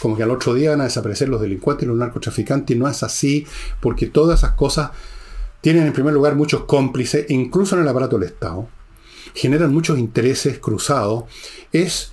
como 0.00 0.16
que 0.18 0.22
al 0.22 0.30
otro 0.30 0.52
día 0.52 0.70
van 0.70 0.82
a 0.82 0.84
desaparecer 0.84 1.30
los 1.30 1.40
delincuentes 1.40 1.84
y 1.84 1.88
los 1.88 1.96
narcotraficantes, 1.96 2.76
y 2.76 2.78
no 2.78 2.86
es 2.86 3.02
así, 3.02 3.46
porque 3.80 4.06
todas 4.06 4.40
esas 4.40 4.52
cosas 4.52 4.90
tienen 5.62 5.86
en 5.86 5.94
primer 5.94 6.12
lugar 6.12 6.34
muchos 6.34 6.64
cómplices, 6.64 7.24
incluso 7.30 7.74
en 7.74 7.82
el 7.82 7.88
aparato 7.88 8.18
del 8.18 8.28
Estado, 8.28 8.68
generan 9.34 9.72
muchos 9.72 9.98
intereses 9.98 10.58
cruzados, 10.58 11.24
es 11.72 12.12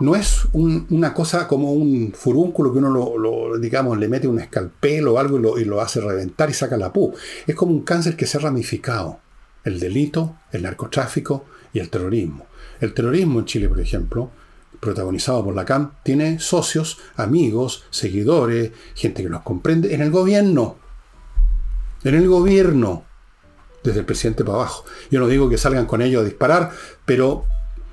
no 0.00 0.16
es 0.16 0.48
una 0.52 1.12
cosa 1.12 1.46
como 1.46 1.72
un 1.72 2.12
furúnculo 2.12 2.72
que 2.72 2.78
uno 2.78 2.90
lo, 2.90 3.58
digamos, 3.58 3.98
le 3.98 4.08
mete 4.08 4.26
un 4.26 4.40
escalpel 4.40 5.06
o 5.08 5.18
algo 5.18 5.58
y 5.58 5.64
lo, 5.64 5.80
hace 5.80 6.00
reventar 6.00 6.48
y 6.48 6.54
saca 6.54 6.76
la 6.76 6.92
pu. 6.92 7.14
Es 7.46 7.54
como 7.54 7.72
un 7.72 7.82
cáncer 7.82 8.16
que 8.16 8.26
se 8.26 8.38
ha 8.38 8.40
ramificado. 8.40 9.20
El 9.62 9.78
delito, 9.78 10.36
el 10.52 10.62
narcotráfico 10.62 11.44
y 11.74 11.80
el 11.80 11.90
terrorismo. 11.90 12.46
El 12.80 12.94
terrorismo 12.94 13.40
en 13.40 13.44
Chile, 13.44 13.68
por 13.68 13.78
ejemplo, 13.78 14.30
protagonizado 14.80 15.44
por 15.44 15.54
la 15.54 15.66
CAM, 15.66 15.92
tiene 16.02 16.40
socios, 16.40 16.98
amigos, 17.16 17.84
seguidores, 17.90 18.72
gente 18.94 19.22
que 19.22 19.28
los 19.28 19.42
comprende 19.42 19.94
en 19.94 20.00
el 20.00 20.10
gobierno. 20.10 20.76
En 22.04 22.14
el 22.14 22.26
gobierno. 22.26 23.04
Desde 23.84 24.00
el 24.00 24.06
presidente 24.06 24.44
para 24.44 24.58
abajo. 24.58 24.84
Yo 25.10 25.20
no 25.20 25.26
digo 25.26 25.50
que 25.50 25.58
salgan 25.58 25.84
con 25.84 26.00
ellos 26.00 26.22
a 26.22 26.24
disparar, 26.24 26.70
pero 27.04 27.44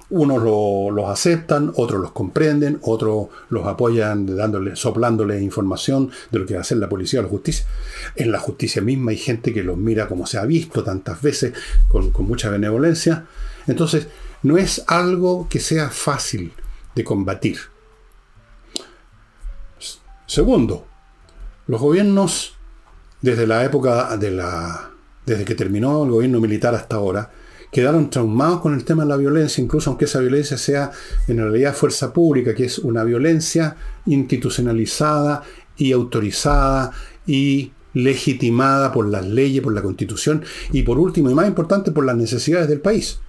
unos 0.10 0.42
los 0.42 1.10
aceptan, 1.10 1.74
otros 1.76 2.02
los 2.02 2.12
comprenden, 2.12 2.80
otros 2.84 3.28
los 3.50 3.68
apoyan 3.68 4.26
dándole, 4.26 4.76
soplándole 4.76 5.42
información 5.42 6.12
de 6.32 6.40
lo 6.40 6.46
que 6.46 6.54
va 6.54 6.60
a 6.60 6.62
hacer 6.62 6.78
la 6.78 6.90
policía 6.90 7.20
o 7.20 7.24
la 7.24 7.30
justicia. 7.30 7.66
En 8.16 8.32
la 8.32 8.40
justicia 8.40 8.82
misma 8.82 9.12
hay 9.12 9.18
gente 9.18 9.54
que 9.54 9.64
los 9.64 9.78
mira 9.78 10.08
como 10.08 10.26
se 10.26 10.38
ha 10.38 10.46
visto 10.46 10.84
tantas 10.84 11.22
veces, 11.22 11.54
con, 11.88 12.12
con 12.12 12.26
mucha 12.26 12.50
benevolencia. 12.50 13.26
Entonces, 13.68 14.08
no 14.44 14.58
es 14.58 14.84
algo 14.88 15.48
que 15.50 15.60
sea 15.60 15.90
fácil 15.90 16.54
de 16.96 17.04
combatir. 17.04 17.58
Segundo, 20.26 20.86
los 21.68 21.82
gobiernos, 21.82 22.56
desde 23.22 23.48
la 23.48 23.64
época 23.64 24.16
de 24.18 24.32
la. 24.32 24.92
desde 25.26 25.46
que 25.46 25.56
terminó 25.56 26.04
el 26.04 26.12
gobierno 26.12 26.40
militar 26.40 26.76
hasta 26.76 26.98
ahora, 26.98 27.32
quedaron 27.72 28.10
traumados 28.10 28.62
con 28.62 28.74
el 28.74 28.84
tema 28.84 29.04
de 29.04 29.10
la 29.10 29.18
violencia, 29.18 29.64
incluso 29.64 29.90
aunque 29.90 30.06
esa 30.06 30.20
violencia 30.20 30.58
sea 30.58 30.92
en 31.28 31.38
realidad 31.38 31.74
fuerza 31.74 32.14
pública, 32.14 32.56
que 32.56 32.66
es 32.66 32.80
una 32.80 33.04
violencia 33.04 33.76
institucionalizada 34.06 35.44
y 35.78 35.92
autorizada 35.92 36.92
y 37.26 37.72
legitimada 37.94 38.92
por 38.92 39.08
las 39.08 39.26
leyes, 39.26 39.62
por 39.62 39.74
la 39.74 39.82
constitución 39.82 40.44
y 40.72 40.84
por 40.84 41.00
último 41.00 41.30
y 41.30 41.36
más 41.36 41.48
importante 41.48 41.92
por 41.92 42.06
las 42.06 42.16
necesidades 42.16 42.68
del 42.68 42.80
país. 42.80 43.20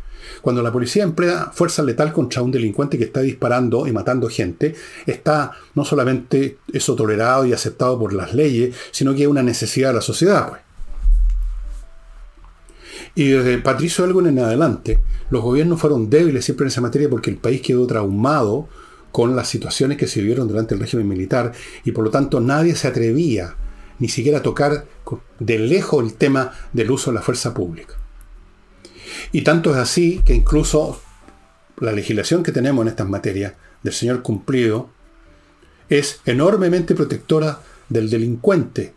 Cuando 0.42 0.62
la 0.62 0.72
policía 0.72 1.02
emplea 1.02 1.50
fuerza 1.52 1.82
letal 1.82 2.12
contra 2.12 2.42
un 2.42 2.50
delincuente 2.50 2.98
que 2.98 3.04
está 3.04 3.20
disparando 3.20 3.86
y 3.86 3.92
matando 3.92 4.28
gente, 4.28 4.74
está 5.06 5.52
no 5.74 5.84
solamente 5.84 6.58
eso 6.72 6.94
tolerado 6.94 7.46
y 7.46 7.52
aceptado 7.52 7.98
por 7.98 8.12
las 8.12 8.34
leyes, 8.34 8.74
sino 8.90 9.14
que 9.14 9.22
es 9.22 9.28
una 9.28 9.42
necesidad 9.42 9.88
de 9.88 9.94
la 9.94 10.00
sociedad. 10.02 10.48
Pues. 10.48 10.67
Y 13.14 13.28
desde 13.28 13.58
Patricio 13.58 14.04
Elgon 14.04 14.26
en 14.26 14.38
adelante, 14.38 15.00
los 15.30 15.42
gobiernos 15.42 15.80
fueron 15.80 16.10
débiles 16.10 16.44
siempre 16.44 16.64
en 16.64 16.68
esa 16.68 16.80
materia 16.80 17.08
porque 17.08 17.30
el 17.30 17.36
país 17.36 17.60
quedó 17.62 17.86
traumado 17.86 18.68
con 19.12 19.34
las 19.34 19.48
situaciones 19.48 19.98
que 19.98 20.06
se 20.06 20.20
vivieron 20.20 20.48
durante 20.48 20.74
el 20.74 20.80
régimen 20.80 21.08
militar 21.08 21.52
y 21.84 21.92
por 21.92 22.04
lo 22.04 22.10
tanto 22.10 22.40
nadie 22.40 22.76
se 22.76 22.88
atrevía 22.88 23.56
ni 23.98 24.08
siquiera 24.08 24.38
a 24.38 24.42
tocar 24.42 24.86
de 25.38 25.58
lejos 25.58 26.04
el 26.04 26.14
tema 26.14 26.52
del 26.72 26.90
uso 26.90 27.10
de 27.10 27.16
la 27.16 27.22
fuerza 27.22 27.54
pública. 27.54 27.94
Y 29.32 29.42
tanto 29.42 29.70
es 29.72 29.76
así 29.76 30.22
que 30.24 30.34
incluso 30.34 31.00
la 31.80 31.92
legislación 31.92 32.42
que 32.42 32.52
tenemos 32.52 32.82
en 32.82 32.88
estas 32.88 33.08
materias 33.08 33.54
del 33.82 33.92
señor 33.92 34.22
cumplido 34.22 34.90
es 35.88 36.20
enormemente 36.26 36.94
protectora 36.94 37.60
del 37.88 38.10
delincuente. 38.10 38.94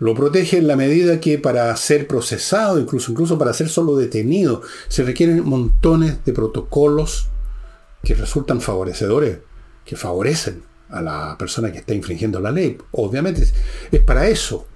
Lo 0.00 0.14
protege 0.14 0.56
en 0.56 0.66
la 0.66 0.76
medida 0.76 1.20
que 1.20 1.38
para 1.38 1.76
ser 1.76 2.06
procesado, 2.06 2.80
incluso, 2.80 3.12
incluso 3.12 3.38
para 3.38 3.52
ser 3.52 3.68
solo 3.68 3.96
detenido, 3.96 4.62
se 4.88 5.04
requieren 5.04 5.44
montones 5.44 6.24
de 6.24 6.32
protocolos 6.32 7.28
que 8.02 8.14
resultan 8.14 8.62
favorecedores, 8.62 9.38
que 9.84 9.96
favorecen 9.96 10.62
a 10.88 11.02
la 11.02 11.36
persona 11.38 11.70
que 11.70 11.78
está 11.78 11.94
infringiendo 11.94 12.40
la 12.40 12.50
ley. 12.50 12.78
Obviamente 12.92 13.46
es 13.92 14.00
para 14.00 14.26
eso. 14.28 14.66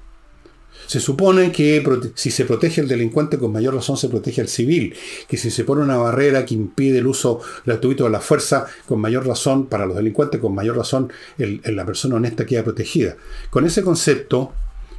Se 0.86 1.00
supone 1.00 1.50
que 1.50 1.82
si 2.14 2.30
se 2.30 2.44
protege 2.44 2.82
el 2.82 2.88
delincuente 2.88 3.38
con 3.38 3.50
mayor 3.50 3.74
razón 3.74 3.96
se 3.96 4.10
protege 4.10 4.42
al 4.42 4.48
civil, 4.48 4.94
que 5.26 5.38
si 5.38 5.50
se 5.50 5.64
pone 5.64 5.82
una 5.82 5.96
barrera 5.96 6.44
que 6.44 6.52
impide 6.52 6.98
el 6.98 7.06
uso 7.06 7.40
gratuito 7.64 8.04
de 8.04 8.10
la 8.10 8.20
fuerza 8.20 8.66
con 8.86 9.00
mayor 9.00 9.26
razón 9.26 9.66
para 9.66 9.86
los 9.86 9.96
delincuentes, 9.96 10.38
con 10.38 10.54
mayor 10.54 10.76
razón 10.76 11.10
la 11.38 11.86
persona 11.86 12.16
honesta 12.16 12.44
queda 12.44 12.62
protegida. 12.62 13.16
Con 13.48 13.64
ese 13.64 13.82
concepto, 13.82 14.52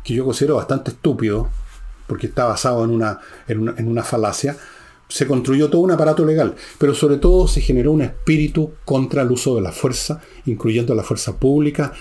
que 0.05 0.13
yo 0.13 0.23
considero 0.23 0.55
bastante 0.55 0.91
estúpido, 0.91 1.49
porque 2.07 2.27
está 2.27 2.45
basado 2.45 2.85
en 2.85 2.91
una, 2.91 3.19
en 3.47 3.87
una 3.87 4.03
falacia, 4.03 4.55
se 5.07 5.27
construyó 5.27 5.69
todo 5.69 5.81
un 5.81 5.91
aparato 5.91 6.25
legal, 6.25 6.55
pero 6.77 6.95
sobre 6.95 7.17
todo 7.17 7.47
se 7.47 7.61
generó 7.61 7.91
un 7.91 8.01
espíritu 8.01 8.73
contra 8.85 9.21
el 9.21 9.31
uso 9.31 9.55
de 9.55 9.61
la 9.61 9.71
fuerza, 9.71 10.21
incluyendo 10.45 10.95
la 10.95 11.03
fuerza 11.03 11.37
pública, 11.37 11.93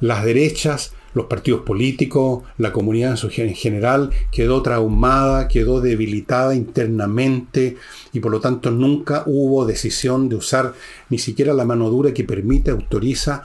las 0.00 0.24
derechas, 0.24 0.92
los 1.14 1.26
partidos 1.26 1.62
políticos, 1.62 2.44
la 2.58 2.72
comunidad 2.72 3.18
en 3.36 3.54
general 3.54 4.10
quedó 4.30 4.62
traumada, 4.62 5.48
quedó 5.48 5.80
debilitada 5.80 6.54
internamente 6.54 7.76
y 8.12 8.20
por 8.20 8.30
lo 8.30 8.40
tanto 8.40 8.70
nunca 8.70 9.24
hubo 9.26 9.66
decisión 9.66 10.28
de 10.28 10.36
usar 10.36 10.72
ni 11.10 11.18
siquiera 11.18 11.52
la 11.52 11.64
mano 11.64 11.90
dura 11.90 12.14
que 12.14 12.24
permite, 12.24 12.70
autoriza 12.70 13.44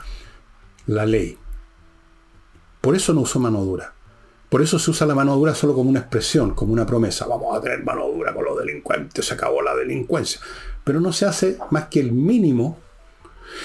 la 0.86 1.06
ley. 1.06 1.38
Por 2.80 2.96
eso 2.96 3.14
no 3.14 3.22
usó 3.22 3.40
mano 3.40 3.66
dura. 3.66 3.97
Por 4.50 4.62
eso 4.62 4.80
se 4.80 4.92
usa 4.92 5.06
la 5.08 5.16
mano 5.16 5.36
dura 5.36 5.54
solo 5.54 5.74
como 5.74 5.90
una 5.90 6.00
expresión, 6.00 6.56
como 6.56 6.74
una 6.74 6.86
promesa. 6.86 7.26
Vamos 7.28 7.58
a 7.58 7.62
tener 7.62 7.84
mano 7.84 8.08
dura 8.08 8.34
con 8.34 8.46
los 8.46 8.58
delincuentes, 8.58 9.26
se 9.26 9.34
acabó 9.34 9.62
la 9.62 9.76
delincuencia. 9.76 10.40
Pero 10.84 11.02
no 11.02 11.12
se 11.12 11.26
hace 11.26 11.58
más 11.72 11.88
que 11.88 12.00
el 12.00 12.14
mínimo 12.14 12.78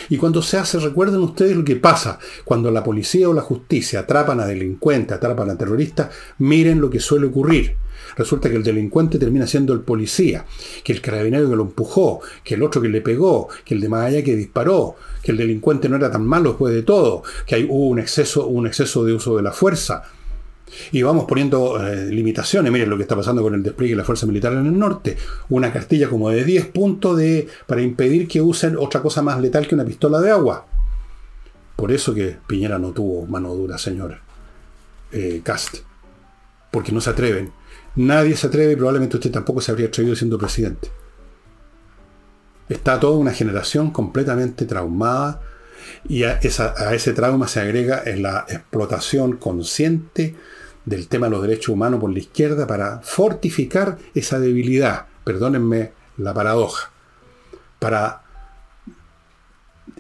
y 0.09 0.16
cuando 0.16 0.43
se 0.43 0.59
hace, 0.59 0.78
recuerden 0.78 1.20
ustedes 1.20 1.57
lo 1.57 1.64
que 1.64 1.76
pasa 1.76 2.18
cuando 2.45 2.70
la 2.70 2.85
policía 2.85 3.28
o 3.28 3.35
la 3.35 3.43
justicia 3.43 4.01
atrapan 4.01 4.41
a 4.41 4.47
delincuentes, 4.47 5.16
atrapan 5.16 5.51
a 5.51 5.59
terroristas, 5.59 6.11
miren 6.39 6.80
lo 6.80 6.91
que 6.91 7.01
suele 7.01 7.26
ocurrir. 7.26 7.76
Resulta 8.16 8.51
que 8.51 8.57
el 8.57 8.62
delincuente 8.62 9.18
termina 9.18 9.47
siendo 9.47 9.72
el 9.72 9.80
policía, 9.80 10.45
que 10.85 10.93
el 10.93 11.01
carabinero 11.01 11.49
que 11.49 11.57
lo 11.57 11.62
empujó, 11.62 12.20
que 12.45 12.55
el 12.55 12.62
otro 12.62 12.83
que 12.83 12.89
le 12.89 13.01
pegó, 13.01 13.49
que 13.64 13.74
el 13.74 13.80
de 13.80 13.89
más 13.89 14.07
allá 14.07 14.22
que 14.22 14.37
disparó, 14.37 14.97
que 15.22 15.33
el 15.33 15.39
delincuente 15.39 15.89
no 15.89 15.97
era 15.97 16.11
tan 16.11 16.26
malo 16.26 16.51
después 16.51 16.74
de 16.74 16.83
todo, 16.83 17.22
que 17.47 17.55
hay, 17.55 17.64
hubo 17.64 17.89
un 17.89 17.99
exceso, 17.99 18.47
un 18.49 18.66
exceso 18.66 19.05
de 19.05 19.14
uso 19.14 19.37
de 19.37 19.43
la 19.43 19.53
fuerza. 19.53 20.03
Y 20.91 21.03
vamos 21.03 21.27
poniendo 21.27 21.85
eh, 21.85 22.07
limitaciones. 22.07 22.73
Miren 22.73 22.91
lo 22.91 22.97
que 22.97 23.03
está 23.03 23.16
pasando 23.16 23.43
con 23.43 23.55
el 23.55 23.62
despliegue 23.62 23.95
de 23.95 23.99
la 23.99 24.05
fuerza 24.05 24.27
militar 24.27 24.53
en 24.53 24.66
el 24.66 24.79
norte. 24.79 25.16
Una 25.49 25.73
cartilla 25.73 26.09
como 26.09 26.31
de 26.31 26.45
10 26.45 26.66
puntos 26.66 27.16
de, 27.16 27.49
para 27.66 27.83
impedir 27.83 28.29
que 28.29 28.41
usen 28.41 28.77
otra 28.79 29.03
cosa 29.03 29.23
más 29.23 29.41
letal 29.41 29.66
que 29.66 29.75
una 29.75 29.85
pistola 29.85 30.20
de 30.20 30.31
agua. 30.31 30.66
Por 31.77 31.93
eso 31.93 32.14
que 32.14 32.37
Piñera 32.47 32.79
no 32.79 32.93
tuvo 32.93 33.27
mano 33.27 33.55
dura, 33.55 33.79
señor 33.79 34.18
eh, 35.12 35.41
Cast. 35.45 35.79
Porque 36.70 36.93
no 36.93 37.01
se 37.01 37.11
atreven. 37.11 37.53
Nadie 37.97 38.37
se 38.37 38.47
atreve 38.47 38.73
y 38.73 38.77
probablemente 38.77 39.16
usted 39.16 39.31
tampoco 39.31 39.61
se 39.61 39.70
habría 39.70 39.89
atrevido 39.89 40.16
siendo 40.16 40.39
presidente. 40.39 40.91
Está 42.68 42.99
toda 42.99 43.18
una 43.18 43.33
generación 43.33 43.91
completamente 43.91 44.64
traumada 44.64 45.43
y 46.09 46.25
a, 46.25 46.41
a 46.77 46.95
ese 46.95 47.12
trauma 47.12 47.49
se 47.49 47.61
agrega 47.61 48.03
la 48.16 48.47
explotación 48.49 49.37
consciente 49.37 50.35
del 50.85 51.09
tema 51.09 51.26
de 51.26 51.30
los 51.30 51.43
derechos 51.43 51.68
humanos 51.68 52.01
por 52.01 52.12
la 52.12 52.18
izquierda 52.18 52.66
para 52.66 53.01
fortificar 53.01 53.99
esa 54.14 54.39
debilidad, 54.41 55.07
perdónenme 55.24 55.93
la 56.18 56.35
paradoja, 56.35 56.91
para 57.78 58.22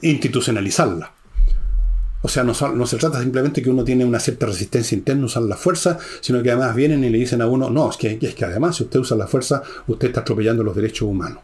institucionalizarla. 0.00 1.12
O 2.24 2.28
sea, 2.28 2.44
no, 2.44 2.52
no, 2.74 2.86
se 2.86 2.96
trata 2.98 3.20
simplemente 3.20 3.62
que 3.62 3.70
uno 3.70 3.82
tiene 3.82 4.04
una 4.04 4.20
cierta 4.20 4.46
resistencia 4.46 4.96
interna 4.96 5.26
a 5.34 5.40
la 5.40 5.56
fuerza, 5.56 5.98
sino 6.20 6.40
que 6.42 6.50
además 6.52 6.74
vienen 6.76 7.02
y 7.02 7.10
le 7.10 7.18
dicen 7.18 7.42
a 7.42 7.48
uno, 7.48 7.68
no, 7.68 7.90
es 7.90 7.96
que, 7.96 8.18
es 8.20 8.34
que 8.34 8.44
además 8.44 8.76
si 8.76 8.84
usted 8.84 9.00
usa 9.00 9.16
la 9.16 9.26
fuerza, 9.26 9.62
usted 9.88 10.08
está 10.08 10.20
atropellando 10.20 10.62
los 10.62 10.76
derechos 10.76 11.08
humanos. 11.08 11.40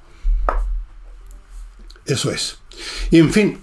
Eso 2.07 2.31
es. 2.31 2.59
Y 3.11 3.19
en 3.19 3.33
fin, 3.33 3.59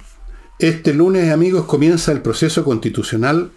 Este 0.58 0.94
lunes, 0.94 1.34
amigos, 1.34 1.66
comienza 1.66 2.14
el 2.14 2.22
proceso 2.22 2.64
constitucional 2.64 3.52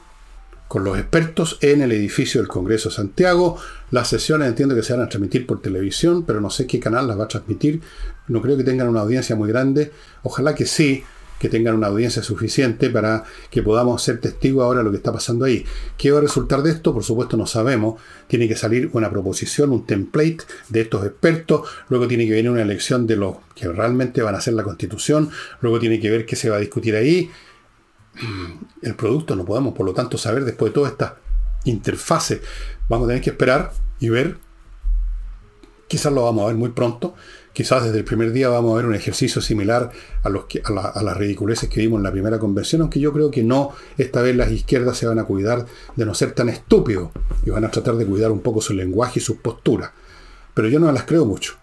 con 0.69 0.85
los 0.85 0.99
expertos 0.99 1.59
en 1.63 1.81
el 1.81 1.93
edificio 1.93 2.41
del 2.41 2.49
Congreso 2.49 2.91
de 2.91 2.95
Santiago. 2.95 3.57
Las 3.91 4.09
sesiones 4.09 4.49
entiendo 4.49 4.75
que 4.75 4.83
se 4.83 4.93
van 4.93 5.03
a 5.03 5.09
transmitir 5.09 5.47
por 5.47 5.61
televisión, 5.63 6.25
pero 6.25 6.41
no 6.41 6.51
sé 6.51 6.67
qué 6.67 6.79
canal 6.79 7.09
las 7.09 7.19
va 7.19 7.25
a 7.25 7.29
transmitir. 7.29 7.81
No 8.29 8.43
creo 8.43 8.57
que 8.57 8.65
tengan 8.65 8.89
una 8.89 9.01
audiencia 9.01 9.35
muy 9.35 9.49
grande. 9.49 9.91
Ojalá 10.23 10.55
que 10.55 10.67
sí, 10.67 11.03
que 11.39 11.49
tengan 11.49 11.75
una 11.75 11.87
audiencia 11.87 12.23
suficiente 12.23 12.91
para 12.91 13.25
que 13.51 13.63
podamos 13.63 14.03
ser 14.03 14.21
testigos 14.21 14.65
ahora 14.65 14.81
de 14.81 14.85
lo 14.85 14.91
que 14.91 14.97
está 14.99 15.13
pasando 15.13 15.45
ahí. 15.45 15.65
¿Qué 15.97 16.11
va 16.11 16.19
a 16.19 16.23
resultar 16.23 16.63
de 16.63 16.71
esto? 16.71 16.93
Por 16.93 17.05
supuesto 17.05 17.37
no 17.37 17.47
sabemos. 17.47 18.01
Tiene 18.27 18.49
que 18.49 18.57
salir 18.57 18.91
una 18.93 19.11
proposición, 19.11 19.71
un 19.71 19.87
template 19.87 20.39
de 20.69 20.81
estos 20.83 21.07
expertos. 21.07 21.69
Luego 21.89 22.09
tiene 22.09 22.27
que 22.27 22.33
venir 22.33 22.51
una 22.51 22.63
elección 22.63 23.07
de 23.07 23.17
los 23.17 23.37
que 23.55 23.69
realmente 23.69 24.21
van 24.21 24.35
a 24.35 24.39
hacer 24.39 24.55
la 24.55 24.65
constitución. 24.65 25.31
Luego 25.61 25.79
tiene 25.79 26.01
que 26.01 26.11
ver 26.11 26.27
qué 26.27 26.37
se 26.37 26.51
va 26.51 26.57
a 26.57 26.61
discutir 26.61 26.95
ahí 26.95 27.31
el 28.83 28.95
producto 28.95 29.37
no 29.37 29.45
podemos, 29.45 29.75
por 29.75 29.87
lo 29.87 29.95
tanto, 29.95 30.19
saber 30.19 30.45
después 30.45 30.71
de 30.71 30.75
toda 30.75 30.89
esta 30.89 31.17
interfase. 31.65 32.41
Vamos 32.89 33.07
a 33.07 33.09
tener 33.09 33.23
que 33.23 33.31
esperar 33.31 33.73
y 34.01 34.09
ver. 34.09 34.39
Quizás 35.87 36.13
lo 36.13 36.25
vamos 36.25 36.45
a 36.45 36.49
ver 36.49 36.57
muy 36.57 36.71
pronto. 36.71 37.15
Quizás 37.53 37.83
desde 37.85 37.99
el 37.99 38.05
primer 38.05 38.33
día 38.33 38.49
vamos 38.49 38.73
a 38.73 38.77
ver 38.77 38.87
un 38.87 38.95
ejercicio 38.95 39.41
similar 39.41 39.91
a, 40.23 40.29
los 40.29 40.45
que, 40.45 40.63
a, 40.65 41.03
las 41.03 41.17
ridiculeces 41.17 41.69
que 41.69 41.81
vimos 41.81 41.99
en 41.99 42.05
la 42.05 42.13
primera 42.13 42.39
convención, 42.39 42.83
aunque 42.83 43.01
yo 43.01 43.13
creo 43.13 43.31
que 43.31 43.43
no, 43.43 43.73
esta 43.97 44.23
vez 44.23 44.37
las 44.37 44.53
izquierdas 44.53 44.97
se 44.97 45.07
van 45.07 45.19
a 45.19 45.25
cuidar 45.25 45.67
de 45.97 46.07
no 46.07 46.15
ser 46.15 46.33
tan 46.33 46.51
estúpidos 46.51 47.11
y 47.45 47.51
van 47.51 47.65
a 47.65 47.71
tratar 47.71 47.97
de 47.97 48.07
cuidar 48.07 48.31
un 48.31 48.41
poco 48.41 48.61
su 48.61 48.75
lenguaje 48.75 49.19
y 49.19 49.23
sus 49.23 49.39
posturas. 49.39 49.91
Pero 50.55 50.69
yo 50.69 50.79
no 50.79 50.93
las 50.93 51.05
creo 51.05 51.25
mucho. 51.25 51.55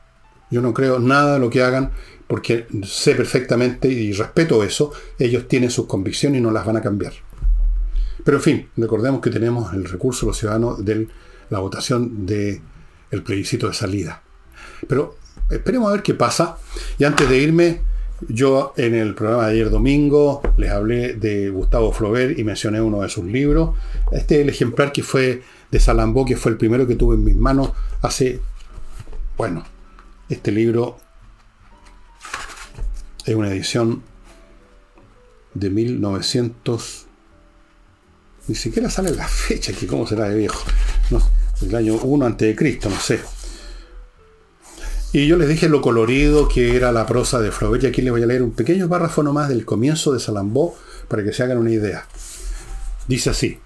Yo 0.52 0.62
no 0.62 0.74
creo 0.74 1.00
nada 1.00 1.36
de 1.36 1.40
lo 1.40 1.50
que 1.50 1.64
hagan 1.64 1.92
porque 2.28 2.68
sé 2.84 3.16
perfectamente 3.16 3.88
y 3.88 4.12
respeto 4.14 4.64
eso, 4.64 4.92
ellos 5.20 5.48
tienen 5.48 5.70
sus 5.70 5.86
convicciones 5.86 6.40
y 6.40 6.42
no 6.42 6.52
las 6.52 6.66
van 6.66 6.78
a 6.78 6.82
cambiar. 6.82 7.14
Pero 8.24 8.38
en 8.38 8.44
fin, 8.44 8.70
recordemos 8.78 9.22
que 9.22 9.30
tenemos 9.30 9.74
el 9.74 9.86
recurso 9.86 10.26
de 10.26 10.30
los 10.32 10.38
ciudadanos 10.38 10.84
de 10.84 11.08
la 11.50 11.60
votación 11.60 12.26
del 12.26 12.62
el 13.12 13.22
plebiscito 13.22 13.68
de 13.68 13.74
salida. 13.74 14.24
Pero 14.88 15.16
esperemos 15.50 15.90
a 15.90 15.94
ver 15.94 16.02
qué 16.02 16.16
pasa. 16.16 16.58
Y 16.98 17.04
antes 17.04 17.30
de 17.30 17.38
irme, 17.38 17.82
yo 18.28 18.74
en 18.78 18.96
el 18.96 19.14
programa 19.14 19.46
de 19.46 19.54
ayer 19.54 19.70
domingo 19.70 20.42
les 20.58 20.72
hablé 20.72 21.14
de 21.14 21.50
Gustavo 21.50 21.92
Flaubert 21.92 22.38
y 22.40 22.44
mencioné 22.44 22.82
uno 22.82 23.02
de 23.02 23.10
sus 23.10 23.26
libros. 23.26 23.76
Este 24.12 24.36
es 24.36 24.42
el 24.42 24.50
ejemplar 24.50 24.92
que 24.92 25.04
fue 25.04 25.44
de 25.70 25.80
Salambó, 25.80 26.26
que 26.26 26.36
fue 26.36 26.52
el 26.52 26.58
primero 26.58 26.88
que 26.88 26.96
tuve 26.96 27.16
en 27.16 27.24
mis 27.24 27.36
manos 27.36 27.72
hace, 28.02 28.40
bueno, 29.38 29.64
este 30.30 30.52
libro 30.52 30.98
es 33.26 33.36
una 33.36 33.50
edición 33.50 34.04
de 35.54 35.70
1900. 35.70 37.06
Ni 38.48 38.56
siquiera 38.56 38.90
sale 38.90 39.12
la 39.12 39.28
fecha 39.28 39.72
aquí, 39.72 39.88
¿cómo 39.88 40.06
será 40.06 40.30
de 40.30 40.36
viejo? 40.36 40.64
No, 41.10 41.22
el 41.62 41.76
año 41.76 41.96
1 41.96 42.26
antes 42.26 42.48
de 42.48 42.56
Cristo, 42.56 42.90
no 42.90 43.00
sé. 43.00 43.20
Y 45.14 45.28
yo 45.28 45.38
les 45.38 45.48
dije 45.48 45.70
lo 45.70 45.82
colorido 45.82 46.48
que 46.50 46.76
era 46.76 46.92
la 46.92 47.08
prosa 47.08 47.40
de 47.40 47.52
Flaubert, 47.52 47.86
y 47.86 47.88
aquí 47.88 48.02
les 48.02 48.12
voy 48.12 48.22
a 48.22 48.28
leer 48.28 48.44
un 48.44 48.52
pequeño 48.52 48.90
párrafo 48.90 49.24
nomás 49.24 49.50
del 49.50 49.66
comienzo 49.66 50.12
de 50.12 50.20
Salambó 50.20 50.78
para 51.08 51.24
que 51.24 51.32
se 51.32 51.42
hagan 51.42 51.58
una 51.58 51.72
idea. 51.72 52.06
Dice 53.08 53.30
así: 53.30 53.60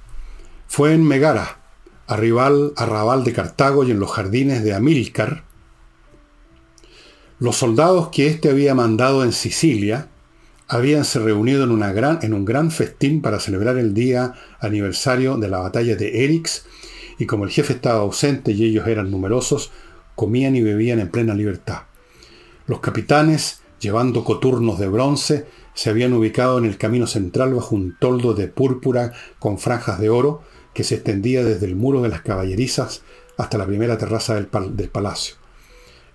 Fue 0.67 0.93
en 0.93 1.03
Megara, 1.03 1.59
arribal, 2.07 2.73
arrabal 2.77 3.23
de 3.23 3.33
Cartago 3.33 3.83
y 3.83 3.91
en 3.91 3.99
los 3.99 4.11
jardines 4.11 4.63
de 4.63 4.73
Amílcar, 4.73 5.43
los 7.39 7.55
soldados 7.55 8.09
que 8.09 8.27
éste 8.27 8.49
había 8.49 8.75
mandado 8.75 9.23
en 9.23 9.31
Sicilia 9.31 10.09
habíanse 10.67 11.19
reunido 11.19 11.63
en, 11.63 11.79
gran, 11.95 12.19
en 12.21 12.33
un 12.33 12.43
gran 12.43 12.69
festín 12.69 13.21
para 13.21 13.39
celebrar 13.39 13.77
el 13.77 13.93
día 13.93 14.33
aniversario 14.59 15.37
de 15.37 15.47
la 15.47 15.59
batalla 15.59 15.95
de 15.95 16.25
Erix, 16.25 16.65
y 17.17 17.25
como 17.25 17.45
el 17.45 17.49
jefe 17.49 17.73
estaba 17.73 18.01
ausente 18.01 18.51
y 18.51 18.65
ellos 18.65 18.87
eran 18.87 19.09
numerosos, 19.09 19.71
comían 20.15 20.55
y 20.55 20.61
bebían 20.61 20.99
en 20.99 21.09
plena 21.09 21.33
libertad. 21.33 21.83
Los 22.67 22.81
capitanes, 22.81 23.61
llevando 23.79 24.23
coturnos 24.23 24.77
de 24.77 24.89
bronce, 24.89 25.47
se 25.73 25.89
habían 25.89 26.13
ubicado 26.13 26.57
en 26.57 26.65
el 26.65 26.77
camino 26.77 27.07
central 27.07 27.53
bajo 27.53 27.73
un 27.73 27.97
toldo 27.97 28.33
de 28.33 28.47
púrpura 28.47 29.13
con 29.39 29.57
franjas 29.57 29.99
de 29.99 30.09
oro 30.09 30.43
que 30.73 30.83
se 30.83 30.95
extendía 30.95 31.43
desde 31.43 31.65
el 31.65 31.75
muro 31.75 32.01
de 32.01 32.09
las 32.09 32.21
caballerizas 32.21 33.01
hasta 33.37 33.57
la 33.57 33.65
primera 33.65 33.97
terraza 33.97 34.35
del 34.35 34.47
palacio. 34.47 35.38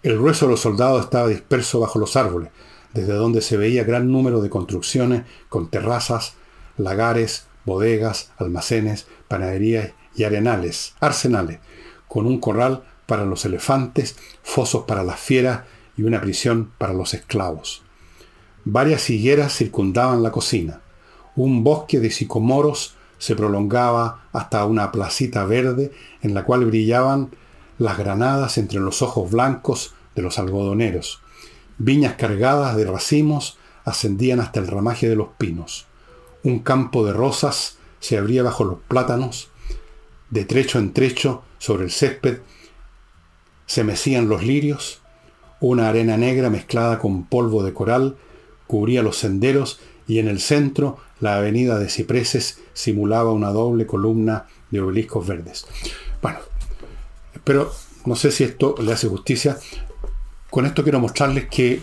El 0.05 0.19
grueso 0.19 0.45
de 0.45 0.51
los 0.51 0.61
soldados 0.61 1.03
estaba 1.03 1.29
disperso 1.29 1.81
bajo 1.81 1.99
los 1.99 2.15
árboles, 2.15 2.51
desde 2.93 3.15
donde 3.15 3.41
se 3.41 3.57
veía 3.57 3.85
gran 3.85 4.13
número 4.13 4.43
de 4.43 4.51
construcciones 4.51 5.23
con 5.49 5.71
terrazas, 5.71 6.35
lagares, 6.77 7.47
bodegas, 7.65 8.31
almacenes, 8.37 9.07
panaderías 9.29 9.93
y 10.15 10.25
arenales, 10.25 10.95
arsenales, 11.01 11.61
con 12.07 12.27
un 12.27 12.39
corral 12.39 12.85
para 13.07 13.25
los 13.25 13.47
elefantes, 13.47 14.17
fosos 14.43 14.85
para 14.85 15.05
las 15.05 15.19
fieras 15.19 15.63
y 15.97 16.03
una 16.03 16.21
prisión 16.21 16.71
para 16.77 16.93
los 16.93 17.15
esclavos. 17.15 17.83
Varias 18.67 19.09
higueras 19.09 19.57
circundaban 19.57 20.23
la 20.23 20.33
cocina. 20.33 20.83
Un 21.35 21.65
bosque 21.65 21.99
de 21.99 22.11
sicomoros 22.11 22.95
se 23.17 23.37
prolongaba 23.37 24.27
hasta 24.35 24.67
una 24.67 24.93
placita 24.93 25.47
verde 25.47 25.93
en 26.21 26.35
la 26.35 26.45
cual 26.45 26.67
brillaban 26.67 27.31
las 27.79 27.99
granadas 27.99 28.59
entre 28.59 28.79
los 28.79 29.03
ojos 29.03 29.31
blancos 29.31 29.94
de 30.15 30.23
los 30.23 30.39
algodoneros. 30.39 31.21
Viñas 31.79 32.15
cargadas 32.15 32.77
de 32.77 32.85
racimos 32.85 33.59
ascendían 33.85 34.41
hasta 34.41 34.61
el 34.61 34.67
ramaje 34.67 35.09
de 35.09 35.17
los 35.17 35.29
pinos. 35.39 35.87
Un 36.43 36.61
campo 36.61 37.05
de 37.05 37.13
rosas 37.13 37.79
se 38.01 38.19
abría 38.19 38.43
bajo 38.43 38.65
los 38.65 38.79
plátanos. 38.87 39.49
De 40.31 40.45
trecho 40.45 40.79
en 40.79 40.93
trecho, 40.93 41.43
sobre 41.59 41.85
el 41.85 41.91
césped, 41.91 42.39
se 43.67 43.85
mecían 43.85 44.29
los 44.29 44.45
lirios. 44.45 45.01
Una 45.61 45.89
arena 45.89 46.17
negra 46.17 46.51
mezclada 46.51 46.99
con 46.99 47.25
polvo 47.25 47.63
de 47.63 47.73
coral 47.73 48.17
cubría 48.67 49.03
los 49.03 49.17
senderos 49.17 49.81
y 50.07 50.19
en 50.19 50.29
el 50.29 50.41
centro 50.41 50.99
la 51.21 51.37
avenida 51.37 51.79
de 51.79 51.89
cipreses 51.89 52.61
simulaba 52.75 53.33
una 53.33 53.51
doble 53.51 53.87
columna 53.87 54.47
de 54.71 54.81
obeliscos 54.81 55.27
verdes. 55.27 55.67
Bueno, 56.21 56.41
pero 57.45 57.73
no 58.05 58.17
sé 58.17 58.31
si 58.31 58.45
esto 58.45 58.75
le 58.83 58.93
hace 58.93 59.09
justicia. 59.09 59.59
Con 60.55 60.67
esto 60.67 60.85
quiero 60.85 61.01
mostrarles 61.01 61.47
que 61.47 61.81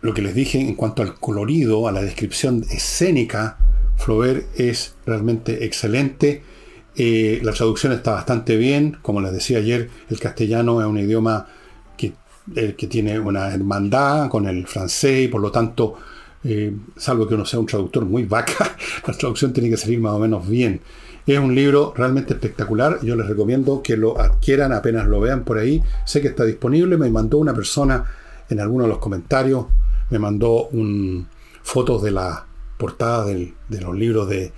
lo 0.00 0.14
que 0.14 0.22
les 0.22 0.34
dije 0.34 0.58
en 0.58 0.74
cuanto 0.74 1.02
al 1.02 1.16
colorido, 1.16 1.86
a 1.86 1.92
la 1.92 2.00
descripción 2.00 2.64
escénica, 2.70 3.58
Flaubert 3.98 4.58
es 4.58 4.94
realmente 5.04 5.66
excelente. 5.66 6.42
Eh, 6.96 7.40
la 7.42 7.52
traducción 7.52 7.92
está 7.92 8.12
bastante 8.12 8.56
bien. 8.56 8.96
Como 9.02 9.20
les 9.20 9.34
decía 9.34 9.58
ayer, 9.58 9.90
el 10.08 10.18
castellano 10.18 10.80
es 10.80 10.86
un 10.86 10.98
idioma 10.98 11.46
que, 11.94 12.14
eh, 12.56 12.72
tiene 12.88 13.18
una 13.18 13.52
hermandad 13.52 14.30
con 14.30 14.48
el 14.48 14.66
francés 14.66 15.26
y 15.26 15.28
por 15.28 15.42
lo 15.42 15.52
tanto, 15.52 15.96
eh, 16.42 16.74
salvo 16.96 17.28
que 17.28 17.34
uno 17.34 17.44
sea 17.44 17.60
un 17.60 17.66
traductor 17.66 18.06
muy 18.06 18.22
vaca, 18.22 18.74
la 19.06 19.12
traducción 19.12 19.52
tiene 19.52 19.68
que 19.68 19.76
salir 19.76 20.00
más 20.00 20.14
o 20.14 20.18
menos 20.18 20.48
bien. 20.48 20.80
Es 21.26 21.38
un 21.38 21.54
libro 21.54 21.92
realmente 21.96 22.34
espectacular. 22.34 22.98
Yo 23.02 23.16
les 23.16 23.26
recomiendo 23.26 23.82
que 23.82 23.96
lo 23.96 24.18
adquieran 24.20 24.72
apenas 24.72 25.06
lo 25.06 25.20
vean 25.20 25.44
por 25.44 25.58
ahí. 25.58 25.82
Sé 26.04 26.20
que 26.20 26.28
está 26.28 26.44
disponible. 26.44 26.96
Me 26.96 27.10
mandó 27.10 27.38
una 27.38 27.54
persona 27.54 28.04
en 28.48 28.60
alguno 28.60 28.84
de 28.84 28.90
los 28.90 28.98
comentarios. 28.98 29.66
Me 30.10 30.18
mandó 30.18 30.68
fotos 31.62 32.02
de 32.02 32.10
la 32.10 32.46
portada 32.76 33.24
de 33.24 33.54
los 33.80 33.94
libros 33.96 34.28
de, 34.28 34.52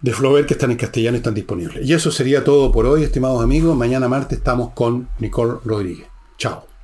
de 0.00 0.12
Flaubert 0.12 0.46
que 0.46 0.54
están 0.54 0.70
en 0.70 0.76
castellano 0.76 1.16
y 1.16 1.18
están 1.18 1.34
disponibles. 1.34 1.84
Y 1.84 1.92
eso 1.92 2.10
sería 2.10 2.44
todo 2.44 2.70
por 2.70 2.86
hoy, 2.86 3.02
estimados 3.02 3.42
amigos. 3.42 3.76
Mañana 3.76 4.08
martes 4.08 4.38
estamos 4.38 4.72
con 4.72 5.08
Nicole 5.18 5.54
Rodríguez. 5.64 6.06
Chao. 6.38 6.75